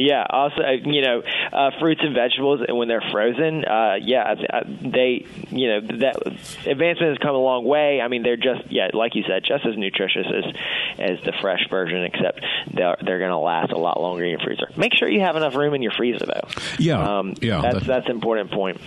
Yeah. 0.00 0.24
Also, 0.28 0.62
uh, 0.62 0.70
you 0.82 1.02
know, 1.02 1.22
uh, 1.52 1.72
fruits 1.78 2.00
and 2.02 2.14
vegetables, 2.14 2.60
and 2.66 2.76
when 2.78 2.88
they're 2.88 3.04
frozen, 3.12 3.66
uh, 3.66 3.96
yeah, 4.00 4.34
they, 4.80 5.26
you 5.50 5.68
know, 5.68 5.80
that 5.98 6.16
advancement 6.66 7.10
has 7.10 7.18
come 7.18 7.34
a 7.34 7.38
long 7.38 7.66
way. 7.66 8.00
I 8.00 8.08
mean, 8.08 8.22
they're 8.22 8.38
just, 8.38 8.72
yeah, 8.72 8.88
like 8.94 9.14
you 9.14 9.24
said, 9.28 9.44
just 9.44 9.66
as 9.66 9.76
nutritious 9.76 10.26
as 10.26 10.44
as 10.98 11.24
the 11.24 11.32
fresh 11.42 11.68
version, 11.68 12.04
except 12.04 12.40
they're, 12.72 12.96
they're 13.04 13.18
going 13.18 13.30
to 13.30 13.38
last 13.38 13.72
a 13.72 13.76
lot 13.78 14.00
longer 14.00 14.24
in 14.24 14.30
your 14.30 14.40
freezer. 14.40 14.70
Make 14.74 14.94
sure 14.94 15.06
you 15.06 15.20
have 15.20 15.36
enough 15.36 15.54
room 15.54 15.74
in 15.74 15.82
your 15.82 15.92
freezer, 15.92 16.24
though. 16.24 16.48
Yeah. 16.78 17.18
Um, 17.18 17.34
yeah. 17.42 17.60
That's 17.60 17.86
that's 17.86 18.06
an 18.06 18.12
important 18.12 18.50
point. 18.52 18.80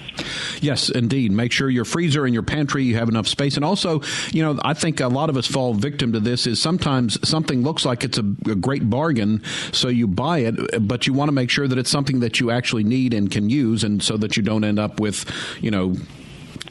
Yes, 0.62 0.90
indeed. 0.90 1.32
Make 1.32 1.52
sure 1.52 1.70
your 1.70 1.86
freezer 1.86 2.26
and 2.26 2.34
your 2.34 2.44
pantry 2.44 2.86
you 2.86 2.96
have 2.96 3.10
enough 3.10 3.28
space, 3.28 3.56
and 3.56 3.64
also, 3.64 4.02
you 4.32 4.42
know, 4.42 4.60
I 4.64 4.74
think 4.74 5.00
a 5.00 5.10
lot 5.10 5.30
of 5.30 5.38
us 5.38 5.46
fall 5.46 5.76
victim 5.76 6.14
to 6.14 6.20
this. 6.20 6.48
Is 6.48 6.60
sometimes 6.60 7.20
something 7.28 7.62
looks 7.62 7.86
like 7.86 8.04
it's 8.04 8.18
a, 8.18 8.26
a 8.50 8.56
great 8.56 8.90
bargain, 8.90 9.44
so 9.72 9.90
you 9.90 10.08
buy 10.08 10.40
it, 10.40 10.88
but 10.88 11.03
you 11.08 11.14
want 11.14 11.30
to 11.30 11.34
make 11.34 11.50
sure 11.50 11.68
that 11.68 11.78
it's 11.78 11.90
something 11.90 12.20
that 12.22 12.40
you 12.40 12.52
actually 12.52 12.84
need 12.84 13.14
and 13.14 13.30
can 13.30 13.50
use, 13.50 13.84
and 13.84 14.02
so 14.02 14.18
that 14.18 14.38
you 14.38 14.44
don't 14.44 14.64
end 14.64 14.80
up 14.80 15.00
with, 15.00 15.30
you 15.62 15.72
know, 15.72 15.96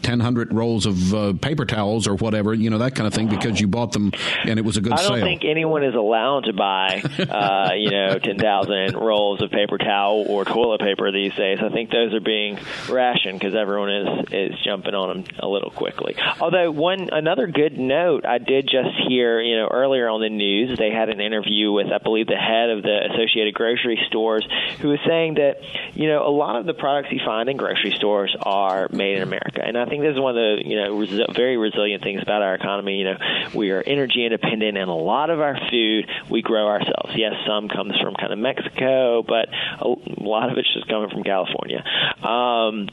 1,000 0.03 0.53
rolls 0.53 0.87
of 0.87 1.14
uh, 1.14 1.33
paper 1.35 1.64
towels 1.64 2.07
or 2.07 2.14
whatever, 2.14 2.55
you 2.55 2.70
know, 2.70 2.78
that 2.78 2.95
kind 2.95 3.07
of 3.07 3.14
thing, 3.14 3.28
because 3.28 3.61
you 3.61 3.68
bought 3.68 3.93
them 3.93 4.12
and 4.45 4.59
it 4.59 4.64
was 4.64 4.76
a 4.76 4.80
good 4.80 4.99
sale. 4.99 5.07
I 5.07 5.09
don't 5.09 5.18
sale. 5.18 5.26
think 5.26 5.45
anyone 5.45 5.85
is 5.85 5.95
allowed 5.95 6.45
to 6.45 6.53
buy, 6.53 7.03
uh, 7.18 7.72
you 7.74 7.91
know, 7.91 8.18
10,000 8.18 8.97
rolls 8.97 9.43
of 9.43 9.51
paper 9.51 9.78
towel 9.78 10.24
or 10.28 10.45
toilet 10.45 10.80
paper 10.80 11.11
these 11.12 11.35
days. 11.35 11.59
I 11.62 11.68
think 11.70 11.91
those 11.91 12.14
are 12.14 12.20
being 12.20 12.59
rationed 12.89 13.39
because 13.39 13.55
everyone 13.55 13.91
is, 13.91 14.26
is 14.33 14.61
jumping 14.64 14.95
on 14.95 15.24
them 15.24 15.37
a 15.39 15.49
little 15.49 15.70
quickly. 15.70 16.16
Although, 16.41 16.70
one 16.70 17.09
another 17.12 17.47
good 17.47 17.78
note, 17.78 18.24
I 18.26 18.39
did 18.39 18.68
just 18.68 18.91
hear, 19.09 19.41
you 19.41 19.57
know, 19.57 19.68
earlier 19.68 20.09
on 20.09 20.20
the 20.20 20.30
news, 20.30 20.78
they 20.78 20.91
had 20.91 21.09
an 21.09 21.20
interview 21.20 21.72
with, 21.72 21.89
I 21.93 21.99
believe, 21.99 22.26
the 22.26 22.37
head 22.37 22.70
of 22.70 22.83
the 22.83 23.12
Associated 23.12 23.55
Grocery 23.55 24.01
Stores 24.09 24.47
who 24.80 24.89
was 24.89 25.01
saying 25.07 25.35
that, 25.35 25.61
you 25.95 26.09
know, 26.09 26.26
a 26.26 26.30
lot 26.30 26.57
of 26.57 26.66
the 26.66 26.74
products 26.74 27.09
you 27.12 27.20
find 27.24 27.49
in 27.49 27.57
grocery 27.57 27.93
stores 27.97 28.35
are 28.41 28.89
made 28.91 29.16
in 29.16 29.22
America. 29.22 29.64
And 29.74 29.80
I 29.80 29.88
think 29.88 30.02
this 30.02 30.12
is 30.12 30.20
one 30.20 30.36
of 30.36 30.36
the 30.36 30.68
you 30.68 30.76
know 30.76 30.98
res- 30.98 31.34
very 31.34 31.56
resilient 31.56 32.02
things 32.02 32.20
about 32.22 32.42
our 32.42 32.54
economy. 32.54 32.98
You 32.98 33.04
know, 33.04 33.18
we 33.54 33.70
are 33.70 33.80
energy 33.80 34.24
independent, 34.24 34.76
and 34.76 34.90
a 34.90 34.94
lot 34.94 35.30
of 35.30 35.40
our 35.40 35.58
food 35.70 36.10
we 36.28 36.42
grow 36.42 36.66
ourselves. 36.66 37.12
Yes, 37.16 37.32
some 37.46 37.68
comes 37.68 37.98
from 37.98 38.14
kind 38.14 38.34
of 38.34 38.38
Mexico, 38.38 39.22
but 39.22 39.48
a 39.80 39.88
lot 40.20 40.52
of 40.52 40.58
it's 40.58 40.72
just 40.74 40.88
coming 40.88 41.08
from 41.08 41.22
California. 41.22 41.82
Um, 42.22 42.88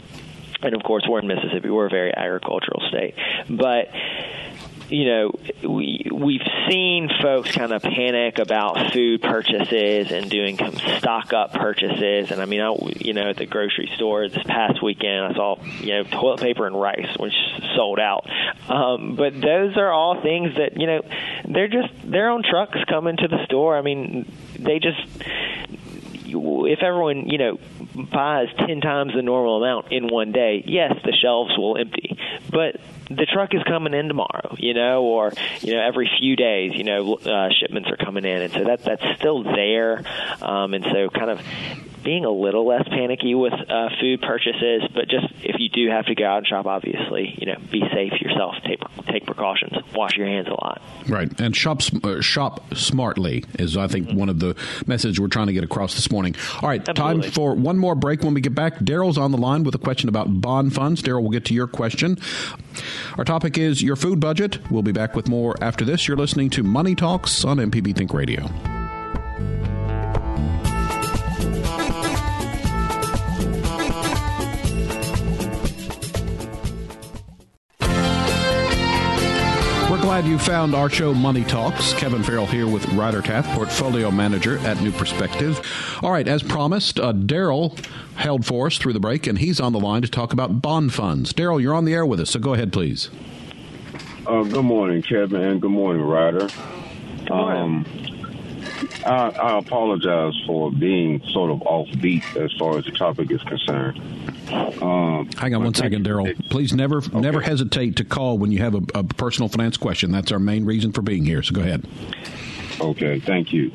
and 0.61 0.73
of 0.73 0.83
course, 0.83 1.05
we're 1.07 1.19
in 1.19 1.27
Mississippi. 1.27 1.69
We're 1.69 1.87
a 1.87 1.89
very 1.89 2.15
agricultural 2.15 2.81
state, 2.87 3.15
but 3.49 3.89
you 4.89 5.05
know, 5.05 5.31
we 5.63 6.07
we've 6.11 6.45
seen 6.69 7.09
folks 7.21 7.51
kind 7.51 7.71
of 7.71 7.81
panic 7.81 8.39
about 8.39 8.91
food 8.91 9.21
purchases 9.21 10.11
and 10.11 10.29
doing 10.29 10.57
some 10.57 10.75
stock 10.97 11.31
up 11.33 11.53
purchases. 11.53 12.31
And 12.31 12.41
I 12.41 12.45
mean, 12.45 12.61
I, 12.61 12.75
you 12.97 13.13
know, 13.13 13.29
at 13.29 13.37
the 13.37 13.45
grocery 13.45 13.89
store 13.95 14.27
this 14.27 14.43
past 14.43 14.81
weekend, 14.81 15.25
I 15.25 15.33
saw 15.33 15.61
you 15.81 15.93
know 15.93 16.03
toilet 16.03 16.41
paper 16.41 16.65
and 16.65 16.79
rice, 16.79 17.15
which 17.17 17.35
sold 17.75 17.99
out. 17.99 18.27
Um, 18.67 19.15
but 19.15 19.39
those 19.39 19.77
are 19.77 19.91
all 19.91 20.21
things 20.21 20.55
that 20.57 20.79
you 20.79 20.87
know 20.87 21.01
they're 21.47 21.67
just 21.67 21.93
their 22.03 22.29
own 22.29 22.43
trucks 22.43 22.79
coming 22.87 23.17
to 23.17 23.27
the 23.27 23.45
store. 23.45 23.77
I 23.77 23.81
mean, 23.81 24.31
they 24.57 24.79
just 24.79 24.99
if 26.33 26.81
everyone 26.81 27.27
you 27.29 27.37
know 27.37 27.59
buys 28.11 28.47
ten 28.57 28.81
times 28.81 29.13
the 29.13 29.21
normal 29.21 29.63
amount 29.63 29.91
in 29.91 30.07
one 30.07 30.31
day, 30.31 30.63
yes, 30.65 30.93
the 31.03 31.13
shelves 31.13 31.57
will 31.57 31.77
empty, 31.77 32.17
but 32.49 32.79
the 33.09 33.25
truck 33.25 33.53
is 33.53 33.63
coming 33.63 33.93
in 33.93 34.07
tomorrow, 34.07 34.55
you 34.57 34.73
know, 34.73 35.03
or 35.03 35.33
you 35.61 35.73
know 35.73 35.81
every 35.81 36.09
few 36.19 36.35
days, 36.35 36.73
you 36.75 36.83
know, 36.83 37.15
uh, 37.15 37.49
shipments 37.59 37.89
are 37.89 37.97
coming 37.97 38.25
in, 38.25 38.41
and 38.43 38.53
so 38.53 38.63
that 38.63 38.83
that's 38.83 39.03
still 39.17 39.43
there, 39.43 40.03
um, 40.41 40.73
and 40.73 40.83
so 40.85 41.09
kind 41.09 41.31
of 41.31 41.41
being 42.03 42.25
a 42.25 42.29
little 42.29 42.67
less 42.67 42.87
panicky 42.87 43.35
with 43.35 43.53
uh, 43.53 43.89
food 43.99 44.21
purchases, 44.21 44.83
but 44.93 45.07
just 45.07 45.25
if 45.43 45.59
you 45.59 45.69
do 45.69 45.89
have 45.89 46.05
to 46.05 46.15
go 46.15 46.25
out 46.25 46.39
and 46.39 46.47
shop, 46.47 46.65
obviously, 46.65 47.35
you 47.37 47.45
know, 47.45 47.57
be 47.71 47.81
safe 47.93 48.13
yourself, 48.21 48.55
take 48.65 48.79
take 49.07 49.25
precautions, 49.25 49.73
wash 49.93 50.15
your 50.15 50.27
hands 50.27 50.47
a 50.47 50.51
lot. 50.51 50.81
Right, 51.07 51.39
and 51.39 51.55
shop 51.55 51.81
uh, 52.03 52.21
shop 52.21 52.75
smartly 52.75 53.45
is 53.57 53.77
I 53.77 53.87
think 53.87 54.07
mm-hmm. 54.07 54.17
one 54.17 54.29
of 54.29 54.39
the 54.39 54.55
messages 54.87 55.19
we're 55.19 55.27
trying 55.27 55.47
to 55.47 55.53
get 55.53 55.63
across 55.63 55.95
this 55.95 56.11
morning. 56.11 56.35
All 56.61 56.69
right, 56.69 56.87
Absolutely. 56.87 57.23
time 57.23 57.31
for 57.31 57.55
one 57.55 57.77
more 57.77 57.95
break. 57.95 58.23
When 58.23 58.33
we 58.33 58.41
get 58.41 58.55
back, 58.55 58.79
Daryl's 58.79 59.17
on 59.17 59.31
the 59.31 59.37
line 59.37 59.63
with 59.63 59.75
a 59.75 59.79
question 59.79 60.09
about 60.09 60.41
bond 60.41 60.73
funds. 60.73 61.01
Daryl, 61.01 61.21
we'll 61.21 61.31
get 61.31 61.45
to 61.45 61.53
your 61.53 61.67
question. 61.67 62.17
Our 63.17 63.25
topic 63.25 63.57
is 63.57 63.81
your 63.81 63.95
food 63.95 64.19
budget. 64.19 64.59
We'll 64.71 64.83
be 64.83 64.91
back 64.91 65.15
with 65.15 65.27
more 65.27 65.55
after 65.61 65.85
this. 65.85 66.07
You're 66.07 66.17
listening 66.17 66.49
to 66.51 66.63
Money 66.63 66.95
Talks 66.95 67.43
on 67.43 67.57
MPB 67.57 67.95
Think 67.95 68.13
Radio. 68.13 68.49
Glad 80.19 80.29
you 80.29 80.37
found 80.37 80.75
our 80.75 80.89
show 80.89 81.13
Money 81.13 81.45
Talks. 81.45 81.93
Kevin 81.93 82.21
Farrell 82.23 82.45
here 82.45 82.67
with 82.67 82.85
Ryder 82.89 83.21
Taff, 83.21 83.45
portfolio 83.55 84.11
manager 84.11 84.57
at 84.67 84.81
New 84.81 84.91
Perspective. 84.91 85.65
All 86.03 86.11
right, 86.11 86.27
as 86.27 86.43
promised, 86.43 86.99
uh, 86.99 87.13
Daryl 87.13 87.79
held 88.15 88.45
for 88.45 88.67
us 88.67 88.77
through 88.77 88.91
the 88.91 88.99
break, 88.99 89.27
and 89.27 89.37
he's 89.37 89.61
on 89.61 89.71
the 89.71 89.79
line 89.79 90.01
to 90.01 90.09
talk 90.09 90.33
about 90.33 90.61
bond 90.61 90.93
funds. 90.93 91.31
Daryl, 91.31 91.61
you're 91.61 91.73
on 91.73 91.85
the 91.85 91.93
air 91.93 92.05
with 92.05 92.19
us, 92.19 92.31
so 92.31 92.39
go 92.41 92.53
ahead, 92.53 92.73
please. 92.73 93.09
Uh, 94.27 94.43
good 94.43 94.65
morning, 94.65 95.01
Kevin, 95.03 95.39
and 95.39 95.61
good 95.61 95.71
morning, 95.71 96.01
Ryder. 96.01 96.49
Um, 97.31 97.85
I, 99.05 99.29
I 99.29 99.57
apologize 99.57 100.33
for 100.45 100.69
being 100.69 101.23
sort 101.29 101.49
of 101.49 101.59
offbeat 101.59 102.35
as 102.35 102.51
far 102.59 102.77
as 102.77 102.83
the 102.83 102.91
topic 102.91 103.31
is 103.31 103.41
concerned. 103.43 104.01
Um, 104.51 105.29
Hang 105.37 105.53
on 105.53 105.63
one 105.63 105.73
second, 105.73 106.05
Daryl. 106.05 106.49
Please 106.49 106.73
never 106.73 106.97
okay. 106.97 107.19
never 107.19 107.41
hesitate 107.41 107.97
to 107.97 108.05
call 108.05 108.37
when 108.37 108.51
you 108.51 108.59
have 108.59 108.75
a, 108.75 108.81
a, 108.95 109.03
personal 109.03 109.49
finance 109.49 109.77
question. 109.77 110.11
That's 110.11 110.31
our 110.31 110.39
main 110.39 110.65
reason 110.65 110.91
for 110.91 111.01
being 111.01 111.25
here. 111.25 111.43
So 111.43 111.53
go 111.53 111.61
ahead. 111.61 111.87
Okay, 112.79 113.19
thank 113.19 113.53
you. 113.53 113.71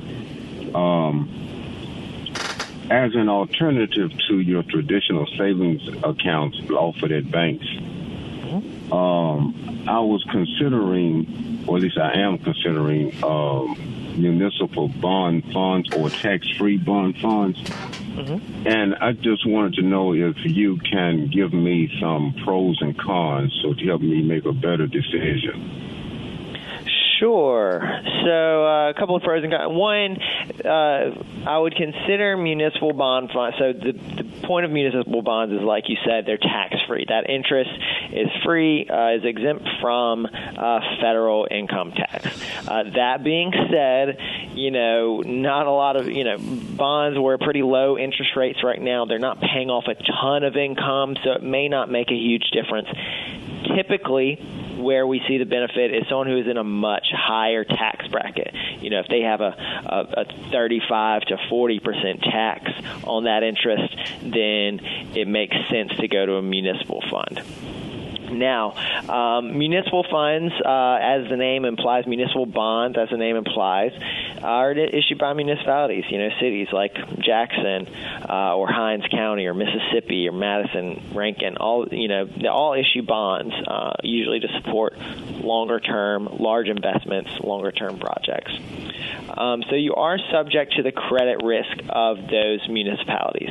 Um, 0.75 1.29
as 2.91 3.14
an 3.14 3.29
alternative 3.29 4.11
to 4.29 4.41
your 4.41 4.62
traditional 4.62 5.27
savings 5.39 5.87
accounts 6.03 6.59
offered 6.70 7.12
at 7.12 7.31
banks, 7.31 7.66
um, 8.93 9.85
I 9.89 10.01
was 10.01 10.25
considering, 10.31 11.64
or 11.66 11.77
at 11.77 11.83
least 11.83 11.99
I 11.99 12.18
am 12.20 12.39
considering, 12.39 13.12
um, 13.25 13.77
municipal 14.16 14.89
bond 14.89 15.45
funds 15.53 15.89
or 15.95 16.09
tax-free 16.09 16.79
bond 16.79 17.18
funds. 17.18 17.59
Mm-hmm. 18.15 18.67
And 18.67 18.95
I 18.95 19.12
just 19.12 19.47
wanted 19.47 19.75
to 19.75 19.83
know 19.83 20.12
if 20.15 20.37
you 20.45 20.79
can 20.79 21.31
give 21.33 21.53
me 21.53 21.91
some 22.01 22.35
pros 22.45 22.79
and 22.81 22.97
cons 22.99 23.53
so 23.62 23.75
to 23.75 23.85
help 23.87 24.03
me 24.03 24.23
make 24.23 24.45
a 24.45 24.53
better 24.53 24.87
decision. 24.87 25.84
Sure. 27.19 27.81
So 28.25 28.67
uh, 28.67 28.91
a 28.91 28.95
couple 28.95 29.17
of 29.17 29.23
pros 29.23 29.45
and 29.45 29.53
cons. 29.53 29.73
One, 29.73 30.19
uh, 30.65 31.49
I 31.49 31.59
would 31.59 31.75
consider 31.77 32.37
municipal 32.37 32.93
bond 32.93 33.31
funds. 33.33 33.57
So 33.59 33.73
the, 33.73 33.93
the 33.93 34.47
point 34.47 34.65
of 34.65 34.71
municipal 34.71 35.23
bonds 35.23 35.55
is, 35.55 35.61
like 35.61 35.89
you 35.89 35.97
said, 36.05 36.27
they're 36.27 36.39
tax 36.39 36.77
free. 36.89 37.05
That 37.09 37.29
interest 37.29 37.71
is 38.12 38.29
free, 38.45 38.89
uh, 38.89 39.17
is 39.17 39.25
exempt 39.25 39.69
from 39.81 40.27
uh, 40.27 40.81
federal 41.01 41.47
income 41.51 41.93
tax. 41.93 42.27
Uh, 42.67 42.85
that 42.95 43.23
being 43.23 43.53
said, 43.71 44.19
you 44.55 44.71
know, 44.71 45.21
not 45.21 45.67
a 45.67 45.73
lot 45.73 45.97
of 45.97 46.09
you 46.09 46.25
know 46.25 46.39
bonds 46.39 47.19
were 47.19 47.39
pretty 47.39 47.62
low 47.62 47.99
interest 47.99 48.33
rates 48.37 48.62
right 48.62 48.81
now. 48.81 49.05
They're 49.05 49.19
not 49.19 49.41
paying 49.41 49.71
off 49.71 49.85
a 49.87 49.95
ton 49.95 50.45
of 50.45 50.57
income, 50.57 51.17
so 51.23 51.33
it 51.33 51.43
may 51.43 51.69
not 51.69 51.91
make 51.91 52.11
a 52.11 52.17
huge 52.17 52.51
difference. 52.53 52.89
Typically 53.65 54.37
where 54.77 55.07
we 55.07 55.23
see 55.27 55.39
the 55.39 55.47
benefit 55.47 55.95
is 55.95 56.05
someone 56.09 56.27
who 56.27 56.39
is 56.39 56.47
in 56.47 56.57
a 56.57 56.65
much 56.65 57.09
higher 57.12 57.65
tax 57.65 58.07
bracket. 58.09 58.55
You 58.81 58.91
know, 58.91 59.01
if 59.01 59.07
they 59.09 59.21
have 59.21 59.41
a, 59.41 59.55
a, 59.87 60.23
a 60.23 60.51
35 60.51 61.23
to 61.23 61.39
40 61.49 61.81
percent 61.81 62.23
tax 62.23 62.71
on 63.05 63.25
that 63.25 63.43
interest, 63.43 63.95
then 64.21 64.81
it 65.15 65.29
makes 65.29 65.57
sense 65.71 65.95
to 65.97 66.09
go 66.09 66.27
to 66.27 66.35
a 66.35 66.43
municipal 66.43 67.03
fund 67.11 67.43
Now, 68.39 68.72
um, 69.09 69.59
municipal 69.59 70.05
funds, 70.11 70.53
uh, 70.64 70.99
as 71.01 71.28
the 71.28 71.37
name 71.37 71.64
implies, 71.64 72.07
municipal 72.07 72.47
bonds, 72.47 72.99
as 72.99 73.11
the 73.11 73.16
name 73.16 73.37
implies, 73.37 73.93
are 74.43 74.72
issued 74.72 75.18
by 75.18 75.32
municipalities. 75.32 76.05
You 76.09 76.18
know, 76.18 76.30
cities 76.41 76.68
like 76.72 76.95
Jackson 77.18 77.89
uh, 78.28 78.57
or 78.57 78.66
Hinds 78.66 79.07
County 79.11 79.47
or 79.47 79.55
Mississippi 79.55 80.28
or 80.28 80.32
Madison, 80.32 81.03
Rankin, 81.14 81.57
all 81.57 81.87
you 81.91 82.09
know, 82.09 82.24
they 82.26 82.49
all 82.49 82.74
issue 82.74 83.03
bonds, 83.03 83.55
uh, 83.66 83.95
usually 84.03 84.41
to 84.41 84.49
support 84.61 84.99
longer-term, 84.99 86.37
large 86.39 86.68
investments, 86.68 87.30
longer-term 87.41 87.99
projects. 87.99 88.53
Um, 89.37 89.62
so 89.68 89.74
you 89.76 89.95
are 89.95 90.18
subject 90.30 90.74
to 90.74 90.82
the 90.82 90.93
credit 90.93 91.43
risk 91.43 91.76
of 91.89 92.18
those 92.28 92.68
municipalities. 92.68 93.51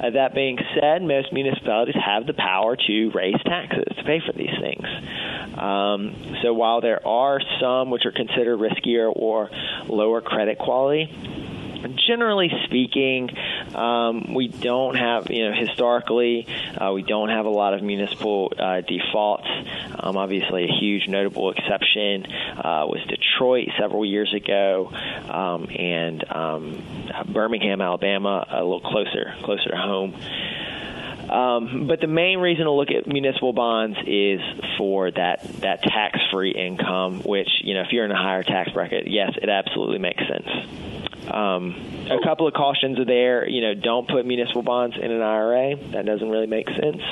Uh, 0.00 0.10
that 0.10 0.34
being 0.34 0.58
said, 0.78 1.02
most 1.02 1.32
municipalities 1.32 1.96
have 2.04 2.26
the 2.26 2.34
power 2.34 2.76
to 2.76 3.10
raise 3.10 3.40
taxes 3.44 3.84
to 3.96 4.04
pay 4.04 4.20
for 4.24 4.32
these 4.32 4.54
things. 4.60 4.86
Um, 5.58 6.14
so 6.42 6.54
while 6.54 6.80
there 6.80 7.06
are 7.06 7.40
some 7.60 7.90
which 7.90 8.06
are 8.06 8.12
considered 8.12 8.58
riskier 8.58 9.12
or 9.14 9.50
lower 9.88 10.20
credit 10.20 10.58
quality, 10.58 11.10
generally 12.06 12.50
speaking, 12.64 13.30
um, 13.74 14.34
we 14.34 14.48
don't 14.48 14.96
have, 14.96 15.30
you 15.30 15.48
know, 15.48 15.54
historically, 15.54 16.46
uh, 16.76 16.92
we 16.92 17.02
don't 17.02 17.28
have 17.28 17.46
a 17.46 17.50
lot 17.50 17.74
of 17.74 17.82
municipal 17.82 18.52
uh, 18.58 18.80
defaults. 18.80 19.48
Um, 19.98 20.16
obviously, 20.16 20.64
a 20.64 20.72
huge 20.80 21.08
notable 21.08 21.50
exception 21.50 22.26
uh, 22.26 22.86
was 22.86 23.00
Detroit 23.08 23.68
several 23.78 24.04
years 24.04 24.32
ago, 24.34 24.90
um, 25.28 25.68
and 25.70 26.24
um, 26.30 26.82
Birmingham, 27.32 27.80
Alabama, 27.80 28.46
a 28.50 28.62
little 28.62 28.80
closer, 28.80 29.34
closer 29.42 29.70
to 29.70 29.76
home. 29.76 30.14
Um, 31.30 31.86
but 31.86 32.00
the 32.00 32.06
main 32.06 32.38
reason 32.38 32.64
to 32.64 32.72
look 32.72 32.90
at 32.90 33.06
municipal 33.06 33.52
bonds 33.52 33.98
is 34.06 34.40
for 34.78 35.10
that 35.10 35.42
that 35.60 35.82
tax-free 35.82 36.52
income, 36.52 37.20
which 37.20 37.48
you 37.62 37.74
know 37.74 37.82
if 37.82 37.88
you're 37.92 38.06
in 38.06 38.10
a 38.10 38.16
higher 38.16 38.42
tax 38.42 38.70
bracket, 38.70 39.08
yes, 39.08 39.32
it 39.40 39.50
absolutely 39.50 39.98
makes 39.98 40.22
sense. 40.26 40.48
Um, 41.30 42.06
a 42.10 42.18
couple 42.24 42.46
of 42.46 42.54
cautions 42.54 42.98
are 42.98 43.04
there. 43.04 43.48
You 43.48 43.60
know, 43.60 43.74
don't 43.74 44.08
put 44.08 44.24
municipal 44.26 44.62
bonds 44.62 44.96
in 44.96 45.10
an 45.10 45.22
IRA. 45.22 45.76
That 45.92 46.06
doesn't 46.06 46.28
really 46.28 46.46
make 46.46 46.68
sense. 46.68 47.02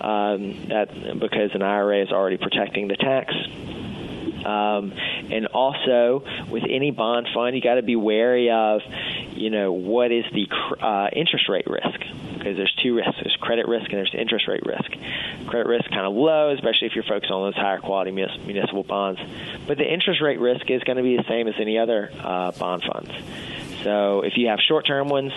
Um, 0.00 0.66
that 0.68 1.18
because 1.18 1.50
an 1.54 1.62
IRA 1.62 2.02
is 2.02 2.10
already 2.10 2.38
protecting 2.38 2.88
the 2.88 2.96
tax. 2.96 3.34
Um, 4.44 4.92
and 5.30 5.46
also, 5.46 6.24
with 6.50 6.64
any 6.68 6.90
bond 6.90 7.28
fund, 7.34 7.54
you 7.54 7.62
got 7.62 7.74
to 7.74 7.82
be 7.82 7.96
wary 7.96 8.50
of, 8.50 8.80
you 9.32 9.50
know, 9.50 9.72
what 9.72 10.12
is 10.12 10.24
the 10.32 10.46
uh, 10.80 11.08
interest 11.12 11.48
rate 11.48 11.66
risk 11.66 12.00
because 12.40 12.56
there's 12.56 12.74
two 12.82 12.96
risks: 12.96 13.16
there's 13.22 13.36
credit 13.40 13.68
risk 13.68 13.86
and 13.90 13.98
there's 13.98 14.14
interest 14.14 14.48
rate 14.48 14.64
risk. 14.64 14.90
Credit 15.46 15.68
risk 15.68 15.88
kind 15.90 16.06
of 16.06 16.14
low, 16.14 16.50
especially 16.54 16.88
if 16.88 16.94
you're 16.94 17.04
focused 17.04 17.30
on 17.30 17.48
those 17.50 17.54
higher 17.54 17.78
quality 17.78 18.10
municipal 18.10 18.82
bonds. 18.82 19.20
But 19.66 19.78
the 19.78 19.84
interest 19.84 20.20
rate 20.20 20.40
risk 20.40 20.70
is 20.70 20.82
going 20.82 20.96
to 20.96 21.02
be 21.02 21.16
the 21.16 21.24
same 21.28 21.48
as 21.48 21.54
any 21.60 21.78
other 21.78 22.10
uh, 22.18 22.52
bond 22.52 22.82
funds. 22.82 23.10
So 23.82 24.20
if 24.20 24.36
you 24.36 24.48
have 24.48 24.58
short-term 24.60 25.08
ones, 25.08 25.32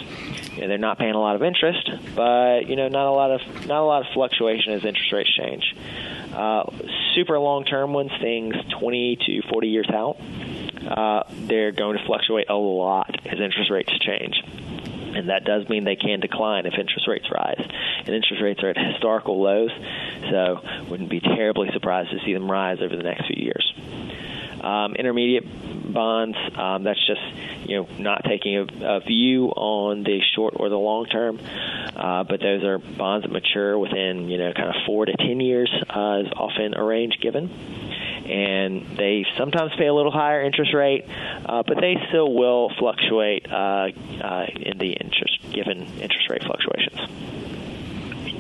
you 0.54 0.62
know, 0.62 0.68
they're 0.68 0.78
not 0.78 0.98
paying 0.98 1.14
a 1.14 1.20
lot 1.20 1.36
of 1.36 1.44
interest, 1.44 1.90
but 2.16 2.68
you 2.68 2.76
know, 2.76 2.88
not 2.88 3.08
a 3.08 3.12
lot 3.12 3.32
of 3.32 3.68
not 3.68 3.82
a 3.82 3.86
lot 3.86 4.06
of 4.06 4.14
fluctuation 4.14 4.74
as 4.74 4.84
interest 4.84 5.12
rates 5.12 5.34
change. 5.34 5.76
Uh, 6.34 6.64
super 7.14 7.38
long-term 7.40 7.94
ones, 7.94 8.12
things 8.22 8.56
20 8.80 9.18
to 9.26 9.42
40 9.50 9.68
years 9.68 9.90
out, 9.90 10.18
uh, 10.88 11.24
they're 11.48 11.72
going 11.72 11.98
to 11.98 12.06
fluctuate 12.06 12.50
a 12.50 12.56
lot 12.56 13.16
as 13.26 13.40
interest 13.40 13.70
rates 13.70 13.92
change 14.00 14.42
and 15.16 15.30
that 15.30 15.46
does 15.46 15.68
mean 15.70 15.84
they 15.84 15.96
can 15.96 16.20
decline 16.20 16.66
if 16.66 16.74
interest 16.74 17.08
rates 17.08 17.30
rise. 17.32 17.64
And 18.00 18.10
interest 18.10 18.42
rates 18.42 18.64
are 18.64 18.70
at 18.70 18.78
historical 18.78 19.42
lows, 19.42 19.72
so 20.30 20.62
wouldn't 20.90 21.10
be 21.10 21.20
terribly 21.20 21.70
surprised 21.72 22.12
to 22.12 22.20
see 22.26 22.34
them 22.34 22.50
rise 22.50 22.80
over 22.82 22.96
the 22.96 23.04
next 23.04 23.28
few 23.28 23.42
years. 23.44 23.74
Um, 24.64 24.96
intermediate 24.96 25.44
bonds, 25.94 26.38
um, 26.56 26.84
that's 26.84 27.06
just 27.06 27.22
you 27.70 27.78
know 27.78 27.90
not 27.98 28.24
taking 28.24 28.58
a, 28.58 28.96
a, 28.96 29.00
view 29.02 29.48
on 29.48 30.04
the 30.04 30.22
short 30.34 30.54
or 30.58 30.70
the 30.70 30.78
long 30.78 31.06
term, 31.06 31.40
uh, 31.96 32.24
but 32.24 32.40
those 32.40 32.64
are 32.64 32.78
bonds 32.78 33.26
that 33.26 33.32
mature 33.32 33.78
within 33.78 34.30
you 34.30 34.38
know 34.38 34.54
kind 34.54 34.70
of 34.70 34.76
four 34.86 35.06
to 35.06 35.16
ten 35.18 35.40
years 35.42 35.70
uh, 35.90 36.24
is 36.26 36.32
often 36.36 36.76
a 36.76 36.84
range 36.84 37.20
given 37.22 37.50
and 38.26 38.98
they 38.98 39.26
sometimes 39.38 39.74
pay 39.78 39.88
a 39.88 39.94
little 39.94 40.12
higher 40.12 40.42
interest 40.44 40.74
rate, 40.74 41.06
uh, 41.46 41.64
but 41.64 41.80
they 41.82 41.98
still 42.08 42.34
will 42.34 42.72
fluctuate 42.80 43.52
uh, 43.52 43.90
uh, 44.22 44.46
in 44.56 44.78
the 44.78 44.94
interest 44.94 45.40
given 45.52 45.82
interest 46.00 46.30
rate 46.30 46.44
fluctuations. 46.44 47.00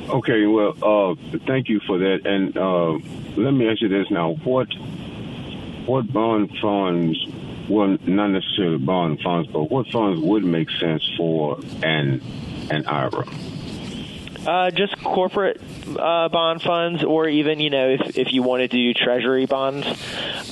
Okay, 0.09 0.45
well, 0.45 0.76
uh, 0.82 1.15
thank 1.45 1.69
you 1.69 1.80
for 1.82 1.97
that. 1.97 2.26
And 2.26 2.57
uh, 2.57 2.91
let 3.36 3.51
me 3.51 3.69
ask 3.69 3.82
you 3.82 3.89
this 3.89 4.09
now: 4.09 4.34
what 4.43 4.67
what 5.86 6.11
bond 6.11 6.57
funds? 6.61 7.17
Well, 7.69 7.97
not 8.05 8.27
necessarily 8.27 8.77
bond 8.77 9.21
funds, 9.21 9.49
but 9.51 9.71
what 9.71 9.88
funds 9.88 10.21
would 10.21 10.43
make 10.43 10.69
sense 10.69 11.09
for 11.17 11.59
an 11.81 12.21
an 12.69 12.86
IRA? 12.86 13.25
Uh, 14.45 14.71
just 14.71 15.01
corporate 15.01 15.61
uh, 15.97 16.27
bond 16.27 16.61
funds, 16.61 17.03
or 17.03 17.27
even 17.27 17.59
you 17.59 17.69
know 17.69 17.89
if 17.89 18.17
if 18.17 18.34
you 18.34 18.43
wanted 18.43 18.71
to 18.71 18.77
do 18.77 18.93
treasury 18.93 19.45
bonds, 19.45 19.88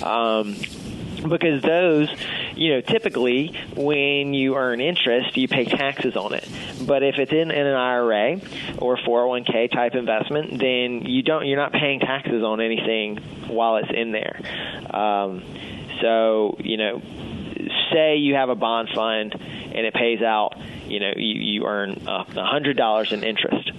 um, 0.01 0.55
because 1.27 1.61
those 1.61 2.09
you 2.55 2.73
know, 2.73 2.81
typically 2.81 3.55
when 3.75 4.33
you 4.33 4.55
earn 4.55 4.81
interest, 4.81 5.37
you 5.37 5.47
pay 5.47 5.65
taxes 5.65 6.15
on 6.15 6.33
it. 6.33 6.47
But 6.85 7.03
if 7.03 7.17
it's 7.17 7.31
in, 7.31 7.51
in 7.51 7.67
an 7.67 7.75
IRA 7.75 8.41
or 8.77 8.97
401k 8.97 9.71
type 9.71 9.95
investment, 9.95 10.59
then 10.59 11.05
you 11.05 11.23
don't. 11.23 11.47
You're 11.47 11.57
not 11.57 11.73
paying 11.73 11.99
taxes 11.99 12.43
on 12.43 12.61
anything 12.61 13.17
while 13.47 13.77
it's 13.77 13.91
in 13.91 14.11
there. 14.11 14.39
Um, 14.93 15.43
so 16.01 16.57
you 16.59 16.77
know, 16.77 17.01
say 17.91 18.17
you 18.17 18.35
have 18.35 18.49
a 18.49 18.55
bond 18.55 18.89
fund 18.93 19.35
and 19.35 19.85
it 19.85 19.93
pays 19.93 20.21
out. 20.21 20.57
You 20.85 20.99
know, 20.99 21.13
you, 21.15 21.41
you 21.41 21.65
earn 21.65 22.03
a 22.05 22.11
uh, 22.11 22.45
hundred 22.45 22.75
dollars 22.75 23.13
in 23.13 23.23
interest 23.23 23.71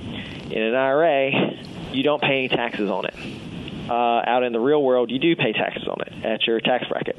in 0.53 0.63
an 0.63 0.75
IRA, 0.75 1.31
you 1.93 2.03
don't 2.03 2.21
pay 2.21 2.39
any 2.39 2.49
taxes 2.49 2.91
on 2.91 3.07
it. 3.07 3.15
Uh, 3.93 4.23
out 4.27 4.43
in 4.43 4.55
the 4.55 4.59
real 4.59 4.83
world, 4.83 5.11
you 5.11 5.19
do 5.19 5.37
pay 5.37 5.53
taxes 5.53 5.87
on 5.87 5.99
it 6.01 6.25
at 6.25 6.47
your 6.47 6.61
tax 6.61 6.89
bracket. 6.89 7.15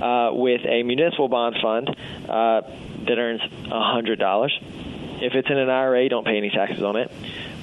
Uh, 0.00 0.30
with 0.32 0.60
a 0.64 0.84
municipal 0.84 1.26
bond 1.26 1.56
fund 1.60 1.88
uh, 1.88 2.60
that 3.08 3.18
earns 3.18 3.40
$100, 3.40 5.22
if 5.22 5.34
it's 5.34 5.50
in 5.50 5.58
an 5.58 5.68
IRA, 5.68 6.04
you 6.04 6.08
don't 6.08 6.24
pay 6.24 6.36
any 6.36 6.50
taxes 6.50 6.84
on 6.84 6.94
it. 6.94 7.10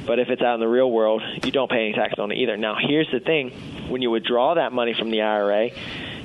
But 0.05 0.19
if 0.19 0.27
it's 0.27 0.41
out 0.41 0.55
in 0.55 0.59
the 0.59 0.67
real 0.67 0.91
world, 0.91 1.21
you 1.45 1.51
don't 1.51 1.71
pay 1.71 1.85
any 1.85 1.93
taxes 1.93 2.19
on 2.19 2.33
it 2.33 2.35
either. 2.39 2.57
Now, 2.57 2.75
here's 2.77 3.09
the 3.09 3.21
thing 3.21 3.51
when 3.87 4.01
you 4.01 4.11
withdraw 4.11 4.55
that 4.55 4.73
money 4.73 4.93
from 4.93 5.11
the 5.11 5.21
IRA, 5.21 5.69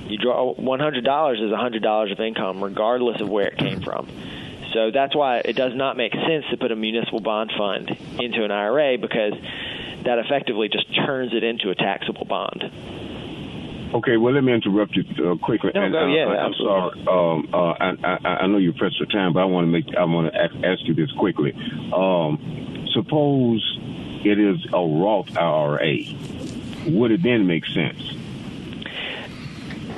you 0.08 0.18
draw 0.18 0.52
$100 0.52 0.98
is 0.98 1.52
$100 1.52 2.12
of 2.12 2.20
income, 2.20 2.64
regardless 2.64 3.20
of 3.20 3.28
where 3.28 3.46
it 3.46 3.56
came 3.56 3.80
from. 3.80 4.08
So 4.72 4.90
that's 4.90 5.14
why 5.14 5.42
it 5.44 5.54
does 5.54 5.76
not 5.76 5.96
make 5.96 6.12
sense 6.12 6.44
to 6.50 6.56
put 6.56 6.72
a 6.72 6.76
municipal 6.76 7.20
bond 7.20 7.52
fund 7.56 7.96
into 8.18 8.42
an 8.42 8.50
IRA 8.50 8.98
because 8.98 9.34
that 10.04 10.18
effectively 10.18 10.68
just 10.68 10.94
turns 10.94 11.32
it 11.34 11.42
into 11.42 11.70
a 11.70 11.74
taxable 11.74 12.24
bond. 12.24 12.70
Okay, 13.94 14.16
well, 14.16 14.34
let 14.34 14.42
me 14.42 14.52
interrupt 14.52 14.96
you 14.96 15.04
uh, 15.24 15.36
quickly. 15.36 15.70
No, 15.72 15.82
and, 15.82 15.94
uh, 15.94 16.06
yeah, 16.06 16.26
I'm 16.26 16.54
sorry. 16.54 17.00
Um, 17.06 17.48
uh, 17.52 17.74
I, 17.78 17.96
I, 18.02 18.28
I, 18.42 18.46
know 18.48 18.58
you're 18.58 18.72
pressed 18.72 18.98
for 18.98 19.06
time, 19.06 19.32
but 19.32 19.40
I 19.40 19.44
want 19.44 19.66
to 19.66 19.70
make 19.70 19.94
I 19.94 20.04
want 20.04 20.32
to 20.32 20.40
ask, 20.40 20.54
ask 20.64 20.80
you 20.84 20.94
this 20.94 21.12
quickly. 21.12 21.52
Um, 21.92 22.88
suppose 22.92 23.78
it 24.24 24.40
is 24.40 24.66
a 24.72 24.84
Roth 24.84 25.36
IRA. 25.36 25.98
Would 26.88 27.12
it 27.12 27.22
then 27.22 27.46
make 27.46 27.64
sense? 27.66 28.02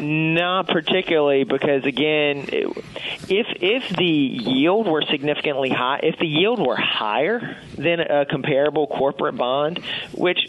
Not 0.01 0.69
particularly, 0.69 1.45
because 1.45 1.85
again, 1.85 2.47
if 2.51 3.47
if 3.61 3.97
the 3.97 4.05
yield 4.05 4.87
were 4.87 5.03
significantly 5.03 5.71
high, 5.71 6.01
if 6.03 6.19
the 6.19 6.27
yield 6.27 6.65
were 6.65 6.77
higher 6.77 7.57
than 7.77 8.01
a 8.01 8.27
comparable 8.27 8.87
corporate 8.87 9.37
bond, 9.37 9.79
which 10.13 10.49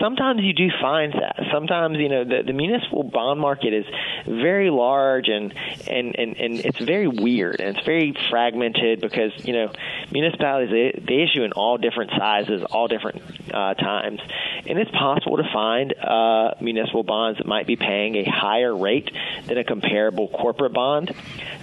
sometimes 0.00 0.42
you 0.42 0.52
do 0.52 0.68
find 0.80 1.12
that. 1.14 1.40
Sometimes 1.52 1.96
you 1.98 2.08
know 2.08 2.24
the, 2.24 2.42
the 2.46 2.52
municipal 2.52 3.02
bond 3.02 3.40
market 3.40 3.72
is 3.72 3.86
very 4.26 4.70
large 4.70 5.28
and, 5.28 5.54
and 5.88 6.14
and 6.18 6.36
and 6.36 6.60
it's 6.60 6.78
very 6.78 7.08
weird 7.08 7.60
and 7.60 7.76
it's 7.76 7.86
very 7.86 8.14
fragmented 8.30 9.00
because 9.00 9.32
you 9.44 9.52
know 9.52 9.72
municipalities 10.10 10.70
they, 10.70 11.04
they 11.06 11.22
issue 11.22 11.42
in 11.42 11.52
all 11.52 11.78
different 11.78 12.10
sizes, 12.16 12.62
all 12.70 12.88
different 12.88 13.22
uh, 13.52 13.74
times, 13.74 14.20
and 14.66 14.78
it's 14.78 14.90
possible 14.90 15.38
to 15.38 15.48
find 15.52 15.94
uh, 15.98 16.54
municipal 16.60 17.02
bonds 17.02 17.38
that 17.38 17.46
might 17.46 17.66
be 17.66 17.76
paying 17.76 18.16
a 18.16 18.24
higher 18.24 18.76
rate 18.76 19.10
than 19.46 19.58
a 19.58 19.64
comparable 19.64 20.28
corporate 20.28 20.72
bond. 20.72 21.14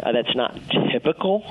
Uh, 0.01 0.11
that's 0.13 0.35
not 0.35 0.57
typical, 0.91 1.45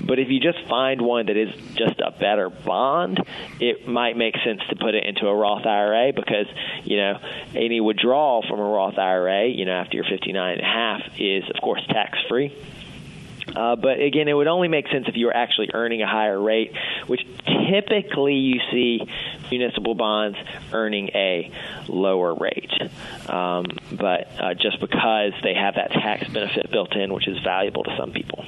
but 0.00 0.18
if 0.18 0.28
you 0.28 0.40
just 0.40 0.58
find 0.68 1.00
one 1.00 1.26
that 1.26 1.36
is 1.36 1.50
just 1.74 2.00
a 2.00 2.12
better 2.12 2.48
bond, 2.48 3.20
it 3.60 3.88
might 3.88 4.16
make 4.16 4.34
sense 4.44 4.60
to 4.70 4.76
put 4.76 4.94
it 4.94 5.04
into 5.04 5.26
a 5.26 5.34
Roth 5.34 5.66
IRA 5.66 5.97
because 6.14 6.46
you 6.84 6.96
know 6.96 7.18
any 7.54 7.80
withdrawal 7.80 8.44
from 8.48 8.60
a 8.60 8.64
Roth 8.64 8.98
IRA, 8.98 9.48
you 9.48 9.64
know 9.64 9.72
after 9.72 9.96
you're 9.96 10.06
59 10.08 10.52
and 10.52 10.60
a 10.60 10.64
half, 10.64 11.00
is 11.18 11.44
of 11.54 11.60
course 11.62 11.84
tax 11.88 12.18
free. 12.28 12.54
Uh, 13.54 13.76
but 13.76 14.00
again, 14.00 14.28
it 14.28 14.34
would 14.34 14.46
only 14.46 14.68
make 14.68 14.88
sense 14.88 15.06
if 15.08 15.16
you 15.16 15.26
were 15.26 15.36
actually 15.36 15.70
earning 15.72 16.02
a 16.02 16.06
higher 16.06 16.40
rate, 16.40 16.72
which 17.06 17.22
typically 17.70 18.34
you 18.34 18.60
see 18.70 19.00
municipal 19.50 19.94
bonds 19.94 20.36
earning 20.72 21.08
a 21.14 21.50
lower 21.88 22.34
rate. 22.34 22.70
Um, 23.28 23.66
but 23.92 24.28
uh, 24.38 24.54
just 24.54 24.80
because 24.80 25.32
they 25.42 25.54
have 25.54 25.76
that 25.76 25.92
tax 25.92 26.28
benefit 26.28 26.70
built 26.70 26.94
in, 26.94 27.12
which 27.12 27.26
is 27.26 27.38
valuable 27.42 27.84
to 27.84 27.96
some 27.98 28.12
people. 28.12 28.44